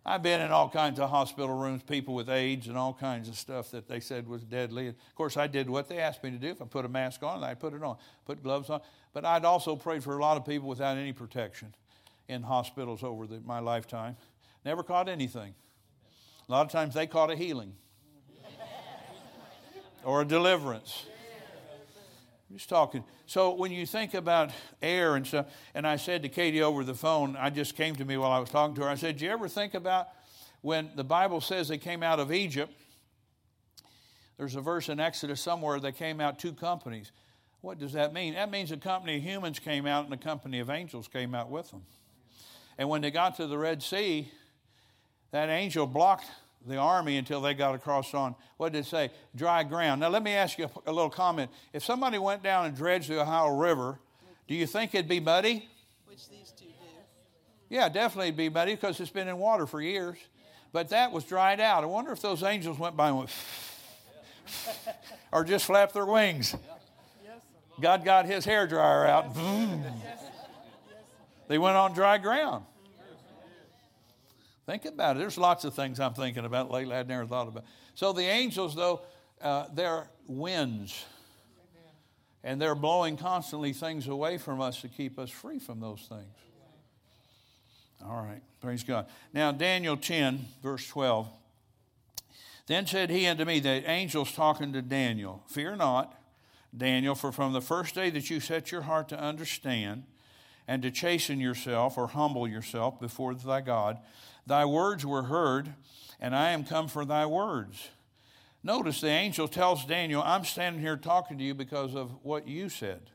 I've 0.07 0.23
been 0.23 0.43
in 0.43 0.51
all 0.51 0.69
kinds 0.69 1.01
of 1.01 1.09
hospital 1.09 1.57
rooms, 1.57 1.83
people 1.83 2.15
with 2.15 2.29
AIDS 2.29 2.69
and 2.69 2.77
all 2.77 2.93
kinds 2.93 3.27
of 3.27 3.37
stuff 3.37 3.71
that 3.71 3.89
they 3.89 4.01
said 4.01 4.29
was 4.29 4.43
deadly. 4.43 4.89
Of 4.89 5.15
course, 5.15 5.39
I 5.39 5.47
did 5.47 5.71
what 5.71 5.89
they 5.89 5.99
asked 5.99 6.23
me 6.23 6.31
to 6.31 6.37
do. 6.37 6.49
If 6.49 6.61
I 6.61 6.67
put 6.67 6.85
a 6.85 6.89
mask 6.89 7.23
on, 7.23 7.43
I 7.43 7.55
put 7.55 7.73
it 7.73 7.83
on, 7.83 7.97
put 8.27 8.43
gloves 8.43 8.69
on. 8.69 8.83
But 9.15 9.25
I'd 9.25 9.47
also 9.47 9.77
prayed 9.77 10.05
for 10.05 10.19
a 10.19 10.21
lot 10.21 10.37
of 10.37 10.45
people 10.45 10.69
without 10.69 10.99
any 10.99 11.15
protection 11.15 11.75
in 12.29 12.43
hospitals 12.43 13.03
over 13.03 13.27
the, 13.27 13.41
my 13.41 13.61
lifetime. 13.61 14.17
Never 14.63 14.83
caught 14.83 15.09
anything. 15.09 15.55
A 16.49 16.53
lot 16.53 16.67
of 16.67 16.73
times 16.73 16.93
they 16.93 17.07
caught 17.07 17.31
a 17.31 17.37
healing 17.37 17.73
or 20.05 20.21
a 20.21 20.25
deliverance. 20.27 21.07
Just 22.55 22.69
talking. 22.69 23.03
So 23.27 23.53
when 23.55 23.73
you 23.73 23.85
think 23.85 24.15
about 24.15 24.53
air 24.81 25.17
and 25.17 25.27
stuff, 25.27 25.47
and 25.75 25.85
I 25.85 25.97
said 25.97 26.23
to 26.23 26.29
Katie 26.29 26.63
over 26.63 26.85
the 26.85 26.95
phone, 26.95 27.35
I 27.35 27.51
just 27.51 27.77
came 27.77 27.97
to 27.97 28.05
me 28.05 28.17
while 28.17 28.31
I 28.31 28.39
was 28.39 28.49
talking 28.49 28.77
to 28.77 28.83
her. 28.83 28.89
I 28.89 28.95
said, 28.95 29.17
"Do 29.17 29.25
you 29.25 29.33
ever 29.33 29.49
think 29.49 29.75
about 29.75 30.07
when 30.61 30.93
the 30.95 31.03
Bible 31.03 31.41
says 31.41 31.67
they 31.67 31.79
came 31.79 32.05
out 32.05 32.21
of 32.21 32.33
Egypt? 32.33 32.73
There's 34.37 34.55
a 34.55 34.61
verse 34.61 34.89
in 34.89 35.01
Exodus 35.01 35.41
somewhere 35.41 35.81
they 35.81 35.91
came 35.91 36.21
out 36.21 36.39
two 36.39 36.53
companies. 36.53 37.11
What 37.61 37.81
does 37.81 37.93
that 37.95 38.13
mean? 38.13 38.35
That 38.35 38.53
means 38.53 38.71
a 38.71 38.77
company 38.77 39.17
of 39.17 39.23
humans 39.23 39.59
came 39.59 39.85
out 39.85 40.05
and 40.05 40.15
a 40.15 40.17
company 40.17 40.61
of 40.61 40.71
angels 40.71 41.09
came 41.09 41.35
out 41.35 41.51
with 41.51 41.73
them. 41.73 41.83
And 42.79 42.89
when 42.89 43.01
they 43.01 43.11
got 43.11 43.37
to 43.39 43.49
the 43.49 43.59
Red 43.59 43.83
Sea, 43.83 44.31
that 45.33 45.49
angel 45.49 45.89
blocked 45.89 46.31
the 46.67 46.77
army 46.77 47.17
until 47.17 47.41
they 47.41 47.55
got 47.55 47.75
across 47.75 48.15
on, 48.15 48.35
what 48.57 48.73
did 48.73 48.81
it 48.81 48.87
say? 48.87 49.11
Dry 49.35 49.63
ground. 49.63 50.01
Now, 50.01 50.09
let 50.09 50.23
me 50.23 50.33
ask 50.33 50.59
you 50.59 50.65
a, 50.87 50.91
a 50.91 50.93
little 50.93 51.11
comment. 51.11 51.51
If 51.73 51.85
somebody 51.85 52.19
went 52.19 52.43
down 52.43 52.67
and 52.67 52.77
dredged 52.77 53.09
the 53.09 53.21
Ohio 53.21 53.49
River, 53.49 53.99
do 54.49 54.55
you 54.55 54.67
think 54.67 54.95
it'd 54.95 55.09
be 55.09 55.21
muddy? 55.21 55.69
Which 56.07 56.29
these 56.29 56.53
two 56.53 56.67
do. 56.67 56.73
Yeah, 57.69 57.89
definitely 57.89 58.29
it'd 58.29 58.37
be 58.37 58.49
muddy 58.49 58.75
because 58.75 59.01
it's 59.01 59.11
been 59.11 59.29
in 59.29 59.39
water 59.39 59.67
for 59.67 59.81
years. 59.81 60.19
But 60.73 60.89
that 60.89 61.13
was 61.13 61.25
dried 61.25 61.61
out. 61.61 61.85
I 61.85 61.87
wonder 61.87 62.13
if 62.13 62.21
those 62.21 62.43
angels 62.43 62.79
went 62.79 62.97
by 62.97 63.09
and 63.09 63.19
went, 63.19 63.31
or 65.33 65.45
just 65.45 65.67
flapped 65.67 65.95
their 65.95 66.07
wings. 66.07 66.57
God 67.81 68.05
got 68.05 68.27
his 68.27 68.45
hair 68.45 68.67
dryer 68.67 69.07
out. 69.07 69.35
They 71.49 71.59
went 71.59 71.77
on 71.77 71.93
dry 71.93 72.19
ground. 72.19 72.65
Think 74.67 74.87
about 74.87 75.17
it. 75.17 75.19
There's 75.19 75.37
lots 75.37 75.65
of 75.65 75.75
things 75.75 76.01
I'm 76.01 76.15
thinking 76.15 76.45
about 76.45 76.71
lately 76.71 76.95
I'd 76.97 77.09
never 77.09 77.27
thought 77.27 77.49
about. 77.49 77.65
So 77.95 78.13
the 78.13 78.23
angels, 78.23 78.75
though, 78.75 79.03
uh, 79.41 79.67
they're 79.73 80.09
winds. 80.27 81.05
And 82.43 82.61
they're 82.61 82.75
blowing 82.75 83.17
constantly 83.17 83.73
things 83.73 84.07
away 84.07 84.37
from 84.37 84.61
us 84.61 84.83
to 84.83 84.89
keep 84.89 85.19
us 85.19 85.31
free 85.31 85.59
from 85.59 85.81
those 85.81 86.07
things. 86.09 86.37
All 88.05 88.23
right. 88.23 88.43
Praise 88.61 88.85
God. 88.85 89.07
Now, 89.33 89.51
Daniel 89.51 89.97
10, 89.97 90.45
verse 90.63 90.87
12. 90.89 91.29
Then 92.67 92.87
said 92.87 93.11
he 93.11 93.27
unto 93.27 93.45
me, 93.45 93.61
the 93.61 93.89
angels 93.89 94.33
talking 94.33 94.73
to 94.73 94.83
Daniel, 94.83 95.43
Fear 95.49 95.77
not, 95.77 96.19
Daniel, 96.77 97.15
for 97.15 97.31
from 97.33 97.53
the 97.53 97.61
first 97.61 97.95
day 97.95 98.11
that 98.11 98.31
you 98.31 98.41
set 98.41 98.73
your 98.73 98.83
heart 98.83 99.09
to 99.11 99.19
understand 99.19 100.05
and 100.67 100.83
to 100.83 100.91
chasten 100.91 101.41
yourself 101.41 101.99
or 101.99 102.09
humble 102.09 102.49
yourself 102.49 103.01
before 103.01 103.35
thy 103.35 103.61
God. 103.61 103.99
Thy 104.47 104.65
words 104.65 105.05
were 105.05 105.25
heard, 105.25 105.75
and 106.21 106.35
I 106.35 106.51
am 106.51 106.65
come 106.65 106.89
for 106.89 107.05
thy 107.05 107.27
words. 107.27 107.89
Notice 108.63 109.01
the 109.01 109.09
angel 109.09 109.47
tells 109.47 109.85
Daniel, 109.85 110.23
I'm 110.25 110.45
standing 110.45 110.81
here 110.81 110.97
talking 110.97 111.37
to 111.39 111.45
you 111.45 111.55
because 111.55 111.95
of 111.95 112.13
what 112.23 112.49
you 112.49 112.69
said. 112.69 113.11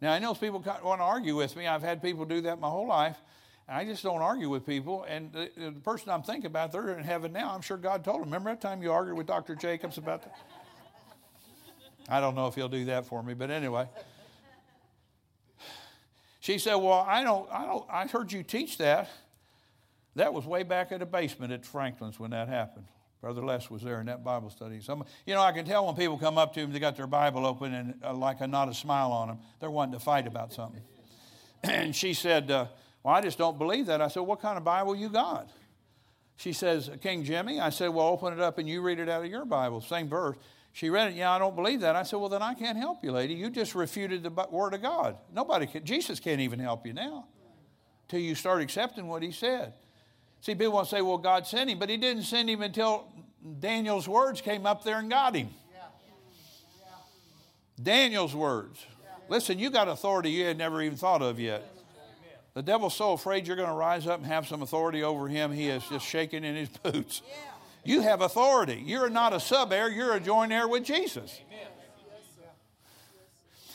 Now, 0.00 0.12
I 0.12 0.18
know 0.18 0.34
people 0.34 0.64
want 0.82 1.00
to 1.00 1.04
argue 1.04 1.36
with 1.36 1.54
me. 1.54 1.66
I've 1.66 1.82
had 1.82 2.02
people 2.02 2.24
do 2.24 2.40
that 2.42 2.58
my 2.58 2.68
whole 2.68 2.88
life. 2.88 3.16
I 3.68 3.84
just 3.84 4.02
don't 4.02 4.20
argue 4.20 4.48
with 4.48 4.66
people. 4.66 5.04
And 5.08 5.32
the, 5.32 5.50
the, 5.56 5.70
person 5.72 6.10
I'm 6.10 6.22
thinking 6.22 6.46
about, 6.46 6.72
they're 6.72 6.96
in 6.96 7.04
heaven 7.04 7.32
now. 7.32 7.54
I'm 7.54 7.60
sure 7.60 7.76
God 7.76 8.04
told 8.04 8.20
them. 8.20 8.24
Remember 8.24 8.50
that 8.50 8.60
time 8.60 8.82
you 8.82 8.90
argued 8.90 9.16
with 9.16 9.26
Dr. 9.26 9.54
Jacobs 9.54 9.98
about 9.98 10.22
that? 10.22 10.34
I 12.08 12.20
don't 12.20 12.34
know 12.34 12.48
if 12.48 12.54
he'll 12.54 12.68
do 12.68 12.84
that 12.86 13.06
for 13.06 13.22
me, 13.22 13.34
but 13.34 13.50
anyway. 13.50 13.86
She 16.42 16.58
said, 16.58 16.74
Well, 16.74 17.06
I 17.08 17.22
don't, 17.22 17.48
I 17.52 17.66
don't, 17.66 17.86
I 17.88 18.06
heard 18.08 18.32
you 18.32 18.42
teach 18.42 18.76
that. 18.78 19.08
That 20.16 20.34
was 20.34 20.44
way 20.44 20.64
back 20.64 20.90
in 20.90 20.98
the 20.98 21.06
basement 21.06 21.52
at 21.52 21.64
Franklin's 21.64 22.18
when 22.18 22.32
that 22.32 22.48
happened. 22.48 22.86
Brother 23.20 23.44
Les 23.44 23.70
was 23.70 23.82
there 23.82 24.00
in 24.00 24.06
that 24.06 24.24
Bible 24.24 24.50
study. 24.50 24.80
Some, 24.80 25.04
you 25.24 25.34
know, 25.34 25.40
I 25.40 25.52
can 25.52 25.64
tell 25.64 25.86
when 25.86 25.94
people 25.94 26.18
come 26.18 26.38
up 26.38 26.52
to 26.54 26.66
me, 26.66 26.72
they 26.72 26.80
got 26.80 26.96
their 26.96 27.06
Bible 27.06 27.46
open 27.46 27.72
and 27.72 27.94
uh, 28.02 28.12
like 28.12 28.40
a 28.40 28.48
not 28.48 28.68
a 28.68 28.74
smile 28.74 29.12
on 29.12 29.28
them. 29.28 29.38
They're 29.60 29.70
wanting 29.70 29.92
to 29.92 30.00
fight 30.00 30.26
about 30.26 30.52
something. 30.52 30.82
and 31.62 31.94
she 31.94 32.12
said, 32.12 32.50
uh, 32.50 32.66
Well, 33.04 33.14
I 33.14 33.20
just 33.20 33.38
don't 33.38 33.56
believe 33.56 33.86
that. 33.86 34.02
I 34.02 34.08
said, 34.08 34.22
What 34.22 34.40
kind 34.40 34.58
of 34.58 34.64
Bible 34.64 34.96
you 34.96 35.10
got? 35.10 35.48
She 36.34 36.52
says, 36.52 36.90
King 37.00 37.22
Jimmy. 37.22 37.60
I 37.60 37.70
said, 37.70 37.90
Well, 37.90 38.08
open 38.08 38.32
it 38.32 38.40
up 38.40 38.58
and 38.58 38.68
you 38.68 38.82
read 38.82 38.98
it 38.98 39.08
out 39.08 39.24
of 39.24 39.30
your 39.30 39.44
Bible, 39.44 39.80
same 39.80 40.08
verse. 40.08 40.36
She 40.72 40.88
read 40.88 41.08
it, 41.08 41.14
yeah, 41.14 41.30
I 41.30 41.38
don't 41.38 41.54
believe 41.54 41.80
that. 41.80 41.96
I 41.96 42.02
said, 42.02 42.18
well, 42.18 42.30
then 42.30 42.42
I 42.42 42.54
can't 42.54 42.78
help 42.78 43.04
you, 43.04 43.12
lady. 43.12 43.34
You 43.34 43.50
just 43.50 43.74
refuted 43.74 44.22
the 44.22 44.30
word 44.50 44.72
of 44.72 44.80
God. 44.80 45.16
Nobody 45.32 45.66
can, 45.66 45.84
Jesus 45.84 46.18
can't 46.18 46.40
even 46.40 46.58
help 46.58 46.86
you 46.86 46.94
now 46.94 47.26
till 48.08 48.20
you 48.20 48.34
start 48.34 48.62
accepting 48.62 49.06
what 49.06 49.22
he 49.22 49.32
said. 49.32 49.74
See, 50.40 50.54
people 50.54 50.72
want 50.72 50.88
to 50.88 50.96
say, 50.96 51.02
well, 51.02 51.18
God 51.18 51.46
sent 51.46 51.70
him, 51.70 51.78
but 51.78 51.88
he 51.88 51.96
didn't 51.96 52.24
send 52.24 52.50
him 52.50 52.62
until 52.62 53.06
Daniel's 53.60 54.08
words 54.08 54.40
came 54.40 54.66
up 54.66 54.82
there 54.82 54.98
and 54.98 55.10
got 55.10 55.34
him. 55.34 55.50
Daniel's 57.80 58.34
words. 58.34 58.84
Listen, 59.28 59.58
you 59.58 59.70
got 59.70 59.88
authority 59.88 60.30
you 60.30 60.44
had 60.44 60.58
never 60.58 60.82
even 60.82 60.96
thought 60.96 61.22
of 61.22 61.38
yet. 61.38 61.62
The 62.54 62.62
devil's 62.62 62.94
so 62.94 63.12
afraid 63.12 63.46
you're 63.46 63.56
going 63.56 63.68
to 63.68 63.74
rise 63.74 64.06
up 64.06 64.18
and 64.18 64.26
have 64.26 64.46
some 64.46 64.62
authority 64.62 65.02
over 65.02 65.26
him, 65.26 65.52
he 65.52 65.68
is 65.68 65.82
just 65.88 66.06
shaking 66.06 66.44
in 66.44 66.54
his 66.54 66.68
boots. 66.82 67.22
You 67.84 68.02
have 68.02 68.20
authority. 68.20 68.82
You're 68.84 69.10
not 69.10 69.32
a 69.32 69.40
sub 69.40 69.72
heir, 69.72 69.90
you're 69.90 70.14
a 70.14 70.20
joint 70.20 70.52
heir 70.52 70.68
with 70.68 70.84
Jesus. 70.84 71.40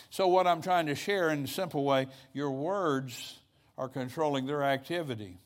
So, 0.09 0.27
what 0.27 0.47
I'm 0.47 0.61
trying 0.61 0.87
to 0.87 0.95
share 0.95 1.29
in 1.29 1.43
a 1.43 1.47
simple 1.47 1.83
way, 1.83 2.07
your 2.33 2.49
words 2.49 3.39
are 3.77 3.89
controlling 3.89 4.45
their 4.45 4.63
activity. 4.63 5.37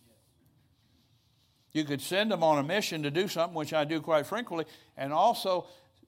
You 1.73 1.83
could 1.83 2.01
send 2.01 2.31
them 2.31 2.43
on 2.43 2.57
a 2.57 2.63
mission 2.63 3.03
to 3.03 3.11
do 3.11 3.27
something, 3.27 3.55
which 3.55 3.73
I 3.73 3.85
do 3.85 4.01
quite 4.01 4.25
frequently, 4.25 4.65
and 4.95 5.11
also 5.11 5.65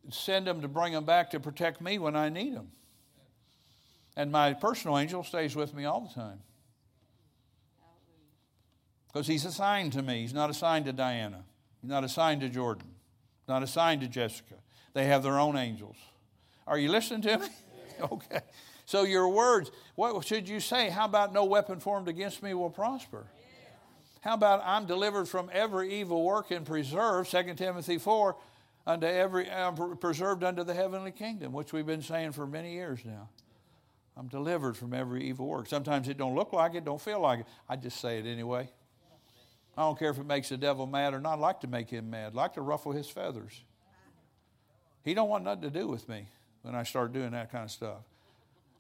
send 0.10 0.48
them 0.48 0.62
to 0.62 0.68
bring 0.68 0.94
them 0.94 1.06
back 1.06 1.32
to 1.32 1.40
protect 1.40 1.82
me 1.82 1.98
when 1.98 2.16
I 2.16 2.30
need 2.30 2.56
them. 2.56 2.70
And 4.16 4.32
my 4.32 4.54
personal 4.54 4.98
angel 4.98 5.24
stays 5.24 5.56
with 5.56 5.74
me 5.74 5.86
all 5.86 6.02
the 6.02 6.14
time. 6.14 6.40
Because 9.08 9.28
he's 9.28 9.46
assigned 9.46 9.94
to 9.94 10.02
me, 10.02 10.22
he's 10.22 10.34
not 10.34 10.50
assigned 10.50 10.86
to 10.86 10.94
Diana. 10.94 11.44
Not 11.84 12.04
assigned 12.04 12.42
to 12.42 12.50
Jordan, 12.50 12.88
not 13.48 13.62
assigned 13.62 14.02
to 14.02 14.08
Jessica. 14.08 14.56
They 14.94 15.06
have 15.06 15.22
their 15.22 15.38
own 15.38 15.58
angels. 15.58 15.98
Are 16.66 16.78
you 16.78 16.90
listening 16.90 17.22
to 17.24 17.40
me? 17.40 17.48
okay. 18.12 18.40
So 18.86 19.04
your 19.04 19.28
words, 19.28 19.72
what 19.96 20.26
should 20.26 20.48
you 20.48 20.60
say? 20.60 20.90
How 20.90 21.06
about 21.06 21.34
no 21.34 21.46
weapon 21.46 21.80
formed 21.80 22.08
against 22.08 22.42
me 22.42 22.54
will 22.54 22.70
prosper? 22.70 23.26
How 24.22 24.36
about 24.36 24.62
I'm 24.64 24.86
delivered 24.86 25.28
from 25.28 25.50
every 25.52 25.94
evil 25.94 26.24
work 26.24 26.52
and 26.52 26.66
preserved, 26.66 27.30
2 27.30 27.56
Timothy 27.56 27.98
4, 27.98 28.38
unto 28.88 29.06
every 29.06 29.50
uh, 29.50 29.72
preserved 29.72 30.44
unto 30.44 30.64
the 30.64 30.74
heavenly 30.74 31.12
kingdom, 31.12 31.52
which 31.52 31.74
we've 31.74 31.86
been 31.86 32.02
saying 32.02 32.32
for 32.32 32.48
many 32.48 32.74
years 32.74 33.00
now. 33.04 33.30
I'm 34.16 34.28
delivered 34.28 34.78
from 34.78 34.94
every 34.94 35.24
evil 35.24 35.48
work. 35.48 35.68
Sometimes 35.68 36.08
it 36.08 36.18
don't 36.18 36.36
look 36.36 36.54
like 36.54 36.76
it, 36.76 36.86
don't 36.86 37.02
feel 37.02 37.20
like 37.20 37.42
it. 37.42 37.48
I 37.68 37.76
just 37.76 38.00
say 38.00 38.20
it 38.20 38.26
anyway. 38.26 38.70
I 39.78 39.82
don't 39.82 39.98
care 39.98 40.12
if 40.12 40.20
it 40.20 40.26
makes 40.26 40.50
the 40.50 40.58
devil 40.58 40.86
mad 40.86 41.14
or 41.14 41.20
not. 41.20 41.34
I 41.34 41.42
like 41.42 41.62
to 41.62 41.68
make 41.68 41.90
him 41.90 42.10
mad. 42.10 42.34
I 42.34 42.36
like 42.36 42.54
to 42.54 42.62
ruffle 42.62 42.92
his 42.92 43.10
feathers. 43.10 43.64
He 45.04 45.14
don't 45.14 45.30
want 45.30 45.44
nothing 45.44 45.64
to 45.64 45.70
do 45.70 45.88
with 45.88 46.08
me 46.08 46.28
when 46.62 46.76
I 46.76 46.84
start 46.84 47.12
doing 47.12 47.32
that 47.32 47.52
kind 47.52 47.66
of 47.66 47.72
stuff. 47.72 48.04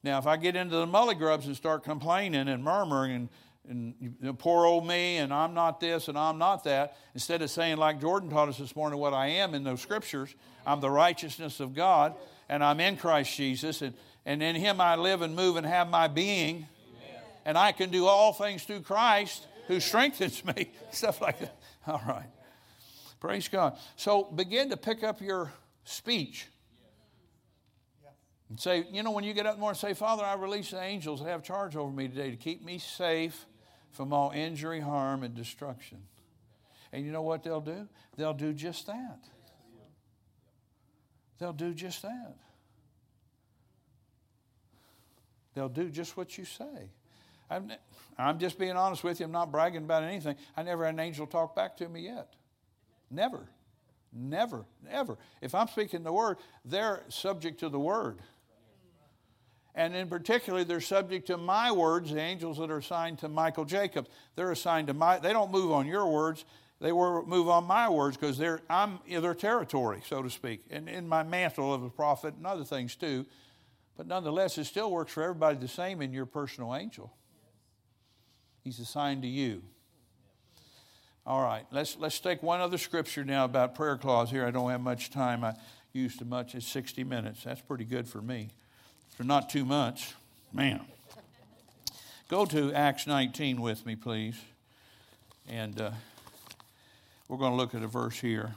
Now, 0.04 0.20
if 0.20 0.28
I 0.28 0.38
get 0.38 0.56
into 0.56 0.76
the 0.76 0.86
mully 0.86 1.18
grubs 1.18 1.48
and 1.48 1.56
start 1.56 1.84
complaining 1.84 2.48
and 2.48 2.64
murmuring 2.64 3.12
and, 3.12 3.30
and 3.68 3.96
you 4.00 4.14
know, 4.22 4.34
poor 4.34 4.66
old 4.66 4.86
me 4.86 5.18
and 5.18 5.34
I'm 5.34 5.54
not 5.54 5.80
this 5.80 6.10
and 6.10 6.18
I'm 6.18 6.38
not 6.38 6.64
that, 6.66 6.96
instead 7.14 7.41
of 7.41 7.50
saying 7.50 7.78
like 7.78 8.00
Jordan 8.00 8.30
taught 8.30 8.50
us 8.50 8.58
this 8.58 8.76
morning 8.76 9.00
what 9.00 9.14
I 9.14 9.28
am 9.28 9.56
in 9.56 9.64
those 9.64 9.82
scriptures, 9.82 10.36
I'm 10.66 10.80
the 10.80 10.91
righteousness 10.91 11.60
of 11.60 11.74
God 11.74 12.14
and 12.50 12.64
I'm 12.64 12.80
in 12.80 12.98
Christ 12.98 13.36
Jesus 13.36 13.82
and, 13.82 13.94
and 14.26 14.44
in 14.44 14.56
him 14.56 14.80
I 14.80 14.96
live 14.96 15.22
and 15.22 15.36
move 15.36 15.56
and 15.56 15.66
have 15.66 15.89
my 15.89 16.08
being. 16.08 16.56
Amen. 16.56 17.22
And 17.46 17.58
I 17.58 17.72
can 17.72 17.89
do 17.89 18.06
all 18.06 18.34
things 18.34 18.64
through 18.64 18.82
Christ 18.82 19.48
who 19.74 19.80
strengthens 19.80 20.43
me, 20.45 20.71
stuff 20.91 21.21
like 21.21 21.39
that. 21.39 21.57
All 21.88 22.01
right. 22.07 22.30
Praise 23.19 23.47
God. 23.47 23.78
So 23.95 24.24
begin 24.24 24.69
to 24.69 24.78
pick 24.78 25.03
up 25.03 25.21
your 25.21 25.51
speech. 25.86 26.47
And 28.49 28.59
say, 28.59 28.86
you 28.91 29.01
know, 29.01 29.11
when 29.11 29.24
you 29.24 29.34
get 29.34 29.45
up 29.45 29.53
in 29.53 29.59
the 29.59 29.61
morning, 29.61 29.80
say, 29.80 29.93
Father, 29.93 30.24
I 30.24 30.36
release 30.36 30.71
the 30.71 30.82
angels 30.82 31.21
that 31.21 31.30
have 31.30 31.43
charge 31.43 31.76
over 31.76 31.91
me 31.91 32.07
today 32.07 32.30
to 32.30 32.38
keep 32.38 32.63
me 32.63 32.78
safe 32.78 33.45
from 33.91 34.13
all 34.13 34.32
injury, 34.32 34.80
harm, 34.80 35.24
and 35.24 35.34
destruction. 35.34 35.99
And 36.91 37.05
you 37.05 37.11
know 37.11 37.24
what 37.24 37.43
they'll 37.43 37.61
do? 37.61 37.88
They'll 38.15 38.34
do 38.34 38.53
just 38.53 38.86
that. 38.88 39.19
They'll 41.39 41.53
do 41.53 41.74
just 41.74 42.03
that. 42.03 42.36
They'll 45.55 45.69
do 45.69 45.89
just 45.89 46.15
what 46.15 46.38
you 46.38 46.45
say. 46.45 46.91
I'm, 47.49 47.71
I'm 48.18 48.39
just 48.39 48.59
being 48.59 48.78
honest 48.78 49.03
with 49.03 49.20
you. 49.20 49.26
I'm 49.26 49.32
not 49.32 49.51
bragging 49.51 49.84
about 49.84 50.03
anything. 50.03 50.36
I 50.55 50.64
never 50.64 50.86
had 50.86 50.93
an 50.93 50.99
angel 50.99 51.28
talk 51.28 51.55
back 51.55 51.78
to 51.78 51.89
me 51.89 52.01
yet. 52.01 52.34
Never. 53.09 53.47
Never. 54.11 54.66
Never. 54.84 55.18
If 55.41 55.55
I'm 55.55 55.68
speaking 55.68 56.03
the 56.03 56.14
word, 56.14 56.38
they're 56.66 57.01
subject 57.09 57.59
to 57.61 57.70
the 57.70 57.80
word. 57.80 58.20
And 59.76 59.95
in 59.95 60.07
particular, 60.07 60.64
they're 60.64 60.82
subject 60.82 61.28
to 61.28 61.38
my 61.38 61.72
words, 61.72 62.11
the 62.11 62.20
angels 62.20 62.59
that 62.59 62.70
are 62.70 62.78
assigned 62.78 63.20
to 63.20 63.28
Michael 63.28 63.66
Jacobs. 63.66 64.07
They're 64.36 64.51
assigned 64.51 64.88
to 64.88 64.93
my, 64.93 65.18
they 65.18 65.34
don't 65.34 65.51
move 65.51 65.72
on 65.72 65.88
your 65.88 66.07
words, 66.07 66.45
they 66.80 66.91
move 66.91 67.49
on 67.49 67.64
my 67.64 67.89
words 67.89 68.18
because 68.18 68.38
they're, 68.38 68.61
I'm 68.70 68.99
in 69.07 69.22
their 69.24 69.34
territory, 69.34 70.01
so 70.05 70.22
to 70.22 70.30
speak, 70.30 70.66
and 70.70 70.88
in 70.88 71.07
my 71.07 71.24
mantle 71.24 71.74
of 71.74 71.82
a 71.82 71.89
prophet 71.89 72.36
and 72.36 72.45
other 72.45 72.66
things 72.66 72.95
too. 72.95 73.26
But 73.97 74.05
nonetheless, 74.05 74.57
it 74.57 74.66
still 74.66 74.91
works 74.91 75.14
for 75.14 75.24
everybody 75.24 75.57
the 75.57 75.68
same 75.68 76.01
in 76.01 76.14
your 76.14 76.26
personal 76.26 76.76
angel. 76.76 77.11
He's 78.64 78.80
assigned 78.80 79.24
to 79.24 79.28
you. 79.28 79.61
All 81.26 81.41
right, 81.41 81.66
let's, 81.72 81.97
let's 81.97 82.20
take 82.20 82.43
one 82.43 82.59
other 82.59 82.78
scripture 82.78 83.24
now 83.24 83.45
about 83.45 83.76
prayer 83.76 83.97
cloths 83.97 84.32
here. 84.32 84.45
I 84.45 84.51
don't 84.51 84.70
have 84.70 84.82
much 84.82 85.09
time. 85.09 85.43
I 85.43 85.55
used 85.93 86.20
too 86.20 86.26
much. 86.26 86.53
It's 86.53 86.68
60 86.68 87.03
minutes. 87.03 87.43
That's 87.43 87.61
pretty 87.61 87.86
good 87.86 88.07
for 88.07 88.22
me. 88.22 88.49
For 89.16 89.24
not 89.24 89.49
too 89.49 89.64
much. 89.64 90.16
Man. 90.51 90.82
Go 92.30 92.45
to 92.45 92.74
Acts 92.74 93.07
19 93.07 93.61
with 93.61 93.86
me, 93.86 93.95
please. 93.95 94.36
And 95.47 95.80
uh, 95.80 95.91
we're 97.28 97.38
going 97.38 97.51
to 97.51 97.57
look 97.57 97.76
at 97.76 97.84
a 97.84 97.88
verse 97.88 98.20
here. 98.20 98.55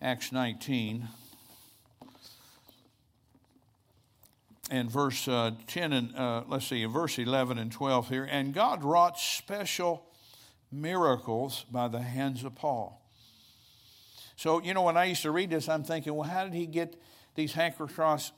Acts 0.00 0.32
19. 0.32 1.08
And 4.74 4.90
verse 4.90 5.28
uh, 5.28 5.52
10 5.68 5.92
and 5.92 6.16
uh, 6.16 6.42
let's 6.48 6.66
see, 6.66 6.84
verse 6.84 7.16
11 7.18 7.58
and 7.58 7.70
12 7.70 8.08
here. 8.08 8.28
And 8.28 8.52
God 8.52 8.82
wrought 8.82 9.16
special 9.18 10.04
miracles 10.72 11.64
by 11.70 11.86
the 11.86 12.00
hands 12.00 12.42
of 12.42 12.56
Paul. 12.56 13.00
So, 14.34 14.60
you 14.60 14.74
know, 14.74 14.82
when 14.82 14.96
I 14.96 15.04
used 15.04 15.22
to 15.22 15.30
read 15.30 15.50
this, 15.50 15.68
I'm 15.68 15.84
thinking, 15.84 16.12
well, 16.12 16.28
how 16.28 16.42
did 16.42 16.54
he 16.54 16.66
get 16.66 17.00
these 17.36 17.52
handkerchiefs 17.52 18.32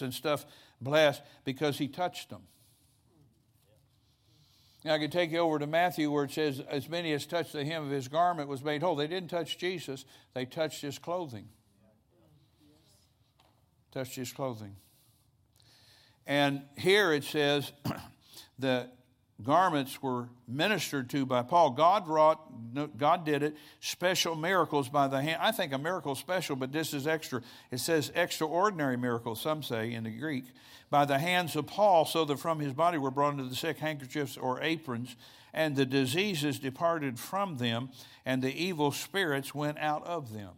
and 0.00 0.14
stuff 0.14 0.46
blessed? 0.80 1.22
Because 1.44 1.76
he 1.76 1.88
touched 1.88 2.30
them. 2.30 2.42
Now, 4.84 4.94
I 4.94 5.00
could 5.00 5.10
take 5.10 5.32
you 5.32 5.38
over 5.38 5.58
to 5.58 5.66
Matthew 5.66 6.08
where 6.08 6.22
it 6.22 6.30
says, 6.30 6.62
as 6.70 6.88
many 6.88 7.12
as 7.12 7.26
touched 7.26 7.52
the 7.52 7.64
hem 7.64 7.84
of 7.84 7.90
his 7.90 8.06
garment 8.06 8.48
was 8.48 8.62
made 8.62 8.80
whole. 8.80 8.94
They 8.94 9.08
didn't 9.08 9.28
touch 9.28 9.58
Jesus, 9.58 10.04
they 10.34 10.44
touched 10.44 10.82
his 10.82 11.00
clothing. 11.00 11.48
Touched 13.90 14.14
his 14.14 14.32
clothing. 14.32 14.76
And 16.30 16.62
here 16.78 17.12
it 17.12 17.24
says 17.24 17.72
the 18.58 18.88
garments 19.42 20.00
were 20.00 20.28
ministered 20.46 21.10
to 21.10 21.26
by 21.26 21.42
Paul. 21.42 21.70
God 21.70 22.06
wrought, 22.06 22.96
God 22.96 23.24
did 23.24 23.42
it, 23.42 23.56
special 23.80 24.36
miracles 24.36 24.88
by 24.88 25.08
the 25.08 25.20
hand. 25.20 25.38
I 25.42 25.50
think 25.50 25.72
a 25.72 25.78
miracle 25.78 26.14
special, 26.14 26.54
but 26.54 26.70
this 26.70 26.94
is 26.94 27.08
extra. 27.08 27.42
It 27.72 27.80
says 27.80 28.12
extraordinary 28.14 28.96
miracles, 28.96 29.40
some 29.40 29.64
say 29.64 29.92
in 29.92 30.04
the 30.04 30.10
Greek, 30.10 30.44
by 30.88 31.04
the 31.04 31.18
hands 31.18 31.56
of 31.56 31.66
Paul, 31.66 32.04
so 32.04 32.24
that 32.26 32.38
from 32.38 32.60
his 32.60 32.74
body 32.74 32.96
were 32.96 33.10
brought 33.10 33.32
into 33.32 33.46
the 33.46 33.56
sick 33.56 33.78
handkerchiefs 33.78 34.36
or 34.36 34.62
aprons, 34.62 35.16
and 35.52 35.74
the 35.74 35.84
diseases 35.84 36.60
departed 36.60 37.18
from 37.18 37.56
them, 37.56 37.90
and 38.24 38.40
the 38.40 38.54
evil 38.54 38.92
spirits 38.92 39.52
went 39.52 39.78
out 39.78 40.06
of 40.06 40.32
them. 40.32 40.52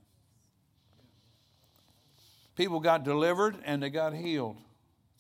People 2.57 2.81
got 2.81 3.05
delivered 3.05 3.57
and 3.65 3.83
they 3.83 3.89
got 3.89 4.13
healed 4.13 4.59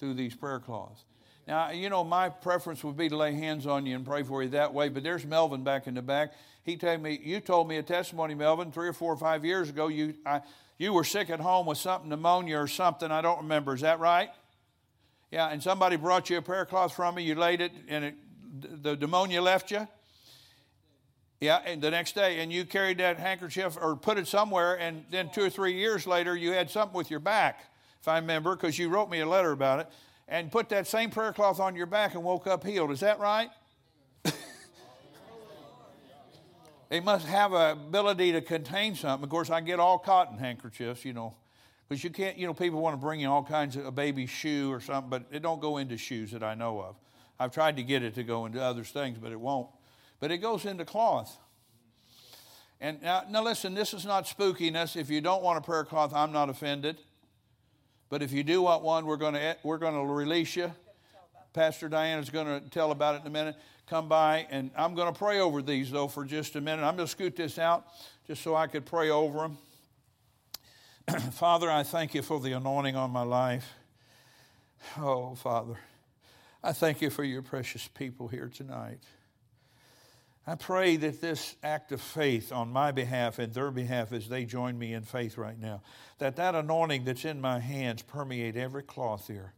through 0.02 0.14
these 0.14 0.34
prayer 0.34 0.58
cloths. 0.58 1.04
Now, 1.46 1.70
you 1.70 1.88
know, 1.88 2.02
my 2.02 2.28
preference 2.28 2.82
would 2.82 2.96
be 2.96 3.08
to 3.08 3.16
lay 3.16 3.34
hands 3.34 3.68
on 3.68 3.86
you 3.86 3.94
and 3.94 4.04
pray 4.04 4.24
for 4.24 4.42
you 4.42 4.48
that 4.48 4.74
way, 4.74 4.88
but 4.88 5.04
there's 5.04 5.24
Melvin 5.24 5.62
back 5.62 5.86
in 5.86 5.94
the 5.94 6.02
back. 6.02 6.32
He 6.64 6.76
told 6.76 7.00
me, 7.00 7.20
you 7.22 7.38
told 7.38 7.68
me 7.68 7.76
a 7.76 7.84
testimony, 7.84 8.34
Melvin, 8.34 8.72
three 8.72 8.88
or 8.88 8.92
four 8.92 9.12
or 9.12 9.16
five 9.16 9.44
years 9.44 9.68
ago. 9.68 9.86
You, 9.86 10.14
I, 10.26 10.40
you 10.76 10.92
were 10.92 11.04
sick 11.04 11.30
at 11.30 11.38
home 11.38 11.66
with 11.66 11.78
something, 11.78 12.10
pneumonia 12.10 12.58
or 12.58 12.66
something. 12.66 13.12
I 13.12 13.20
don't 13.20 13.42
remember. 13.42 13.74
Is 13.74 13.82
that 13.82 14.00
right? 14.00 14.30
Yeah, 15.30 15.48
and 15.50 15.62
somebody 15.62 15.94
brought 15.94 16.28
you 16.30 16.38
a 16.38 16.42
prayer 16.42 16.64
cloth 16.64 16.94
from 16.94 17.14
me. 17.14 17.22
You 17.22 17.36
laid 17.36 17.60
it, 17.60 17.70
and 17.86 18.04
it, 18.04 18.14
the 18.82 18.96
pneumonia 18.96 19.40
left 19.40 19.70
you. 19.70 19.86
Yeah, 21.40 21.60
and 21.64 21.80
the 21.80 21.92
next 21.92 22.16
day, 22.16 22.40
and 22.40 22.52
you 22.52 22.64
carried 22.64 22.98
that 22.98 23.18
handkerchief 23.18 23.78
or 23.80 23.94
put 23.94 24.18
it 24.18 24.26
somewhere, 24.26 24.80
and 24.80 25.04
then 25.12 25.30
two 25.32 25.44
or 25.44 25.50
three 25.50 25.74
years 25.74 26.08
later, 26.08 26.36
you 26.36 26.50
had 26.50 26.70
something 26.70 26.96
with 26.96 27.08
your 27.08 27.20
back, 27.20 27.71
if 28.02 28.08
I 28.08 28.18
remember, 28.18 28.56
because 28.56 28.76
you 28.80 28.88
wrote 28.88 29.08
me 29.08 29.20
a 29.20 29.26
letter 29.26 29.52
about 29.52 29.78
it 29.78 29.86
and 30.26 30.50
put 30.50 30.68
that 30.70 30.88
same 30.88 31.08
prayer 31.08 31.32
cloth 31.32 31.60
on 31.60 31.76
your 31.76 31.86
back 31.86 32.16
and 32.16 32.24
woke 32.24 32.48
up 32.48 32.64
healed. 32.64 32.90
Is 32.90 32.98
that 32.98 33.20
right? 33.20 33.48
they 36.88 36.98
must 36.98 37.24
have 37.28 37.52
a 37.52 37.72
ability 37.72 38.32
to 38.32 38.40
contain 38.40 38.96
something. 38.96 39.22
Of 39.22 39.30
course, 39.30 39.50
I 39.50 39.60
get 39.60 39.78
all 39.78 40.00
cotton 40.00 40.36
handkerchiefs, 40.36 41.04
you 41.04 41.12
know, 41.12 41.36
because 41.88 42.02
you 42.02 42.10
can't, 42.10 42.36
you 42.36 42.44
know, 42.44 42.54
people 42.54 42.80
want 42.80 42.94
to 42.94 43.00
bring 43.00 43.20
you 43.20 43.30
all 43.30 43.44
kinds 43.44 43.76
of 43.76 43.86
a 43.86 43.92
baby 43.92 44.26
shoe 44.26 44.72
or 44.72 44.80
something, 44.80 45.08
but 45.08 45.26
it 45.30 45.40
don't 45.40 45.60
go 45.60 45.76
into 45.76 45.96
shoes 45.96 46.32
that 46.32 46.42
I 46.42 46.54
know 46.54 46.80
of. 46.80 46.96
I've 47.38 47.52
tried 47.52 47.76
to 47.76 47.84
get 47.84 48.02
it 48.02 48.16
to 48.16 48.24
go 48.24 48.46
into 48.46 48.60
other 48.60 48.82
things, 48.82 49.16
but 49.18 49.30
it 49.30 49.38
won't. 49.38 49.68
But 50.18 50.32
it 50.32 50.38
goes 50.38 50.64
into 50.64 50.84
cloth. 50.84 51.38
And 52.80 53.00
now, 53.00 53.22
now 53.30 53.44
listen, 53.44 53.74
this 53.74 53.94
is 53.94 54.04
not 54.04 54.24
spookiness. 54.24 54.96
If 54.96 55.08
you 55.08 55.20
don't 55.20 55.44
want 55.44 55.58
a 55.58 55.60
prayer 55.60 55.84
cloth, 55.84 56.12
I'm 56.12 56.32
not 56.32 56.50
offended. 56.50 56.98
But 58.12 58.22
if 58.22 58.30
you 58.30 58.42
do 58.42 58.60
want 58.60 58.82
one, 58.82 59.06
we're 59.06 59.16
going 59.16 59.32
to, 59.32 59.56
we're 59.62 59.78
going 59.78 59.94
to 59.94 60.04
release 60.04 60.54
you. 60.54 60.70
Pastor 61.54 61.88
Diana 61.88 62.20
is 62.20 62.28
going 62.28 62.46
to 62.46 62.68
tell 62.68 62.90
about 62.90 63.14
it 63.14 63.22
in 63.22 63.26
a 63.26 63.30
minute. 63.30 63.56
Come 63.86 64.06
by, 64.06 64.46
and 64.50 64.70
I'm 64.76 64.94
going 64.94 65.10
to 65.10 65.18
pray 65.18 65.40
over 65.40 65.62
these, 65.62 65.90
though, 65.90 66.08
for 66.08 66.26
just 66.26 66.54
a 66.54 66.60
minute. 66.60 66.84
I'm 66.84 66.94
going 66.94 67.06
to 67.06 67.10
scoot 67.10 67.36
this 67.36 67.58
out 67.58 67.86
just 68.26 68.42
so 68.42 68.54
I 68.54 68.66
could 68.66 68.84
pray 68.84 69.08
over 69.08 69.48
them. 71.08 71.20
Father, 71.32 71.70
I 71.70 71.84
thank 71.84 72.12
you 72.12 72.20
for 72.20 72.38
the 72.38 72.52
anointing 72.52 72.96
on 72.96 73.10
my 73.12 73.22
life. 73.22 73.72
Oh, 74.98 75.34
Father, 75.34 75.78
I 76.62 76.74
thank 76.74 77.00
you 77.00 77.08
for 77.08 77.24
your 77.24 77.40
precious 77.40 77.88
people 77.88 78.28
here 78.28 78.50
tonight. 78.54 78.98
I 80.46 80.56
pray 80.56 80.96
that 80.96 81.20
this 81.20 81.54
act 81.62 81.92
of 81.92 82.00
faith 82.00 82.50
on 82.50 82.72
my 82.72 82.90
behalf 82.90 83.38
and 83.38 83.54
their 83.54 83.70
behalf 83.70 84.12
as 84.12 84.28
they 84.28 84.44
join 84.44 84.76
me 84.76 84.92
in 84.92 85.02
faith 85.02 85.38
right 85.38 85.58
now, 85.58 85.82
that 86.18 86.36
that 86.36 86.56
anointing 86.56 87.04
that's 87.04 87.24
in 87.24 87.40
my 87.40 87.60
hands 87.60 88.02
permeate 88.02 88.56
every 88.56 88.82
cloth 88.82 89.28
here. 89.28 89.52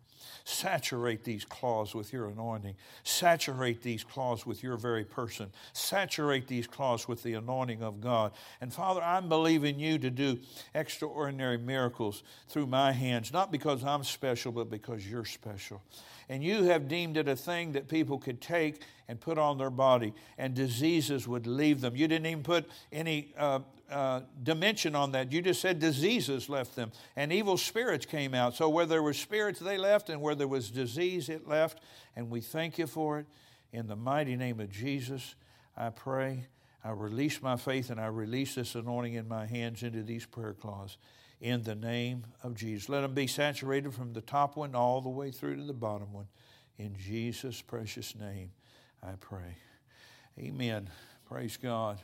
Saturate 0.44 1.24
these 1.24 1.44
cloths 1.46 1.94
with 1.94 2.12
your 2.12 2.28
anointing. 2.28 2.74
Saturate 3.02 3.82
these 3.82 4.04
cloths 4.04 4.44
with 4.44 4.62
your 4.62 4.76
very 4.76 5.04
person. 5.04 5.50
Saturate 5.72 6.48
these 6.48 6.66
cloths 6.66 7.08
with 7.08 7.22
the 7.22 7.32
anointing 7.34 7.82
of 7.82 8.02
God. 8.02 8.32
And 8.60 8.70
Father, 8.70 9.02
I'm 9.02 9.30
believing 9.30 9.78
you 9.78 9.98
to 9.98 10.10
do 10.10 10.38
extraordinary 10.74 11.56
miracles 11.56 12.22
through 12.48 12.66
my 12.66 12.92
hands, 12.92 13.32
not 13.32 13.50
because 13.50 13.84
I'm 13.84 14.04
special, 14.04 14.52
but 14.52 14.68
because 14.68 15.08
you're 15.08 15.24
special 15.24 15.82
and 16.28 16.42
you 16.42 16.64
have 16.64 16.88
deemed 16.88 17.16
it 17.16 17.28
a 17.28 17.36
thing 17.36 17.72
that 17.72 17.88
people 17.88 18.18
could 18.18 18.40
take 18.40 18.82
and 19.08 19.20
put 19.20 19.38
on 19.38 19.58
their 19.58 19.70
body, 19.70 20.14
and 20.38 20.54
diseases 20.54 21.28
would 21.28 21.46
leave 21.46 21.80
them. 21.80 21.94
You 21.96 22.08
didn't 22.08 22.26
even 22.26 22.42
put 22.42 22.68
any 22.92 23.32
uh, 23.36 23.60
uh, 23.90 24.20
dimension 24.42 24.94
on 24.94 25.12
that. 25.12 25.30
You 25.32 25.42
just 25.42 25.60
said 25.60 25.78
diseases 25.78 26.48
left 26.48 26.74
them, 26.74 26.92
and 27.16 27.32
evil 27.32 27.56
spirits 27.56 28.06
came 28.06 28.34
out. 28.34 28.54
So 28.54 28.68
where 28.68 28.86
there 28.86 29.02
were 29.02 29.12
spirits, 29.12 29.60
they 29.60 29.78
left, 29.78 30.08
and 30.08 30.20
where 30.20 30.34
there 30.34 30.48
was 30.48 30.70
disease, 30.70 31.28
it 31.28 31.46
left. 31.46 31.80
And 32.16 32.30
we 32.30 32.40
thank 32.40 32.78
you 32.78 32.86
for 32.86 33.18
it. 33.18 33.26
In 33.72 33.86
the 33.86 33.96
mighty 33.96 34.36
name 34.36 34.60
of 34.60 34.70
Jesus, 34.70 35.34
I 35.76 35.90
pray. 35.90 36.46
I 36.84 36.90
release 36.90 37.40
my 37.40 37.56
faith 37.56 37.88
and 37.88 37.98
I 37.98 38.06
release 38.06 38.54
this 38.56 38.74
anointing 38.74 39.14
in 39.14 39.26
my 39.26 39.46
hands 39.46 39.82
into 39.82 40.02
these 40.02 40.26
prayer 40.26 40.52
cloths 40.52 40.98
in 41.44 41.62
the 41.62 41.74
name 41.74 42.24
of 42.42 42.54
Jesus. 42.54 42.88
Let 42.88 43.02
them 43.02 43.12
be 43.12 43.26
saturated 43.26 43.92
from 43.92 44.14
the 44.14 44.22
top 44.22 44.56
one 44.56 44.74
all 44.74 45.02
the 45.02 45.10
way 45.10 45.30
through 45.30 45.56
to 45.56 45.62
the 45.62 45.74
bottom 45.74 46.10
one. 46.10 46.26
In 46.78 46.96
Jesus' 46.96 47.60
precious 47.60 48.16
name, 48.16 48.50
I 49.02 49.12
pray. 49.20 49.58
Amen. 50.38 50.88
Praise 51.28 51.58
God. 51.58 52.00